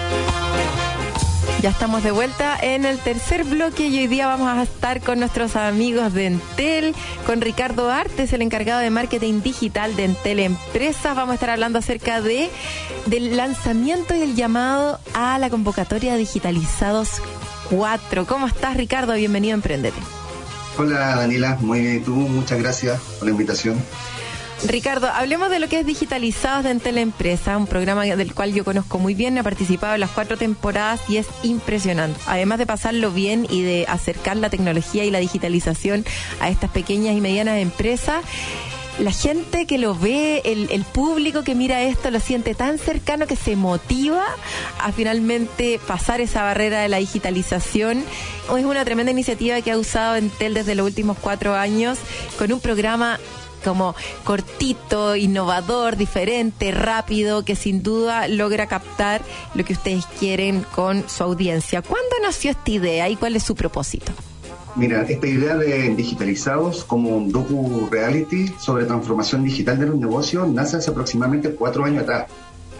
Ya 1.62 1.68
estamos 1.68 2.02
de 2.02 2.11
vuelta 2.11 2.56
en 2.58 2.86
el 2.86 2.98
tercer 2.98 3.44
bloque 3.44 3.86
y 3.86 3.98
hoy 3.98 4.06
día 4.06 4.26
vamos 4.26 4.48
a 4.48 4.62
estar 4.62 5.02
con 5.02 5.18
nuestros 5.18 5.56
amigos 5.56 6.14
de 6.14 6.24
Entel, 6.24 6.94
con 7.26 7.42
Ricardo 7.42 7.90
Artes, 7.90 8.32
el 8.32 8.40
encargado 8.40 8.80
de 8.80 8.88
marketing 8.88 9.42
digital 9.42 9.94
de 9.94 10.04
Entel 10.06 10.38
Empresas. 10.38 11.14
Vamos 11.14 11.32
a 11.32 11.34
estar 11.34 11.50
hablando 11.50 11.78
acerca 11.78 12.22
de 12.22 12.48
del 13.04 13.36
lanzamiento 13.36 14.14
y 14.14 14.22
el 14.22 14.36
llamado 14.36 15.00
a 15.12 15.38
la 15.38 15.50
convocatoria 15.50 16.16
Digitalizados 16.16 17.20
4. 17.68 18.26
¿Cómo 18.26 18.46
estás, 18.46 18.78
Ricardo? 18.78 19.12
Bienvenido 19.12 19.52
a 19.52 19.56
Emprendete. 19.56 20.00
Hola, 20.78 21.16
Daniela. 21.16 21.58
Muy 21.61 21.80
bien. 21.80 21.96
¿Y 21.96 22.00
tú? 22.00 22.12
Muchas 22.12 22.58
gracias 22.58 22.98
por 23.18 23.26
la 23.26 23.32
invitación. 23.32 23.76
Ricardo, 24.66 25.08
hablemos 25.08 25.48
de 25.50 25.58
lo 25.58 25.68
que 25.68 25.80
es 25.80 25.86
Digitalizados 25.86 26.64
de 26.64 26.70
Entel 26.70 26.98
Empresa, 26.98 27.56
un 27.56 27.66
programa 27.66 28.04
del 28.04 28.34
cual 28.34 28.52
yo 28.52 28.64
conozco 28.64 28.98
muy 28.98 29.14
bien, 29.14 29.38
he 29.38 29.42
participado 29.42 29.94
en 29.94 30.00
las 30.00 30.11
cuatro 30.11 30.36
temporadas 30.36 31.00
y 31.08 31.16
es 31.16 31.26
impresionante. 31.42 32.20
Además 32.26 32.58
de 32.58 32.66
pasarlo 32.66 33.11
bien 33.11 33.46
y 33.48 33.62
de 33.62 33.86
acercar 33.88 34.36
la 34.36 34.50
tecnología 34.50 35.04
y 35.04 35.11
la 35.11 35.18
digitalización 35.18 36.04
a 36.40 36.50
estas 36.50 36.70
pequeñas 36.70 37.16
y 37.16 37.20
medianas 37.22 37.58
empresas, 37.58 38.22
la 38.98 39.12
gente 39.12 39.66
que 39.66 39.78
lo 39.78 39.94
ve, 39.94 40.42
el, 40.44 40.84
público 40.84 41.42
que 41.42 41.54
mira 41.54 41.82
esto, 41.82 42.11
lo 42.11 42.20
siente 42.20 42.54
tan 42.54 42.78
cercano 42.78 43.26
que 43.26 43.36
se 43.36 43.56
motiva 43.56 44.24
a 44.78 44.92
finalmente 44.92 45.80
pasar 45.86 46.20
esa 46.20 46.42
barrera 46.42 46.80
de 46.80 46.88
la 46.88 46.98
digitalización. 46.98 48.04
Es 48.54 48.64
una 48.64 48.84
tremenda 48.84 49.11
iniciativa 49.11 49.62
que 49.62 49.70
ha 49.70 49.78
usado 49.78 50.16
Entel 50.16 50.52
desde 50.52 50.74
los 50.74 50.84
últimos 50.84 51.16
cuatro 51.18 51.54
años 51.54 51.98
con 52.38 52.52
un 52.52 52.61
programa 52.61 53.18
como 53.61 53.94
cortito, 54.24 55.16
innovador, 55.16 55.96
diferente, 55.96 56.70
rápido, 56.72 57.44
que 57.44 57.56
sin 57.56 57.82
duda 57.82 58.28
logra 58.28 58.66
captar 58.66 59.22
lo 59.54 59.64
que 59.64 59.72
ustedes 59.72 60.06
quieren 60.18 60.64
con 60.74 61.08
su 61.08 61.22
audiencia. 61.22 61.82
¿Cuándo 61.82 62.16
nació 62.22 62.50
esta 62.50 62.70
idea 62.70 63.08
y 63.08 63.16
cuál 63.16 63.36
es 63.36 63.42
su 63.42 63.54
propósito? 63.54 64.12
Mira, 64.76 65.02
esta 65.02 65.26
idea 65.26 65.56
de 65.56 65.94
digitalizados 65.94 66.84
como 66.84 67.11
un 67.11 67.32
docu-reality 67.32 68.54
sobre 68.58 68.84
transformación 68.84 69.44
digital 69.44 69.78
de 69.78 69.86
los 69.86 69.96
negocios 69.96 70.48
nace 70.48 70.76
hace 70.76 70.90
aproximadamente 70.90 71.50
cuatro 71.50 71.84
años 71.84 72.04
atrás. 72.04 72.26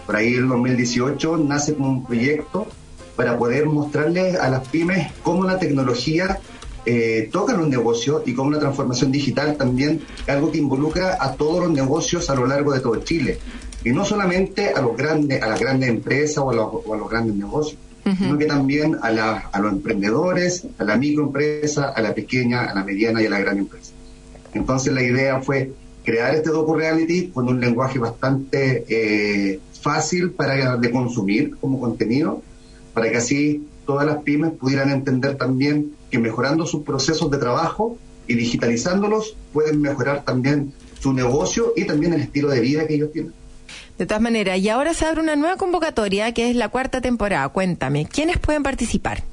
Por 0.05 0.15
ahí 0.15 0.35
en 0.35 0.47
2018 0.47 1.37
nace 1.37 1.75
como 1.75 1.89
un 1.89 2.05
proyecto 2.05 2.67
para 3.15 3.37
poder 3.37 3.65
mostrarles 3.65 4.39
a 4.39 4.49
las 4.49 4.67
pymes 4.69 5.11
cómo 5.21 5.43
la 5.43 5.59
tecnología 5.59 6.39
eh, 6.85 7.29
tocan 7.31 7.57
los 7.57 7.67
negocios 7.67 8.23
y 8.25 8.33
como 8.33 8.49
una 8.49 8.59
transformación 8.59 9.11
digital 9.11 9.55
también 9.55 10.01
algo 10.27 10.51
que 10.51 10.57
involucra 10.57 11.17
a 11.19 11.33
todos 11.33 11.63
los 11.63 11.71
negocios 11.71 12.29
a 12.29 12.35
lo 12.35 12.47
largo 12.47 12.73
de 12.73 12.79
todo 12.79 12.95
Chile. 12.97 13.39
Y 13.83 13.91
no 13.91 14.05
solamente 14.05 14.69
a 14.69 14.81
los 14.81 14.95
grandes, 14.95 15.41
a 15.41 15.47
las 15.47 15.59
grandes 15.59 15.89
empresas 15.89 16.37
o 16.39 16.51
a 16.51 16.53
los, 16.97 17.09
grandes 17.09 17.35
negocios, 17.35 17.79
sino 18.17 18.37
que 18.37 18.45
también 18.45 18.97
a, 19.01 19.07
a 19.51 19.59
los 19.59 19.71
emprendedores, 19.71 20.65
a 20.77 20.83
la 20.83 20.97
microempresa, 20.97 21.89
a 21.89 22.01
la 22.01 22.13
pequeña, 22.13 22.65
a 22.65 22.73
la 22.73 22.83
mediana 22.83 23.21
y 23.21 23.25
a 23.25 23.29
la 23.29 23.39
gran 23.39 23.57
empresa. 23.57 23.91
Entonces 24.53 24.93
la 24.93 25.03
idea 25.03 25.41
fue 25.41 25.71
crear 26.03 26.35
este 26.35 26.49
docu-reality 26.49 27.29
con 27.29 27.47
un 27.47 27.59
lenguaje 27.59 27.99
bastante 27.99 28.85
eh, 28.87 29.59
fácil 29.81 30.31
para 30.31 30.77
de 30.77 30.91
consumir 30.91 31.55
como 31.57 31.79
contenido, 31.79 32.41
para 32.93 33.09
que 33.09 33.17
así 33.17 33.67
todas 33.91 34.05
las 34.05 34.23
pymes 34.23 34.53
pudieran 34.53 34.89
entender 34.89 35.35
también 35.35 35.91
que 36.09 36.17
mejorando 36.17 36.65
sus 36.65 36.83
procesos 36.83 37.29
de 37.29 37.37
trabajo 37.37 37.97
y 38.25 38.35
digitalizándolos 38.35 39.35
pueden 39.51 39.81
mejorar 39.81 40.23
también 40.23 40.71
su 41.01 41.11
negocio 41.11 41.73
y 41.75 41.83
también 41.83 42.13
el 42.13 42.21
estilo 42.21 42.47
de 42.47 42.61
vida 42.61 42.87
que 42.87 42.93
ellos 42.95 43.11
tienen. 43.11 43.33
De 43.97 44.05
todas 44.05 44.21
maneras, 44.21 44.59
y 44.59 44.69
ahora 44.69 44.93
se 44.93 45.05
abre 45.05 45.19
una 45.19 45.35
nueva 45.35 45.57
convocatoria 45.57 46.31
que 46.33 46.49
es 46.49 46.55
la 46.55 46.69
cuarta 46.69 47.01
temporada. 47.01 47.49
Cuéntame, 47.49 48.05
¿quiénes 48.05 48.37
pueden 48.37 48.63
participar? 48.63 49.25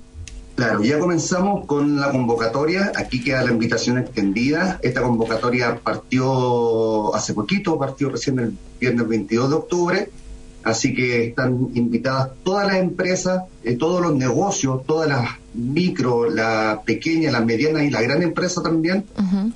Claro, 0.56 0.82
ya 0.82 0.98
comenzamos 0.98 1.64
con 1.66 2.00
la 2.00 2.11
convocatoria. 2.11 2.90
Aquí 2.96 3.22
queda 3.22 3.44
la 3.44 3.52
invitación 3.52 3.96
extendida. 3.96 4.80
Esta 4.82 5.02
convocatoria 5.02 5.78
partió 5.78 7.14
hace 7.14 7.32
poquito, 7.32 7.78
partió 7.78 8.09
recién 8.09 8.40
el 8.40 8.59
viernes 8.80 9.06
22 9.06 9.50
de 9.50 9.54
octubre 9.54 10.11
Así 10.69 10.95
que 10.95 11.29
están 11.29 11.71
invitadas 11.75 12.31
todas 12.45 12.66
las 12.66 12.77
empresas, 12.77 13.45
eh, 13.64 13.77
todos 13.77 14.03
los 14.03 14.14
negocios, 14.14 14.85
todas 14.85 15.09
las 15.09 15.31
micro, 15.55 16.29
la 16.29 16.83
pequeña, 16.85 17.31
la 17.31 17.41
mediana 17.41 17.83
y 17.83 17.91
la 17.91 18.03
gran 18.03 18.23
empresa 18.23 18.62
también, 18.62 19.05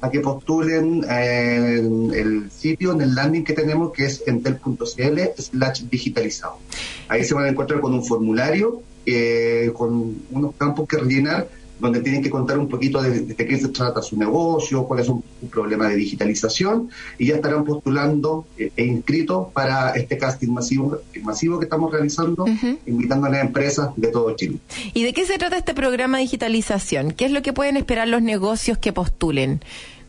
a 0.01 0.11
que 0.11 0.21
postulen 0.21 1.05
en 1.05 2.13
el 2.15 2.51
sitio, 2.51 2.93
en 2.93 3.03
el 3.03 3.15
landing 3.15 3.45
que 3.45 3.53
tenemos, 3.53 3.93
que 3.93 4.07
es 4.07 4.23
entel.cl 4.27 5.21
slash 5.37 5.83
digitalizado. 5.91 6.57
Ahí 7.09 7.25
se 7.25 7.35
van 7.35 7.45
a 7.45 7.49
encontrar 7.51 7.81
con 7.81 7.93
un 7.93 8.03
formulario, 8.03 8.83
eh, 9.05 9.71
con 9.75 10.17
unos 10.31 10.55
campos 10.57 10.89
que 10.89 10.97
rellenar 10.97 11.47
donde 11.83 12.01
tienen 12.01 12.23
que 12.23 12.31
contar 12.31 12.59
un 12.59 12.69
poquito 12.69 13.03
de, 13.03 13.21
de 13.21 13.35
qué 13.35 13.59
se 13.59 13.69
trata 13.69 14.01
su 14.01 14.17
negocio, 14.17 14.85
cuál 14.85 15.01
es 15.01 15.09
un, 15.09 15.23
un 15.43 15.49
problema 15.49 15.89
de 15.89 15.97
digitalización, 15.97 16.89
y 17.19 17.27
ya 17.27 17.35
estarán 17.35 17.65
postulando 17.65 18.47
eh, 18.57 18.71
e 18.77 18.85
inscritos 18.85 19.49
para 19.53 19.91
este 19.91 20.17
casting 20.17 20.53
masivo, 20.53 20.99
masivo 21.23 21.59
que 21.59 21.65
estamos 21.65 21.93
realizando, 21.93 22.47
invitando 22.87 23.27
a 23.27 23.31
las 23.31 23.43
empresas 23.43 23.91
de 23.97 24.09
todo 24.09 24.35
Chile. 24.37 24.59
¿Y 24.95 25.03
de 25.03 25.13
qué 25.13 25.27
se 25.27 25.39
trata 25.39 25.57
este 25.57 25.75
programa 25.75 26.19
de 26.19 26.23
digitalización? 26.23 27.11
¿Qué 27.11 27.25
es 27.25 27.33
lo 27.33 27.43
que 27.43 27.53
pueden 27.53 27.77
esperar 27.77 28.07
los 28.07 28.23
negocios 28.23 28.79
que 28.79 28.93
postulen? 28.93 29.61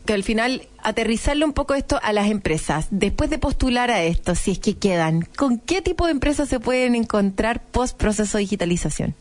Que 0.06 0.12
al 0.12 0.22
final 0.22 0.68
aterrizarle 0.82 1.44
un 1.44 1.54
poco 1.54 1.74
esto 1.74 1.98
a 2.02 2.12
las 2.12 2.30
empresas. 2.30 2.86
Después 2.90 3.30
de 3.30 3.38
postular 3.38 3.90
a 3.90 4.04
esto, 4.04 4.34
si 4.36 4.52
es 4.52 4.58
que 4.60 4.76
quedan, 4.76 5.26
¿con 5.36 5.58
qué 5.58 5.82
tipo 5.82 6.06
de 6.06 6.12
empresas 6.12 6.48
se 6.48 6.60
pueden 6.60 6.94
encontrar 6.94 7.62
post 7.72 7.96
proceso 7.96 8.38
de 8.38 8.42
digitalización? 8.42 9.14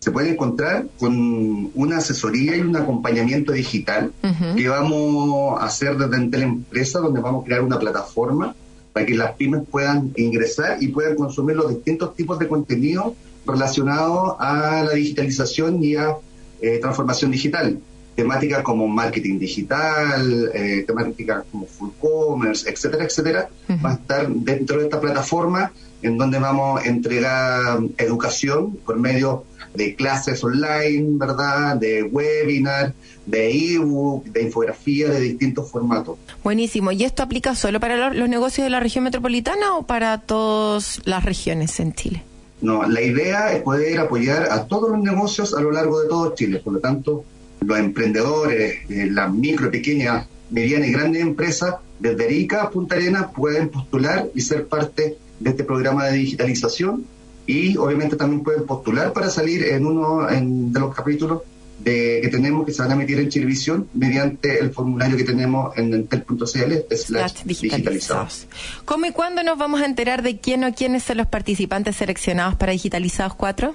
Se 0.00 0.10
puede 0.10 0.30
encontrar 0.30 0.86
con 0.98 1.70
una 1.74 1.98
asesoría 1.98 2.56
y 2.56 2.60
un 2.60 2.74
acompañamiento 2.74 3.52
digital 3.52 4.12
que 4.56 4.68
vamos 4.68 5.60
a 5.60 5.66
hacer 5.66 5.96
desde 5.96 6.38
la 6.38 6.44
empresa, 6.44 7.00
donde 7.00 7.20
vamos 7.20 7.42
a 7.42 7.46
crear 7.46 7.62
una 7.62 7.78
plataforma 7.78 8.54
para 8.94 9.04
que 9.04 9.14
las 9.14 9.32
pymes 9.32 9.62
puedan 9.70 10.12
ingresar 10.16 10.82
y 10.82 10.88
puedan 10.88 11.16
consumir 11.16 11.56
los 11.56 11.68
distintos 11.68 12.16
tipos 12.16 12.38
de 12.38 12.48
contenido 12.48 13.14
relacionados 13.46 14.36
a 14.38 14.82
la 14.84 14.92
digitalización 14.92 15.84
y 15.84 15.96
a 15.96 16.16
eh, 16.62 16.78
transformación 16.78 17.30
digital. 17.30 17.78
Temáticas 18.16 18.62
como 18.62 18.88
marketing 18.88 19.38
digital, 19.38 20.50
eh, 20.54 20.82
temáticas 20.86 21.44
como 21.52 21.66
full 21.66 21.90
commerce, 22.00 22.68
etcétera, 22.68 23.04
etcétera, 23.04 23.48
va 23.84 23.90
a 23.90 23.94
estar 23.94 24.28
dentro 24.28 24.78
de 24.78 24.84
esta 24.84 24.98
plataforma 24.98 25.72
en 26.02 26.16
donde 26.16 26.38
vamos 26.38 26.80
a 26.80 26.88
entregar 26.88 27.78
educación 27.98 28.76
por 28.84 28.98
medio 28.98 29.44
de 29.74 29.94
clases 29.94 30.42
online, 30.42 31.06
¿verdad? 31.18 31.76
De 31.76 32.02
webinar, 32.02 32.92
de 33.26 33.74
ebook, 33.74 34.24
de 34.26 34.42
infografía, 34.42 35.08
de 35.08 35.20
distintos 35.20 35.70
formatos. 35.70 36.18
Buenísimo. 36.42 36.90
¿Y 36.92 37.04
esto 37.04 37.22
aplica 37.22 37.54
solo 37.54 37.78
para 37.80 37.96
lo- 37.96 38.14
los 38.14 38.28
negocios 38.28 38.64
de 38.64 38.70
la 38.70 38.80
región 38.80 39.04
metropolitana 39.04 39.76
o 39.76 39.86
para 39.86 40.18
todas 40.18 41.00
las 41.04 41.24
regiones 41.24 41.78
en 41.80 41.92
Chile? 41.94 42.22
No, 42.62 42.86
la 42.88 43.00
idea 43.00 43.52
es 43.52 43.62
poder 43.62 43.98
apoyar 44.00 44.48
a 44.50 44.66
todos 44.66 44.90
los 44.90 45.00
negocios 45.00 45.54
a 45.54 45.60
lo 45.60 45.70
largo 45.70 46.00
de 46.02 46.08
todo 46.08 46.34
Chile. 46.34 46.60
Por 46.62 46.74
lo 46.74 46.80
tanto, 46.80 47.24
los 47.64 47.78
emprendedores, 47.78 48.78
eh, 48.90 49.08
las 49.10 49.32
micro, 49.32 49.70
pequeñas, 49.70 50.26
medianas 50.50 50.88
y 50.88 50.92
grandes 50.92 51.22
empresas, 51.22 51.76
desde 52.00 52.24
Arica 52.24 52.62
a 52.62 52.70
Punta 52.70 52.96
Arenas, 52.96 53.26
pueden 53.34 53.68
postular 53.68 54.28
y 54.34 54.40
ser 54.40 54.66
parte 54.66 55.16
de 55.38 55.50
este 55.50 55.64
programa 55.64 56.06
de 56.06 56.16
digitalización. 56.18 57.04
Y 57.46 57.76
obviamente 57.76 58.16
también 58.16 58.42
pueden 58.42 58.64
postular 58.64 59.12
para 59.12 59.28
salir 59.30 59.64
en 59.64 59.84
uno 59.86 60.28
en- 60.30 60.72
de 60.72 60.80
los 60.80 60.94
capítulos 60.94 61.42
de, 61.82 62.18
que 62.22 62.28
tenemos 62.28 62.66
que 62.66 62.72
se 62.72 62.82
van 62.82 62.90
a 62.90 62.94
emitir 62.94 63.18
en 63.18 63.30
Chilevisión 63.30 63.88
mediante 63.94 64.58
el 64.60 64.70
formulario 64.70 65.16
que 65.16 65.24
tenemos 65.24 65.76
en 65.78 65.94
entel.cl 65.94 66.44
slash 66.44 67.42
digitalizados. 67.44 67.44
digitalizados. 67.46 68.46
¿Cómo 68.84 69.06
y 69.06 69.12
cuándo 69.12 69.42
nos 69.42 69.56
vamos 69.58 69.80
a 69.80 69.86
enterar 69.86 70.22
de 70.22 70.38
quién 70.38 70.62
o 70.64 70.74
quiénes 70.74 71.04
son 71.04 71.16
los 71.16 71.26
participantes 71.26 71.96
seleccionados 71.96 72.54
para 72.56 72.72
Digitalizados 72.72 73.34
4? 73.34 73.74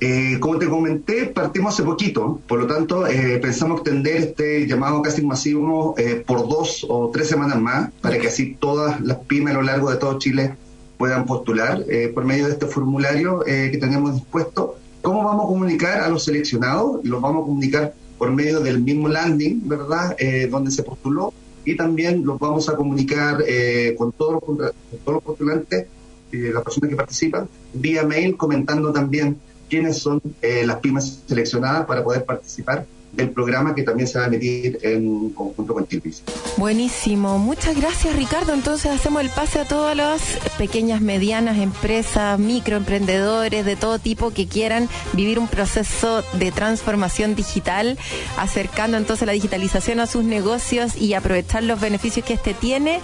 Eh, 0.00 0.38
como 0.40 0.58
te 0.58 0.68
comenté, 0.68 1.26
partimos 1.26 1.72
hace 1.72 1.82
poquito, 1.82 2.42
por 2.46 2.58
lo 2.58 2.66
tanto, 2.66 3.06
eh, 3.06 3.38
pensamos 3.38 3.80
extender 3.80 4.16
este 4.16 4.66
llamado 4.66 5.00
casting 5.00 5.26
masivo 5.26 5.94
eh, 5.96 6.22
por 6.26 6.46
dos 6.48 6.84
o 6.86 7.10
tres 7.10 7.28
semanas 7.28 7.58
más, 7.58 7.90
para 8.02 8.18
que 8.18 8.26
así 8.26 8.56
todas 8.60 9.00
las 9.00 9.16
pymes 9.18 9.54
a 9.54 9.56
lo 9.58 9.62
largo 9.62 9.90
de 9.90 9.96
todo 9.96 10.18
Chile 10.18 10.54
puedan 10.96 11.26
postular 11.26 11.84
eh, 11.88 12.10
por 12.14 12.24
medio 12.24 12.46
de 12.46 12.52
este 12.52 12.66
formulario 12.66 13.46
eh, 13.46 13.70
que 13.70 13.78
tenemos 13.78 14.14
dispuesto. 14.14 14.76
¿Cómo 15.02 15.24
vamos 15.24 15.44
a 15.44 15.48
comunicar 15.48 16.00
a 16.00 16.08
los 16.08 16.24
seleccionados? 16.24 17.04
Los 17.04 17.20
vamos 17.20 17.42
a 17.42 17.46
comunicar 17.46 17.94
por 18.18 18.32
medio 18.32 18.60
del 18.60 18.80
mismo 18.80 19.08
landing, 19.08 19.68
¿verdad? 19.68 20.16
Eh, 20.18 20.48
donde 20.50 20.70
se 20.70 20.82
postuló 20.82 21.32
y 21.66 21.76
también 21.76 22.24
los 22.24 22.38
vamos 22.38 22.68
a 22.68 22.76
comunicar 22.76 23.42
eh, 23.46 23.94
con, 23.98 24.12
todos 24.12 24.34
los, 24.34 24.42
con 24.42 24.98
todos 25.04 25.14
los 25.14 25.22
postulantes, 25.22 25.86
eh, 26.32 26.50
las 26.54 26.62
personas 26.62 26.90
que 26.90 26.96
participan, 26.96 27.48
vía 27.74 28.04
mail 28.04 28.36
comentando 28.36 28.92
también 28.92 29.36
quiénes 29.68 29.98
son 29.98 30.22
eh, 30.40 30.64
las 30.64 30.76
pymes 30.76 31.24
seleccionadas 31.26 31.84
para 31.86 32.04
poder 32.04 32.24
participar 32.24 32.86
del 33.16 33.30
programa 33.30 33.74
que 33.74 33.82
también 33.82 34.08
se 34.08 34.18
va 34.18 34.24
a 34.24 34.28
emitir 34.28 34.78
en 34.82 35.30
conjunto 35.30 35.74
con 35.74 35.86
Chilpis. 35.86 36.22
Buenísimo. 36.56 37.38
Muchas 37.38 37.76
gracias, 37.76 38.14
Ricardo. 38.16 38.52
Entonces 38.52 38.92
hacemos 38.92 39.22
el 39.22 39.30
pase 39.30 39.60
a 39.60 39.64
todas 39.64 39.96
las 39.96 40.20
pequeñas, 40.58 41.00
medianas 41.00 41.58
empresas, 41.58 42.38
microemprendedores 42.38 43.64
de 43.64 43.76
todo 43.76 43.98
tipo 43.98 44.30
que 44.30 44.46
quieran 44.46 44.88
vivir 45.12 45.38
un 45.38 45.48
proceso 45.48 46.22
de 46.34 46.52
transformación 46.52 47.34
digital, 47.34 47.98
acercando 48.38 48.96
entonces 48.96 49.26
la 49.26 49.32
digitalización 49.32 50.00
a 50.00 50.06
sus 50.06 50.24
negocios 50.24 50.96
y 50.96 51.14
aprovechar 51.14 51.62
los 51.62 51.80
beneficios 51.80 52.24
que 52.24 52.34
este 52.34 52.54
tiene, 52.54 53.00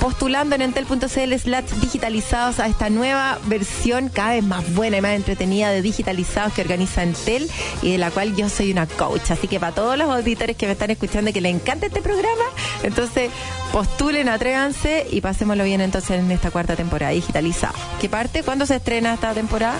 postulando 0.00 0.54
en 0.54 0.62
entel.cl 0.62 1.34
slash 1.38 1.70
digitalizados 1.80 2.58
a 2.58 2.66
esta 2.66 2.90
nueva 2.90 3.38
versión 3.46 4.08
cada 4.08 4.34
vez 4.34 4.44
más 4.44 4.74
buena 4.74 4.98
y 4.98 5.00
más 5.00 5.16
entretenida 5.16 5.70
de 5.70 5.82
digitalizados 5.82 6.52
que 6.52 6.62
organiza 6.62 7.02
Entel 7.02 7.48
y 7.82 7.92
de 7.92 7.98
la 7.98 8.10
cual 8.10 8.34
yo 8.36 8.48
soy 8.48 8.72
una 8.72 8.86
coach. 8.86 9.30
Así 9.30 9.48
que 9.52 9.60
para 9.60 9.74
todos 9.74 9.98
los 9.98 10.08
auditores 10.08 10.56
que 10.56 10.64
me 10.64 10.72
están 10.72 10.90
escuchando 10.90 11.28
y 11.28 11.34
que 11.34 11.42
les 11.42 11.54
encanta 11.54 11.84
este 11.84 12.00
programa, 12.00 12.44
entonces 12.82 13.30
postulen, 13.70 14.30
atrévanse 14.30 15.06
y 15.10 15.20
pasémoslo 15.20 15.62
bien 15.64 15.82
entonces 15.82 16.20
en 16.20 16.30
esta 16.30 16.50
cuarta 16.50 16.74
temporada 16.74 17.12
digitalizada. 17.12 17.74
¿Qué 18.00 18.08
parte? 18.08 18.42
¿Cuándo 18.42 18.64
se 18.64 18.76
estrena 18.76 19.12
esta 19.12 19.34
temporada? 19.34 19.78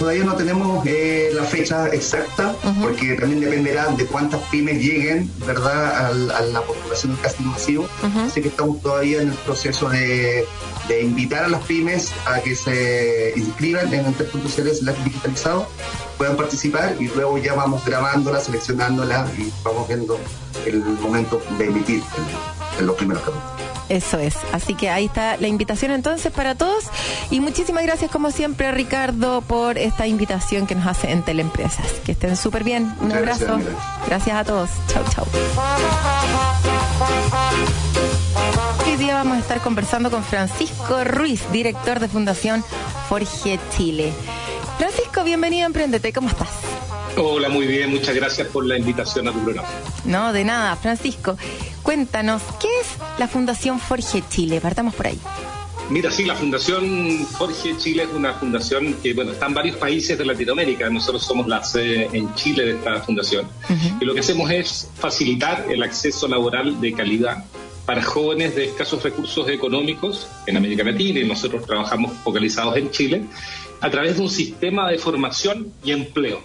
Todavía 0.00 0.24
no 0.24 0.34
tenemos 0.34 0.84
eh, 0.84 1.30
la 1.32 1.44
fecha 1.44 1.86
exacta, 1.90 2.56
porque 2.82 3.14
también 3.14 3.40
dependerá 3.40 3.86
de 3.86 4.04
cuántas 4.06 4.40
pymes 4.50 4.82
lleguen, 4.82 5.30
¿verdad?, 5.46 6.06
a, 6.06 6.40
la 6.40 6.62
postulación 6.62 7.12
del 7.12 7.20
casting 7.20 7.44
masivo. 7.44 7.88
Así 8.26 8.42
que 8.42 8.48
estamos 8.48 8.82
todavía 8.82 9.22
en 9.22 9.28
el 9.28 9.36
proceso 9.36 9.88
de, 9.90 10.44
de 10.88 11.02
invitar 11.02 11.44
a 11.44 11.48
las 11.48 11.62
pymes 11.62 12.12
a 12.26 12.40
que 12.40 12.54
se 12.54 13.32
inscriban 13.36 13.92
en 13.92 14.06
el.cl 14.06 14.68
slash 14.68 14.96
digitalizado, 15.04 15.68
puedan 16.18 16.36
participar 16.36 16.96
y 17.00 17.08
luego 17.08 17.38
ya 17.38 17.54
vamos 17.54 17.84
grabándolas, 17.84 18.44
seleccionándolas 18.44 19.28
y 19.38 19.52
vamos 19.62 19.88
viendo 19.88 20.18
el 20.66 20.80
momento 20.82 21.40
de 21.58 21.66
emitir 21.66 22.02
en, 22.16 22.80
en 22.80 22.86
los 22.86 22.96
primeros 22.96 23.22
capítulos. 23.22 23.54
Eso 23.88 24.18
es. 24.18 24.36
Así 24.52 24.74
que 24.74 24.90
ahí 24.90 25.06
está 25.06 25.36
la 25.36 25.48
invitación 25.48 25.90
entonces 25.90 26.32
para 26.32 26.54
todos. 26.54 26.84
Y 27.30 27.40
muchísimas 27.40 27.82
gracias 27.84 28.10
como 28.10 28.30
siempre 28.30 28.72
Ricardo 28.72 29.42
por 29.42 29.78
esta 29.78 30.06
invitación 30.06 30.66
que 30.66 30.74
nos 30.74 30.86
hace 30.86 31.10
en 31.10 31.22
Teleempresas. 31.22 31.86
Que 32.04 32.12
estén 32.12 32.36
súper 32.36 32.64
bien. 32.64 32.84
Un 33.00 33.08
Muchas 33.08 33.22
gracias, 33.22 33.50
abrazo. 33.50 33.68
Andrea. 33.70 34.04
Gracias 34.06 34.36
a 34.36 34.44
todos. 34.44 34.70
Chau, 34.88 35.04
chau. 35.14 35.24
Hoy 38.86 38.96
día 38.96 39.14
vamos 39.14 39.36
a 39.36 39.40
estar 39.40 39.60
conversando 39.60 40.10
con 40.10 40.22
Francisco 40.22 41.02
Ruiz, 41.04 41.42
director 41.50 41.98
de 41.98 42.08
Fundación 42.08 42.64
Forge 43.08 43.58
Chile. 43.76 44.12
Francisco, 44.78 45.24
bienvenido 45.24 45.64
a 45.64 45.66
Emprendete. 45.66 46.12
¿Cómo 46.12 46.28
estás? 46.28 46.48
Hola, 47.16 47.48
muy 47.48 47.66
bien, 47.66 47.90
muchas 47.90 48.14
gracias 48.14 48.48
por 48.48 48.64
la 48.64 48.76
invitación 48.76 49.28
a 49.28 49.32
tu 49.32 49.40
programa. 49.40 49.68
No, 50.04 50.32
de 50.32 50.44
nada. 50.44 50.76
Francisco, 50.76 51.36
cuéntanos, 51.82 52.42
¿qué 52.60 52.68
es 52.80 52.86
la 53.18 53.28
Fundación 53.28 53.80
Forge 53.80 54.22
Chile? 54.28 54.60
Partamos 54.60 54.94
por 54.94 55.06
ahí. 55.06 55.20
Mira, 55.90 56.10
sí, 56.10 56.24
la 56.24 56.34
Fundación 56.34 57.24
Jorge 57.32 57.76
Chile 57.76 58.04
es 58.04 58.08
una 58.14 58.32
fundación 58.32 58.94
que, 59.02 59.12
bueno, 59.12 59.32
está 59.32 59.46
en 59.46 59.54
varios 59.54 59.76
países 59.76 60.16
de 60.16 60.24
Latinoamérica. 60.24 60.88
Nosotros 60.88 61.22
somos 61.24 61.46
la 61.46 61.62
sede 61.62 62.08
en 62.12 62.34
Chile 62.34 62.64
de 62.64 62.70
esta 62.72 63.00
fundación. 63.02 63.46
Y 64.00 64.04
lo 64.04 64.14
que 64.14 64.20
hacemos 64.20 64.50
es 64.50 64.90
facilitar 64.96 65.66
el 65.68 65.82
acceso 65.82 66.26
laboral 66.26 66.80
de 66.80 66.92
calidad 66.94 67.44
para 67.84 68.02
jóvenes 68.02 68.56
de 68.56 68.64
escasos 68.64 69.02
recursos 69.02 69.46
económicos 69.48 70.26
en 70.46 70.56
América 70.56 70.84
Latina 70.84 71.20
y 71.20 71.24
nosotros 71.24 71.66
trabajamos 71.66 72.12
focalizados 72.24 72.76
en 72.78 72.90
Chile 72.90 73.22
a 73.80 73.90
través 73.90 74.16
de 74.16 74.22
un 74.22 74.30
sistema 74.30 74.90
de 74.90 74.98
formación 74.98 75.70
y 75.84 75.92
empleo. 75.92 76.40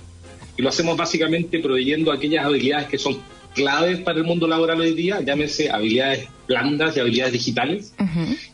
Y 0.58 0.62
lo 0.62 0.68
hacemos 0.68 0.98
básicamente 0.98 1.60
proveyendo 1.60 2.12
aquellas 2.12 2.46
habilidades 2.46 2.90
que 2.90 2.98
son 2.98 3.18
claves 3.54 4.00
para 4.02 4.20
el 4.20 4.24
mundo 4.24 4.48
laboral 4.48 4.80
hoy 4.80 4.94
día, 4.94 5.22
llámese 5.22 5.70
habilidades 5.70 6.28
blandas 6.48 6.96
y 6.96 7.00
habilidades 7.00 7.34
digitales. 7.34 7.94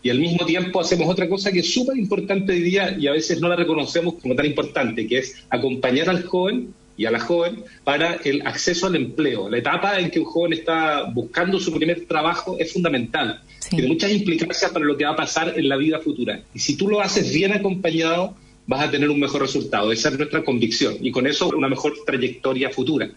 Y 0.02 0.10
al 0.10 0.20
mismo 0.20 0.46
tiempo 0.46 0.80
hacemos 0.80 1.08
otra 1.10 1.30
cosa 1.30 1.52
que 1.52 1.60
es 1.60 1.74
súper 1.74 1.98
importante 1.98 2.54
hoy 2.54 2.62
día 2.62 2.96
y 2.98 3.08
a 3.08 3.12
veces 3.12 3.40
no 3.40 3.48
la 3.48 3.56
reconocemos 3.56 4.16
como 4.22 4.36
tan 4.36 4.46
importante, 4.46 5.08
que 5.08 5.20
es 5.20 5.46
acompañar 5.50 6.10
al 6.10 6.24
joven 6.24 6.74
y 6.98 7.06
a 7.06 7.12
la 7.12 7.20
joven 7.20 7.64
para 7.84 8.16
el 8.24 8.46
acceso 8.46 8.88
al 8.88 8.96
empleo. 8.96 9.50
La 9.50 9.58
etapa 9.58 10.00
en 10.00 10.10
que 10.10 10.20
un 10.20 10.26
joven 10.26 10.54
está 10.54 11.04
buscando 11.04 11.60
su 11.60 11.72
primer 11.74 12.06
trabajo 12.06 12.56
es 12.60 12.72
fundamental. 12.72 13.42
Tiene 13.70 13.88
muchas 13.88 14.12
implicancias 14.12 14.72
para 14.72 14.86
lo 14.86 14.96
que 14.96 15.06
va 15.06 15.12
a 15.12 15.16
pasar 15.16 15.54
en 15.58 15.68
la 15.68 15.76
vida 15.76 16.00
futura. 16.00 16.42
Y 16.54 16.60
si 16.60 16.78
tú 16.78 16.88
lo 16.88 17.02
haces 17.02 17.34
bien 17.34 17.52
acompañado, 17.52 18.36
vas 18.68 18.88
a 18.88 18.92
tener 18.92 19.10
un 19.10 19.20
mejor 19.20 19.42
resultado. 19.42 19.92
Esa 19.92 20.10
es 20.10 20.18
nuestra 20.18 20.44
convicción. 20.44 20.96
Y 21.02 21.12
con 21.12 21.28
eso 21.28 21.50
una 21.50 21.68
mejor 21.68 21.94
trayectoria 22.06 22.70
futura. 22.70 23.10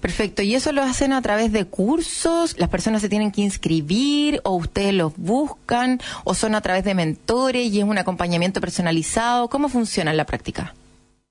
Perfecto. 0.00 0.42
¿Y 0.42 0.54
eso 0.54 0.72
lo 0.72 0.82
hacen 0.82 1.12
a 1.12 1.22
través 1.22 1.52
de 1.52 1.64
cursos? 1.64 2.56
¿Las 2.58 2.68
personas 2.68 3.02
se 3.02 3.08
tienen 3.08 3.30
que 3.30 3.42
inscribir 3.42 4.40
o 4.44 4.56
ustedes 4.56 4.94
los 4.94 5.16
buscan? 5.16 6.00
¿O 6.24 6.34
son 6.34 6.54
a 6.54 6.60
través 6.60 6.84
de 6.84 6.94
mentores 6.94 7.72
y 7.72 7.78
es 7.78 7.84
un 7.84 7.98
acompañamiento 7.98 8.60
personalizado? 8.60 9.48
¿Cómo 9.48 9.68
funciona 9.68 10.10
en 10.10 10.16
la 10.16 10.26
práctica? 10.26 10.74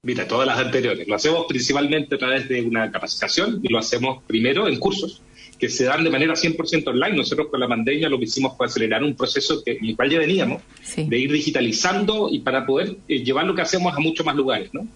Mira, 0.04 0.28
todas 0.28 0.48
las 0.48 0.58
anteriores. 0.58 1.08
Lo 1.08 1.16
hacemos 1.16 1.46
principalmente 1.48 2.16
a 2.16 2.18
través 2.18 2.50
de 2.50 2.62
una 2.64 2.92
capacitación 2.92 3.60
y 3.62 3.72
lo 3.72 3.78
hacemos 3.78 4.24
primero 4.26 4.68
en 4.68 4.80
cursos 4.80 5.22
que 5.62 5.70
se 5.70 5.84
dan 5.84 6.04
de 6.04 6.10
manera 6.10 6.34
100% 6.34 6.88
online. 6.88 7.16
Nosotros 7.16 7.50
con 7.50 7.60
la 7.60 7.68
pandemia 7.68 8.10
lo 8.10 8.18
que 8.18 8.24
hicimos 8.24 8.58
fue 8.58 8.66
acelerar 8.66 9.04
un 9.04 9.16
proceso 9.16 9.64
que, 9.64 9.74
en 9.74 9.86
el 9.86 9.96
cual 9.96 10.10
ya 10.10 10.18
veníamos, 10.18 10.64
de 10.98 11.20
ir 11.20 11.32
digitalizando 11.32 12.30
y 12.32 12.40
para 12.40 12.66
poder 12.66 12.98
eh, 13.08 13.24
llevar 13.24 13.46
lo 13.46 13.54
que 13.54 13.62
hacemos 13.62 13.96
a 13.96 14.00
muchos 14.00 14.26
más 14.26 14.36
lugares. 14.36 14.74
¿no? 14.74 14.88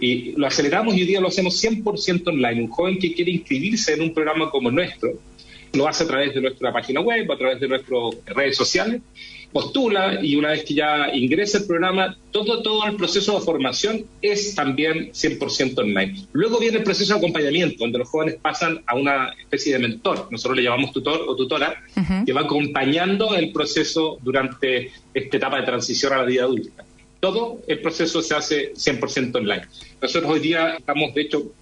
Y 0.00 0.32
lo 0.32 0.46
aceleramos 0.46 0.94
y 0.94 1.00
hoy 1.00 1.06
día 1.06 1.20
lo 1.22 1.28
hacemos 1.28 1.64
100% 1.64 2.28
online. 2.28 2.60
Un 2.60 2.68
joven 2.68 2.98
que 2.98 3.14
quiere 3.14 3.30
inscribirse 3.30 3.94
en 3.94 4.02
un 4.02 4.12
programa 4.12 4.50
como 4.50 4.70
nuestro, 4.70 5.18
lo 5.72 5.88
hace 5.88 6.04
a 6.04 6.06
través 6.06 6.34
de 6.34 6.42
nuestra 6.42 6.70
página 6.70 7.00
web, 7.00 7.32
a 7.32 7.38
través 7.38 7.58
de 7.58 7.68
nuestras 7.68 7.98
redes 8.26 8.54
sociales 8.54 9.00
postula 9.52 10.18
y 10.22 10.36
una 10.36 10.50
vez 10.50 10.64
que 10.64 10.74
ya 10.74 11.14
ingresa 11.14 11.58
el 11.58 11.66
programa, 11.66 12.16
todo, 12.30 12.62
todo 12.62 12.84
el 12.86 12.96
proceso 12.96 13.38
de 13.38 13.44
formación 13.44 14.04
es 14.22 14.54
también 14.54 15.12
100% 15.12 15.78
online. 15.78 16.26
Luego 16.32 16.58
viene 16.58 16.78
el 16.78 16.84
proceso 16.84 17.14
de 17.14 17.18
acompañamiento, 17.18 17.76
donde 17.78 17.98
los 17.98 18.08
jóvenes 18.08 18.36
pasan 18.40 18.82
a 18.86 18.94
una 18.94 19.32
especie 19.38 19.74
de 19.74 19.78
mentor, 19.80 20.28
nosotros 20.30 20.56
le 20.56 20.64
llamamos 20.64 20.92
tutor 20.92 21.24
o 21.28 21.36
tutora, 21.36 21.82
que 22.24 22.32
va 22.32 22.42
acompañando 22.42 23.34
el 23.34 23.52
proceso 23.52 24.18
durante 24.22 24.90
esta 25.12 25.36
etapa 25.36 25.58
de 25.58 25.66
transición 25.66 26.12
a 26.12 26.18
la 26.18 26.24
vida 26.24 26.44
adulta. 26.44 26.84
Todo 27.20 27.60
el 27.68 27.80
proceso 27.80 28.20
se 28.20 28.34
hace 28.34 28.72
100% 28.74 29.36
online. 29.36 29.62
Nosotros 30.00 30.32
hoy 30.32 30.40
día 30.40 30.74
estamos, 30.78 31.14
de 31.14 31.20
hecho, 31.22 31.52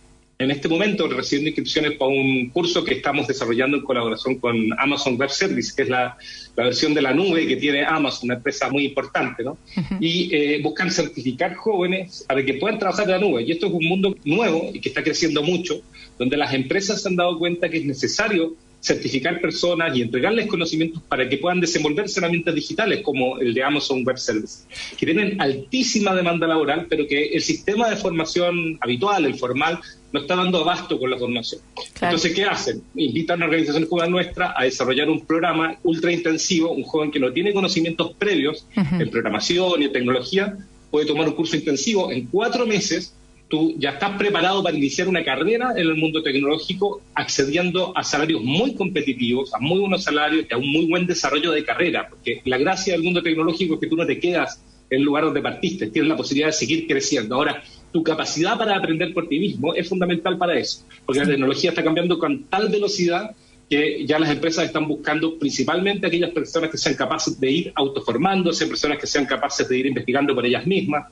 en 0.40 0.50
este 0.50 0.68
momento 0.68 1.06
recibiendo 1.06 1.50
inscripciones 1.50 1.92
para 1.98 2.10
un 2.10 2.48
curso 2.48 2.82
que 2.82 2.94
estamos 2.94 3.26
desarrollando 3.26 3.76
en 3.76 3.84
colaboración 3.84 4.36
con 4.36 4.56
Amazon 4.78 5.16
Web 5.18 5.28
Service, 5.28 5.70
que 5.76 5.82
es 5.82 5.88
la, 5.90 6.16
versión 6.56 6.94
de 6.94 7.02
la 7.02 7.14
nube 7.14 7.46
que 7.46 7.56
tiene 7.56 7.84
Amazon, 7.84 8.28
una 8.28 8.34
empresa 8.34 8.68
muy 8.70 8.86
importante, 8.86 9.42
¿no? 9.42 9.56
Y 9.98 10.34
eh, 10.34 10.60
buscan 10.62 10.90
certificar 10.90 11.54
jóvenes 11.54 12.24
para 12.26 12.44
que 12.44 12.54
puedan 12.54 12.78
trabajar 12.78 13.04
en 13.04 13.10
la 13.12 13.18
nube. 13.18 13.42
Y 13.42 13.52
esto 13.52 13.66
es 13.66 13.72
un 13.72 13.84
mundo 13.84 14.14
nuevo 14.24 14.70
y 14.72 14.80
que 14.80 14.90
está 14.90 15.02
creciendo 15.02 15.42
mucho, 15.42 15.80
donde 16.18 16.36
las 16.36 16.52
empresas 16.52 17.02
se 17.02 17.08
han 17.08 17.16
dado 17.16 17.38
cuenta 17.38 17.68
que 17.68 17.78
es 17.78 17.84
necesario 17.84 18.56
certificar 18.80 19.40
personas 19.40 19.94
y 19.96 20.02
entregarles 20.02 20.46
conocimientos 20.46 21.02
para 21.02 21.28
que 21.28 21.36
puedan 21.36 21.60
desenvolverse 21.60 22.18
en 22.18 22.24
herramientas 22.24 22.54
digitales 22.54 23.02
como 23.02 23.38
el 23.38 23.52
de 23.52 23.62
Amazon 23.62 24.04
Web 24.04 24.18
Service, 24.18 24.64
que 24.98 25.06
tienen 25.06 25.40
altísima 25.40 26.14
demanda 26.14 26.46
laboral, 26.46 26.86
pero 26.88 27.06
que 27.06 27.26
el 27.26 27.42
sistema 27.42 27.90
de 27.90 27.96
formación 27.96 28.78
habitual, 28.80 29.26
el 29.26 29.34
formal, 29.34 29.80
no 30.12 30.20
está 30.20 30.36
dando 30.36 30.58
abasto 30.58 30.98
con 30.98 31.10
la 31.10 31.18
formación. 31.18 31.60
Entonces, 32.00 32.34
¿qué 32.34 32.44
hacen? 32.44 32.82
Invitan 32.94 33.34
a 33.34 33.36
una 33.36 33.44
organización 33.46 33.86
como 33.86 34.02
la 34.02 34.08
nuestra 34.08 34.54
a 34.56 34.64
desarrollar 34.64 35.08
un 35.08 35.24
programa 35.24 35.76
ultra 35.84 36.12
intensivo, 36.12 36.72
un 36.72 36.82
joven 36.82 37.10
que 37.10 37.20
no 37.20 37.32
tiene 37.32 37.52
conocimientos 37.52 38.14
previos 38.14 38.66
en 38.74 39.10
programación 39.10 39.82
y 39.82 39.84
en 39.86 39.92
tecnología, 39.92 40.56
puede 40.90 41.06
tomar 41.06 41.28
un 41.28 41.34
curso 41.34 41.56
intensivo 41.56 42.10
en 42.10 42.26
cuatro 42.26 42.66
meses 42.66 43.14
tú 43.50 43.74
ya 43.76 43.90
estás 43.90 44.16
preparado 44.16 44.62
para 44.62 44.76
iniciar 44.76 45.08
una 45.08 45.24
carrera 45.24 45.72
en 45.72 45.80
el 45.80 45.96
mundo 45.96 46.22
tecnológico 46.22 47.02
accediendo 47.14 47.92
a 47.96 48.04
salarios 48.04 48.42
muy 48.42 48.74
competitivos, 48.74 49.52
a 49.52 49.58
muy 49.58 49.80
buenos 49.80 50.04
salarios 50.04 50.46
y 50.48 50.54
a 50.54 50.56
un 50.56 50.70
muy 50.70 50.86
buen 50.86 51.06
desarrollo 51.06 51.50
de 51.50 51.64
carrera, 51.64 52.08
porque 52.08 52.40
la 52.44 52.56
gracia 52.56 52.94
del 52.94 53.02
mundo 53.02 53.22
tecnológico 53.22 53.74
es 53.74 53.80
que 53.80 53.88
tú 53.88 53.96
no 53.96 54.06
te 54.06 54.18
quedas 54.18 54.62
en 54.88 55.00
el 55.00 55.04
lugar 55.04 55.24
donde 55.24 55.42
partiste, 55.42 55.88
tienes 55.88 56.08
la 56.08 56.16
posibilidad 56.16 56.48
de 56.48 56.52
seguir 56.52 56.86
creciendo. 56.86 57.34
Ahora, 57.34 57.62
tu 57.92 58.02
capacidad 58.02 58.56
para 58.56 58.76
aprender 58.76 59.12
por 59.12 59.28
ti 59.28 59.38
mismo 59.38 59.74
es 59.74 59.88
fundamental 59.88 60.38
para 60.38 60.58
eso, 60.58 60.84
porque 61.04 61.20
la 61.20 61.26
tecnología 61.26 61.70
está 61.70 61.82
cambiando 61.82 62.18
con 62.18 62.44
tal 62.44 62.68
velocidad 62.68 63.34
que 63.70 64.04
ya 64.04 64.18
las 64.18 64.30
empresas 64.30 64.64
están 64.64 64.88
buscando 64.88 65.38
principalmente 65.38 66.04
aquellas 66.04 66.30
personas 66.30 66.70
que 66.70 66.76
sean 66.76 66.96
capaces 66.96 67.38
de 67.38 67.48
ir 67.48 67.72
autoformándose, 67.76 68.66
personas 68.66 68.98
que 68.98 69.06
sean 69.06 69.26
capaces 69.26 69.68
de 69.68 69.78
ir 69.78 69.86
investigando 69.86 70.34
por 70.34 70.44
ellas 70.44 70.66
mismas, 70.66 71.06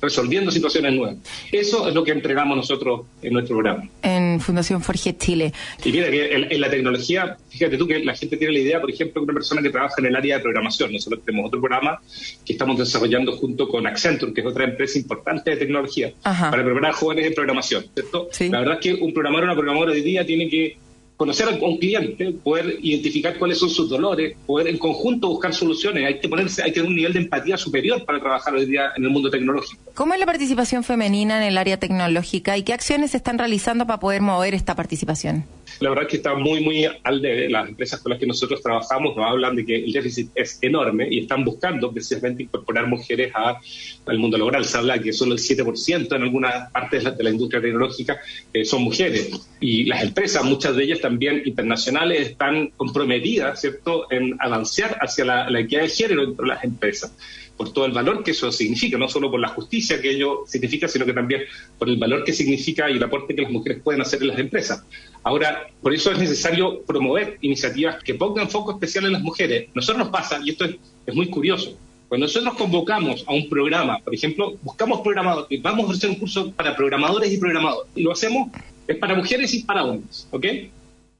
resolviendo 0.00 0.52
situaciones 0.52 0.92
nuevas. 0.92 1.16
Eso 1.50 1.88
es 1.88 1.94
lo 1.94 2.04
que 2.04 2.12
entregamos 2.12 2.56
nosotros 2.56 3.06
en 3.20 3.32
nuestro 3.32 3.56
programa. 3.56 3.88
En 4.02 4.38
Fundación 4.38 4.80
Forge 4.80 5.16
Chile. 5.16 5.52
Y 5.84 5.90
mira 5.90 6.08
que 6.08 6.34
en, 6.34 6.60
la 6.60 6.70
tecnología, 6.70 7.36
fíjate 7.48 7.76
tú 7.76 7.88
que 7.88 7.98
la 7.98 8.14
gente 8.14 8.36
tiene 8.36 8.52
la 8.52 8.60
idea, 8.60 8.80
por 8.80 8.92
ejemplo, 8.92 9.20
de 9.20 9.24
una 9.24 9.34
persona 9.34 9.60
que 9.60 9.70
trabaja 9.70 9.96
en 9.98 10.06
el 10.06 10.14
área 10.14 10.36
de 10.36 10.42
programación. 10.42 10.92
Nosotros 10.92 11.22
tenemos 11.24 11.48
otro 11.48 11.60
programa 11.60 12.00
que 12.46 12.52
estamos 12.52 12.78
desarrollando 12.78 13.36
junto 13.36 13.68
con 13.68 13.88
Accenture, 13.88 14.32
que 14.32 14.42
es 14.42 14.46
otra 14.46 14.62
empresa 14.62 14.98
importante 14.98 15.50
de 15.50 15.56
tecnología, 15.56 16.12
para 16.22 16.64
preparar 16.64 16.92
jóvenes 16.92 17.26
en 17.26 17.34
programación. 17.34 17.86
¿cierto? 17.92 18.28
La 18.50 18.60
verdad 18.60 18.74
es 18.74 18.80
que 18.80 18.94
un 19.02 19.12
programador 19.12 19.48
o 19.48 19.52
una 19.52 19.56
programadora 19.56 19.92
hoy 19.92 20.02
día 20.02 20.24
tiene 20.24 20.48
que 20.48 20.78
conocer 21.18 21.48
a 21.48 21.50
un 21.50 21.78
cliente, 21.78 22.32
poder 22.32 22.78
identificar 22.80 23.36
cuáles 23.38 23.58
son 23.58 23.68
sus 23.68 23.90
dolores, 23.90 24.36
poder 24.46 24.68
en 24.68 24.78
conjunto 24.78 25.28
buscar 25.28 25.52
soluciones. 25.52 26.06
Hay 26.06 26.20
que 26.20 26.28
ponerse, 26.28 26.62
hay 26.62 26.70
que 26.70 26.74
tener 26.74 26.88
un 26.88 26.94
nivel 26.94 27.12
de 27.12 27.18
empatía 27.18 27.56
superior 27.56 28.04
para 28.04 28.20
trabajar 28.20 28.54
hoy 28.54 28.66
día 28.66 28.92
en 28.96 29.04
el 29.04 29.10
mundo 29.10 29.28
tecnológico. 29.28 29.82
¿Cómo 29.94 30.14
es 30.14 30.20
la 30.20 30.26
participación 30.26 30.84
femenina 30.84 31.38
en 31.38 31.42
el 31.42 31.58
área 31.58 31.76
tecnológica 31.76 32.56
y 32.56 32.62
qué 32.62 32.72
acciones 32.72 33.10
se 33.10 33.16
están 33.16 33.36
realizando 33.36 33.84
para 33.84 33.98
poder 33.98 34.22
mover 34.22 34.54
esta 34.54 34.76
participación? 34.76 35.44
La 35.80 35.90
verdad 35.90 36.04
es 36.04 36.10
que 36.10 36.16
está 36.16 36.34
muy, 36.34 36.60
muy 36.60 36.86
al 37.02 37.22
de 37.22 37.48
Las 37.48 37.68
empresas 37.68 38.00
con 38.00 38.10
las 38.10 38.18
que 38.18 38.26
nosotros 38.26 38.62
trabajamos 38.62 39.16
nos 39.16 39.26
hablan 39.26 39.56
de 39.56 39.64
que 39.64 39.76
el 39.76 39.92
déficit 39.92 40.30
es 40.34 40.58
enorme 40.62 41.08
y 41.10 41.20
están 41.20 41.44
buscando 41.44 41.92
precisamente 41.92 42.42
incorporar 42.42 42.86
mujeres 42.86 43.32
al 44.06 44.18
mundo 44.18 44.38
laboral. 44.38 44.64
Se 44.64 44.78
habla 44.78 44.98
que 44.98 45.12
solo 45.12 45.34
el 45.34 45.38
7% 45.38 46.14
en 46.14 46.22
algunas 46.22 46.70
partes 46.70 47.04
de 47.04 47.24
la, 47.24 47.30
industria 47.30 47.60
tecnológica 47.60 48.18
eh, 48.52 48.64
son 48.64 48.82
mujeres. 48.82 49.30
Y 49.60 49.84
las 49.84 50.02
empresas, 50.02 50.44
muchas 50.44 50.76
de 50.76 50.84
ellas 50.84 51.00
también 51.00 51.42
internacionales, 51.44 52.30
están 52.30 52.68
comprometidas, 52.76 53.60
¿cierto?, 53.60 54.10
en 54.10 54.36
avanzar 54.40 54.98
hacia 55.00 55.24
la, 55.24 55.50
la 55.50 55.60
equidad 55.60 55.82
de 55.82 55.88
género 55.88 56.26
dentro 56.26 56.44
de 56.44 56.48
las 56.48 56.64
empresas 56.64 57.12
por 57.58 57.72
todo 57.72 57.86
el 57.86 57.92
valor 57.92 58.22
que 58.22 58.30
eso 58.30 58.50
significa, 58.52 58.96
no 58.96 59.08
solo 59.08 59.30
por 59.30 59.40
la 59.40 59.48
justicia 59.48 60.00
que 60.00 60.12
ello 60.12 60.44
significa, 60.46 60.86
sino 60.86 61.04
que 61.04 61.12
también 61.12 61.42
por 61.76 61.88
el 61.88 61.98
valor 61.98 62.22
que 62.24 62.32
significa 62.32 62.88
y 62.88 62.96
el 62.96 63.02
aporte 63.02 63.34
que 63.34 63.42
las 63.42 63.50
mujeres 63.50 63.82
pueden 63.82 64.00
hacer 64.00 64.22
en 64.22 64.28
las 64.28 64.38
empresas. 64.38 64.84
Ahora, 65.24 65.66
por 65.82 65.92
eso 65.92 66.12
es 66.12 66.18
necesario 66.18 66.82
promover 66.82 67.36
iniciativas 67.40 68.02
que 68.02 68.14
pongan 68.14 68.48
foco 68.48 68.70
especial 68.70 69.06
en 69.06 69.12
las 69.12 69.22
mujeres. 69.22 69.68
Nosotros 69.74 70.04
nos 70.04 70.08
pasa, 70.08 70.38
y 70.42 70.50
esto 70.50 70.64
es, 70.64 71.14
muy 71.14 71.28
curioso, 71.28 71.76
cuando 72.08 72.26
nosotros 72.26 72.54
convocamos 72.54 73.24
a 73.26 73.32
un 73.32 73.48
programa, 73.48 73.98
por 73.98 74.14
ejemplo, 74.14 74.54
buscamos 74.62 75.00
programadores, 75.00 75.60
vamos 75.60 75.84
a 75.84 75.86
ofrecer 75.88 76.10
un 76.10 76.16
curso 76.16 76.52
para 76.52 76.76
programadores 76.76 77.32
y 77.32 77.38
programadores, 77.38 77.90
y 77.96 78.02
lo 78.02 78.12
hacemos, 78.12 78.50
es 78.86 78.96
para 78.96 79.14
mujeres 79.14 79.52
y 79.52 79.64
para 79.64 79.84
hombres, 79.84 80.28
¿ok? 80.30 80.46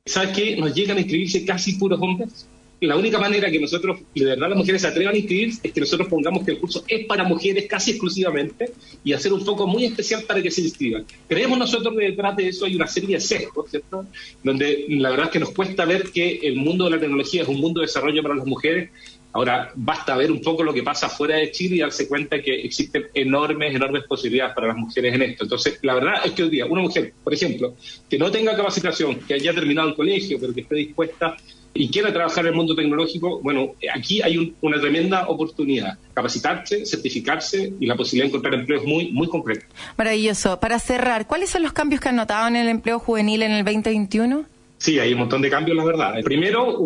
¿Sabes 0.06 0.36
qué? 0.36 0.56
Nos 0.56 0.72
llegan 0.72 0.96
a 0.96 1.00
inscribirse 1.00 1.44
casi 1.44 1.72
puros 1.74 1.98
hombres 2.00 2.46
la 2.86 2.96
única 2.96 3.18
manera 3.18 3.50
que 3.50 3.58
nosotros, 3.58 3.98
de 4.14 4.24
verdad 4.24 4.48
las 4.48 4.58
mujeres 4.58 4.82
se 4.82 4.88
atrevan 4.88 5.14
a 5.14 5.18
inscribirse, 5.18 5.60
es 5.64 5.72
que 5.72 5.80
nosotros 5.80 6.08
pongamos 6.08 6.44
que 6.44 6.52
el 6.52 6.58
curso 6.58 6.84
es 6.86 7.06
para 7.06 7.24
mujeres 7.24 7.66
casi 7.66 7.92
exclusivamente 7.92 8.72
y 9.02 9.12
hacer 9.12 9.32
un 9.32 9.44
foco 9.44 9.66
muy 9.66 9.84
especial 9.84 10.22
para 10.22 10.40
que 10.40 10.50
se 10.50 10.60
inscriban. 10.60 11.04
Creemos 11.26 11.58
nosotros 11.58 11.94
que 11.98 12.04
detrás 12.04 12.36
de 12.36 12.48
eso 12.48 12.66
hay 12.66 12.76
una 12.76 12.86
serie 12.86 13.16
de 13.16 13.20
sesgos, 13.20 13.70
¿cierto? 13.70 14.06
Donde 14.44 14.86
la 14.90 15.10
verdad 15.10 15.26
es 15.26 15.32
que 15.32 15.40
nos 15.40 15.50
cuesta 15.50 15.84
ver 15.84 16.10
que 16.10 16.38
el 16.42 16.56
mundo 16.56 16.84
de 16.84 16.90
la 16.92 17.00
tecnología 17.00 17.42
es 17.42 17.48
un 17.48 17.60
mundo 17.60 17.80
de 17.80 17.86
desarrollo 17.86 18.22
para 18.22 18.36
las 18.36 18.46
mujeres. 18.46 18.90
Ahora, 19.32 19.72
basta 19.74 20.16
ver 20.16 20.32
un 20.32 20.40
poco 20.40 20.62
lo 20.62 20.72
que 20.72 20.82
pasa 20.82 21.08
fuera 21.08 21.36
de 21.36 21.50
Chile 21.50 21.76
y 21.76 21.78
darse 21.80 22.08
cuenta 22.08 22.40
que 22.40 22.60
existen 22.60 23.06
enormes, 23.12 23.74
enormes 23.74 24.04
posibilidades 24.04 24.54
para 24.54 24.68
las 24.68 24.76
mujeres 24.76 25.14
en 25.14 25.22
esto. 25.22 25.44
Entonces, 25.44 25.78
la 25.82 25.94
verdad 25.94 26.14
es 26.24 26.32
que 26.32 26.44
hoy 26.44 26.50
día 26.50 26.66
una 26.66 26.82
mujer, 26.82 27.12
por 27.22 27.34
ejemplo, 27.34 27.74
que 28.08 28.18
no 28.18 28.30
tenga 28.30 28.56
capacitación, 28.56 29.16
que 29.16 29.34
haya 29.34 29.52
terminado 29.52 29.88
el 29.88 29.94
colegio, 29.94 30.38
pero 30.40 30.54
que 30.54 30.62
esté 30.62 30.76
dispuesta 30.76 31.36
y 31.74 31.90
quiera 31.90 32.12
trabajar 32.12 32.44
en 32.44 32.52
el 32.52 32.56
mundo 32.56 32.74
tecnológico, 32.74 33.40
bueno, 33.40 33.74
aquí 33.94 34.20
hay 34.22 34.54
una 34.60 34.80
tremenda 34.80 35.28
oportunidad. 35.28 35.98
Capacitarse, 36.14 36.84
certificarse 36.84 37.72
y 37.78 37.86
la 37.86 37.94
posibilidad 37.94 38.24
de 38.24 38.28
encontrar 38.28 38.54
empleos 38.54 38.84
muy, 38.84 39.12
muy 39.12 39.28
concretos. 39.28 39.68
Maravilloso. 39.96 40.58
Para 40.58 40.78
cerrar, 40.78 41.26
¿cuáles 41.26 41.50
son 41.50 41.62
los 41.62 41.72
cambios 41.72 42.00
que 42.00 42.08
han 42.08 42.16
notado 42.16 42.48
en 42.48 42.56
el 42.56 42.68
empleo 42.68 42.98
juvenil 42.98 43.42
en 43.42 43.52
el 43.52 43.64
2021? 43.64 44.44
Sí, 44.78 44.98
hay 44.98 45.12
un 45.12 45.20
montón 45.20 45.42
de 45.42 45.50
cambios, 45.50 45.76
la 45.76 45.84
verdad. 45.84 46.14
Primero, 46.24 46.78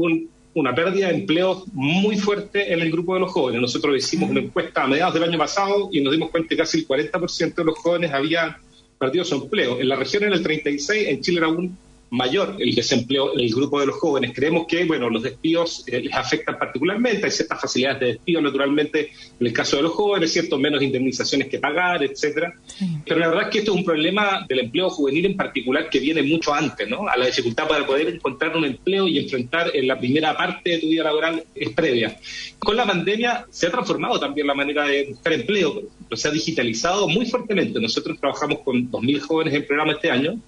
una 0.55 0.75
pérdida 0.75 1.09
de 1.09 1.15
empleos 1.15 1.65
muy 1.73 2.17
fuerte 2.17 2.73
en 2.73 2.81
el 2.81 2.91
grupo 2.91 3.15
de 3.15 3.21
los 3.21 3.33
jóvenes. 3.33 3.61
Nosotros 3.61 3.97
hicimos 3.97 4.31
una 4.31 4.41
encuesta 4.41 4.83
a 4.83 4.87
mediados 4.87 5.15
del 5.15 5.25
año 5.25 5.39
pasado 5.39 5.89
y 5.93 6.01
nos 6.01 6.13
dimos 6.13 6.31
cuenta 6.31 6.49
que 6.51 6.57
casi 6.57 6.81
el 6.81 6.89
40% 6.89 7.55
de 7.55 7.65
los 7.65 7.79
jóvenes 7.79 8.13
habían 8.13 8.57
perdido 8.99 9.25
su 9.25 9.37
empleo. 9.37 9.81
En 9.81 9.89
la 9.89 9.97
región 9.97 10.25
era 10.25 10.35
el 10.35 10.43
36, 10.43 11.09
en 11.09 11.21
Chile 11.21 11.39
era 11.39 11.49
un 11.49 11.77
mayor 12.13 12.57
el 12.59 12.75
desempleo 12.75 13.33
en 13.33 13.41
el 13.41 13.55
grupo 13.55 13.81
de 13.81 13.87
los 13.87 13.97
jóvenes. 13.97 14.33
Creemos 14.35 14.67
que, 14.69 14.85
bueno, 14.85 15.09
los 15.09 15.23
despidos 15.23 15.83
eh, 15.87 16.01
les 16.01 16.13
afectan 16.13 16.59
particularmente, 16.59 17.25
hay 17.25 17.33
ciertas 17.33 17.59
facilidades 17.59 18.01
de 18.01 18.07
despido, 18.07 18.43
naturalmente, 18.43 19.13
en 19.41 19.47
el 19.47 19.53
caso 19.53 19.77
de 19.77 19.83
los 19.85 19.93
jóvenes, 19.93 20.31
cierto, 20.31 20.59
menos 20.59 20.83
indemnizaciones 20.83 21.49
que 21.49 21.59
pagar, 21.59 22.05
etcétera. 22.05 22.53
Pero 23.07 23.19
la 23.19 23.29
verdad 23.29 23.45
es 23.45 23.49
que 23.49 23.59
esto 23.61 23.73
es 23.73 23.79
un 23.79 23.85
problema 23.85 24.45
del 24.47 24.61
empleo 24.61 24.91
juvenil 24.91 25.25
en 25.25 25.37
particular 25.39 25.89
que 25.89 26.01
viene 26.01 26.23
mucho 26.23 26.53
antes, 26.53 26.87
¿no? 26.87 27.09
A 27.09 27.17
la 27.17 27.27
dificultad 27.27 27.67
para 27.67 27.87
poder 27.87 28.09
encontrar 28.09 28.55
un 28.59 28.67
empleo 28.67 29.09
y 29.09 29.19
enfrentar 29.19 29.71
en 29.75 29.89
la 29.89 29.99
primera 29.99 30.37
parte 30.37 30.71
de 30.71 30.79
tu 30.81 30.89
vida 30.89 31.05
laboral 31.05 31.43
es 31.55 31.71
previa. 31.71 32.19
Con 32.59 32.77
la 32.77 32.85
pandemia 32.85 33.47
se 33.51 33.69
ha 33.69 33.71
transformado 33.71 34.21
también 34.21 34.47
la 34.47 34.55
manera 34.55 34.87
de 34.87 35.07
buscar 35.07 35.33
empleo, 35.33 35.83
se 36.13 36.29
ha 36.29 36.31
digitalizado 36.31 37.09
muy 37.09 37.25
fuertemente. 37.25 37.81
Nosotros 37.81 38.19
trabajamos 38.21 38.59
con 38.61 38.91
2.000 38.91 39.21
jóvenes 39.21 39.55
en 39.55 39.67
programa 39.67 39.93
este 39.93 40.11
año 40.11 40.39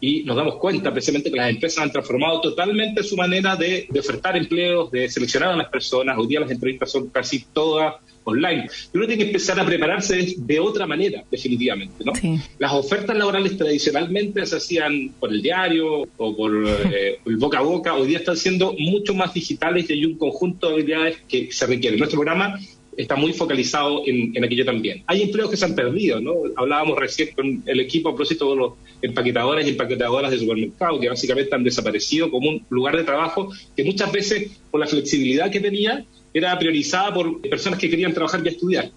y 0.00 0.22
nos 0.24 0.36
damos 0.36 0.56
cuenta 0.56 0.92
precisamente 0.92 1.30
que 1.30 1.36
las 1.36 1.50
empresas 1.50 1.84
han 1.84 1.92
transformado 1.92 2.40
totalmente 2.40 3.02
su 3.02 3.16
manera 3.16 3.56
de, 3.56 3.86
ofertar 3.98 4.36
empleos, 4.36 4.90
de 4.90 5.08
seleccionar 5.08 5.50
a 5.50 5.56
las 5.56 5.68
personas. 5.68 6.16
Hoy 6.18 6.26
día 6.26 6.40
las 6.40 6.50
entrevistas 6.50 6.90
son 6.90 7.08
casi 7.08 7.44
todas 7.52 7.96
online. 8.24 8.68
Y 8.92 8.96
uno 8.96 9.06
tiene 9.06 9.22
que 9.22 9.28
empezar 9.28 9.58
a 9.60 9.66
prepararse 9.66 10.34
de, 10.36 10.60
otra 10.60 10.86
manera, 10.86 11.24
definitivamente. 11.30 12.04
¿no? 12.04 12.12
Las 12.58 12.72
ofertas 12.72 13.16
laborales 13.16 13.56
tradicionalmente 13.56 14.44
se 14.46 14.56
hacían 14.56 15.14
por 15.18 15.32
el 15.32 15.42
diario 15.42 16.02
o 16.16 16.36
por 16.36 16.66
eh, 16.92 17.18
el 17.24 17.36
boca 17.36 17.58
a 17.58 17.62
boca. 17.62 17.94
Hoy 17.94 18.08
día 18.08 18.18
están 18.18 18.36
siendo 18.36 18.74
mucho 18.78 19.14
más 19.14 19.34
digitales 19.34 19.88
y 19.90 19.94
hay 19.94 20.04
un 20.04 20.16
conjunto 20.16 20.68
de 20.68 20.74
habilidades 20.74 21.18
que 21.28 21.52
se 21.52 21.66
requieren. 21.66 21.98
Nuestro 21.98 22.20
programa 22.20 22.58
está 22.96 23.16
muy 23.16 23.32
focalizado 23.32 24.02
en, 24.06 24.42
aquello 24.44 24.64
también. 24.64 25.02
Hay 25.06 25.22
empleos 25.22 25.50
que 25.50 25.56
se 25.56 25.64
han 25.64 25.74
perdido, 25.74 26.20
¿no? 26.20 26.34
Hablábamos 26.56 26.98
recién 26.98 27.30
con 27.34 27.62
el 27.66 27.80
equipo 27.80 28.10
a 28.10 28.12
propósito 28.12 28.50
de 28.50 28.56
los 28.56 28.72
empaquetadores 29.02 29.66
y 29.66 29.70
empaquetadoras 29.70 30.30
de 30.30 30.38
supermercado, 30.38 31.00
que 31.00 31.08
básicamente 31.08 31.54
han 31.54 31.64
desaparecido 31.64 32.30
como 32.30 32.50
un 32.50 32.66
lugar 32.68 32.96
de 32.96 33.04
trabajo 33.04 33.50
que 33.76 33.84
muchas 33.84 34.12
veces, 34.12 34.50
por 34.70 34.80
la 34.80 34.86
flexibilidad 34.86 35.50
que 35.50 35.60
tenía, 35.60 36.04
era 36.32 36.56
priorizada 36.58 37.12
por 37.12 37.40
personas 37.40 37.78
que 37.78 37.90
querían 37.90 38.12
trabajar 38.12 38.40
y 38.44 38.48
estudiar. 38.48 38.90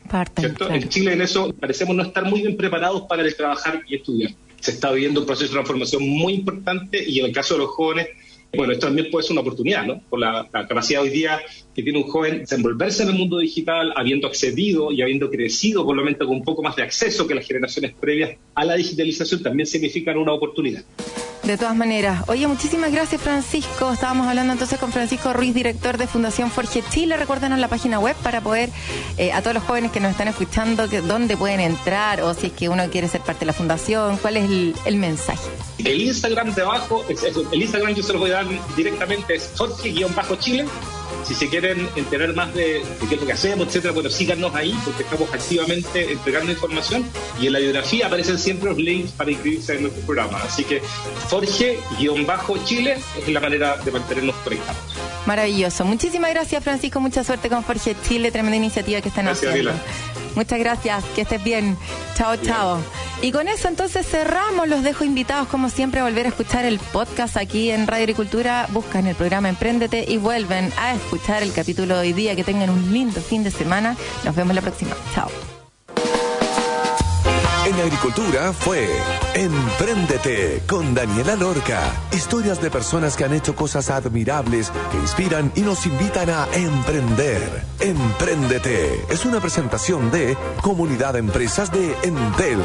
En 0.70 0.90
Chile 0.90 1.14
en 1.14 1.22
eso 1.22 1.54
parecemos 1.54 1.96
no 1.96 2.04
estar 2.04 2.26
muy 2.26 2.42
bien 2.42 2.56
preparados 2.56 3.04
para 3.04 3.24
el 3.24 3.36
trabajar 3.36 3.82
y 3.88 3.96
estudiar. 3.96 4.32
Se 4.60 4.72
está 4.72 4.92
viviendo 4.92 5.22
un 5.22 5.26
proceso 5.26 5.50
de 5.50 5.56
transformación 5.56 6.08
muy 6.08 6.34
importante 6.34 7.04
y 7.06 7.20
en 7.20 7.26
el 7.26 7.32
caso 7.32 7.56
de 7.56 7.62
los 7.62 7.70
jóvenes 7.72 8.08
bueno, 8.56 8.74
esto 8.74 8.86
también 8.86 9.10
puede 9.10 9.24
ser 9.24 9.32
una 9.34 9.42
oportunidad, 9.42 9.86
¿no? 9.86 10.02
Por 10.10 10.20
la, 10.20 10.48
capacidad 10.52 11.02
hoy 11.02 11.10
día 11.10 11.40
que 11.74 11.82
tiene 11.82 11.98
un 11.98 12.06
joven 12.06 12.34
de 12.34 12.40
desenvolverse 12.42 13.04
en 13.04 13.10
el 13.10 13.16
mundo 13.16 13.40
digital, 13.40 13.94
habiendo 13.96 14.28
accedido 14.28 14.92
y 14.92 15.02
habiendo 15.02 15.30
crecido, 15.30 15.86
menos 15.86 16.18
con 16.20 16.30
un 16.30 16.44
poco 16.44 16.62
más 16.62 16.76
de 16.76 16.84
acceso 16.84 17.26
que 17.26 17.34
las 17.34 17.48
generaciones 17.48 17.94
previas 18.00 18.38
a 18.54 18.66
la 18.66 18.76
digitalización, 18.76 19.42
también 19.42 19.66
significan 19.66 20.18
una 20.18 20.34
oportunidad. 20.34 20.84
De 21.44 21.58
todas 21.58 21.76
maneras. 21.76 22.24
Oye, 22.28 22.48
muchísimas 22.48 22.90
gracias, 22.94 23.22
Francisco. 23.22 23.92
Estábamos 23.92 24.28
hablando 24.28 24.54
entonces 24.54 24.80
con 24.80 24.94
Francisco 24.94 25.34
Ruiz, 25.34 25.54
director 25.54 25.98
de 25.98 26.08
Fundación 26.08 26.50
Forge 26.50 26.82
Chile. 26.90 27.18
Recuérdenos 27.18 27.60
la 27.60 27.68
página 27.68 28.00
web 28.00 28.16
para 28.24 28.40
poder, 28.40 28.70
eh, 29.18 29.34
a 29.34 29.42
todos 29.42 29.56
los 29.56 29.64
jóvenes 29.64 29.92
que 29.92 30.00
nos 30.00 30.12
están 30.12 30.30
escuchando, 30.30 30.88
dónde 30.88 31.36
pueden 31.36 31.60
entrar 31.60 32.22
o 32.22 32.34
si 32.34 32.48
es 32.48 32.54
que 32.54 32.70
uno 32.70 32.90
quiere 32.90 33.10
ser 33.10 33.20
parte 33.22 33.42
de 33.42 33.48
la 33.48 33.54
fundación, 33.54 34.18
cuál 34.18 34.38
es 34.38 34.50
el, 34.86 34.96
mensaje. 34.96 35.50
El 35.80 36.02
Instagram 36.02 36.56
de 36.56 36.62
abajo, 36.62 37.04
el 37.10 37.62
Instagram 37.62 37.94
yo 37.94 38.04
se 38.04 38.14
lo 38.14 38.20
voy 38.20 38.32
a 38.32 38.36
dar 38.36 38.46
directamente, 38.78 39.36
es 39.36 39.52
Forge-Chile 39.58 40.66
si 41.24 41.34
se 41.34 41.50
quieren 41.50 41.90
enterar 41.96 42.34
más 42.34 42.54
de, 42.54 42.84
qué 43.08 43.16
es 43.16 43.22
lo 43.22 43.28
que 43.28 43.34
hacemos, 43.34 43.68
etcétera, 43.68 43.94
bueno, 43.94 44.10
síganos 44.10 44.54
ahí 44.56 44.76
porque 44.84 45.04
estamos 45.04 45.34
activamente 45.34 46.12
entregando 46.12 46.52
información 46.52 47.06
y 47.40 47.48
en 47.48 47.54
la 47.54 47.60
biografía 47.60 48.08
aparecen 48.08 48.38
siempre 48.38 48.70
los 48.70 48.78
links 48.78 49.12
para 49.12 49.32
inscribirse 49.32 49.76
en 49.76 49.84
nuestro 49.84 50.04
programa. 50.06 50.40
Así 50.44 50.64
que 50.64 50.82
Forge-Chile 51.30 52.98
es 53.20 53.34
la 53.34 53.40
manera 53.40 53.78
de 53.78 53.92
mantenernos 53.92 54.36
conectados. 54.44 54.82
Maravilloso. 55.26 55.86
Muchísimas 55.86 56.32
gracias, 56.32 56.64
Francisco. 56.64 57.00
Mucha 57.00 57.24
suerte 57.24 57.50
con 57.50 57.64
Forge 57.64 57.96
Chile. 58.08 58.32
Tremenda 58.32 58.58
iniciativa 58.58 59.02
que 59.02 59.10
están 59.10 59.28
haciendo. 59.28 59.72
Muchas 60.36 60.60
gracias. 60.60 61.04
Que 61.16 61.22
estés 61.22 61.44
bien. 61.44 61.78
Chao, 62.16 62.38
chao. 62.38 62.80
Y 63.22 63.32
con 63.32 63.48
eso 63.48 63.68
entonces 63.68 64.06
cerramos. 64.08 64.68
Los 64.68 64.84
dejo 64.84 65.04
invitados, 65.04 65.48
como 65.48 65.70
siempre, 65.70 66.02
a 66.02 66.04
volver 66.04 66.26
a 66.26 66.30
escuchar 66.30 66.66
el 66.66 66.80
podcast 66.80 67.38
aquí 67.38 67.72
en 67.72 67.88
Radio 67.88 68.04
Agricultura. 68.04 68.68
Buscan 68.72 69.08
el 69.08 69.16
programa 69.16 69.50
Emprendete 69.50 70.06
y 70.08 70.18
vuelven 70.18 70.72
a 70.78 70.94
escuchar 70.94 71.44
el 71.44 71.54
capítulo 71.54 71.96
de 71.96 72.02
hoy 72.02 72.14
día. 72.14 72.36
Que 72.36 72.44
tengan 72.44 72.70
un 72.70 72.92
lindo 72.92 73.22
fin 73.22 73.44
de 73.44 73.52
semana. 73.52 73.96
Nos 74.26 74.36
vemos 74.36 74.56
la 74.56 74.62
próxima. 74.62 74.96
Chao. 75.14 75.53
En 77.74 77.80
Agricultura 77.80 78.54
fue 78.54 78.88
Empréndete 79.34 80.62
con 80.68 80.94
Daniela 80.94 81.36
Lorca. 81.36 81.82
Historias 82.12 82.62
de 82.62 82.70
personas 82.70 83.16
que 83.16 83.24
han 83.24 83.34
hecho 83.34 83.56
cosas 83.56 83.90
admirables, 83.90 84.72
que 84.92 84.98
inspiran 84.98 85.52
y 85.56 85.62
nos 85.62 85.86
invitan 85.88 86.30
a 86.30 86.48
emprender. 86.54 87.64
Empréndete 87.80 89.06
es 89.10 89.26
una 89.26 89.40
presentación 89.40 90.12
de 90.12 90.38
Comunidad 90.62 91.14
de 91.14 91.20
Empresas 91.20 91.72
de 91.72 91.96
Entel. 92.04 92.60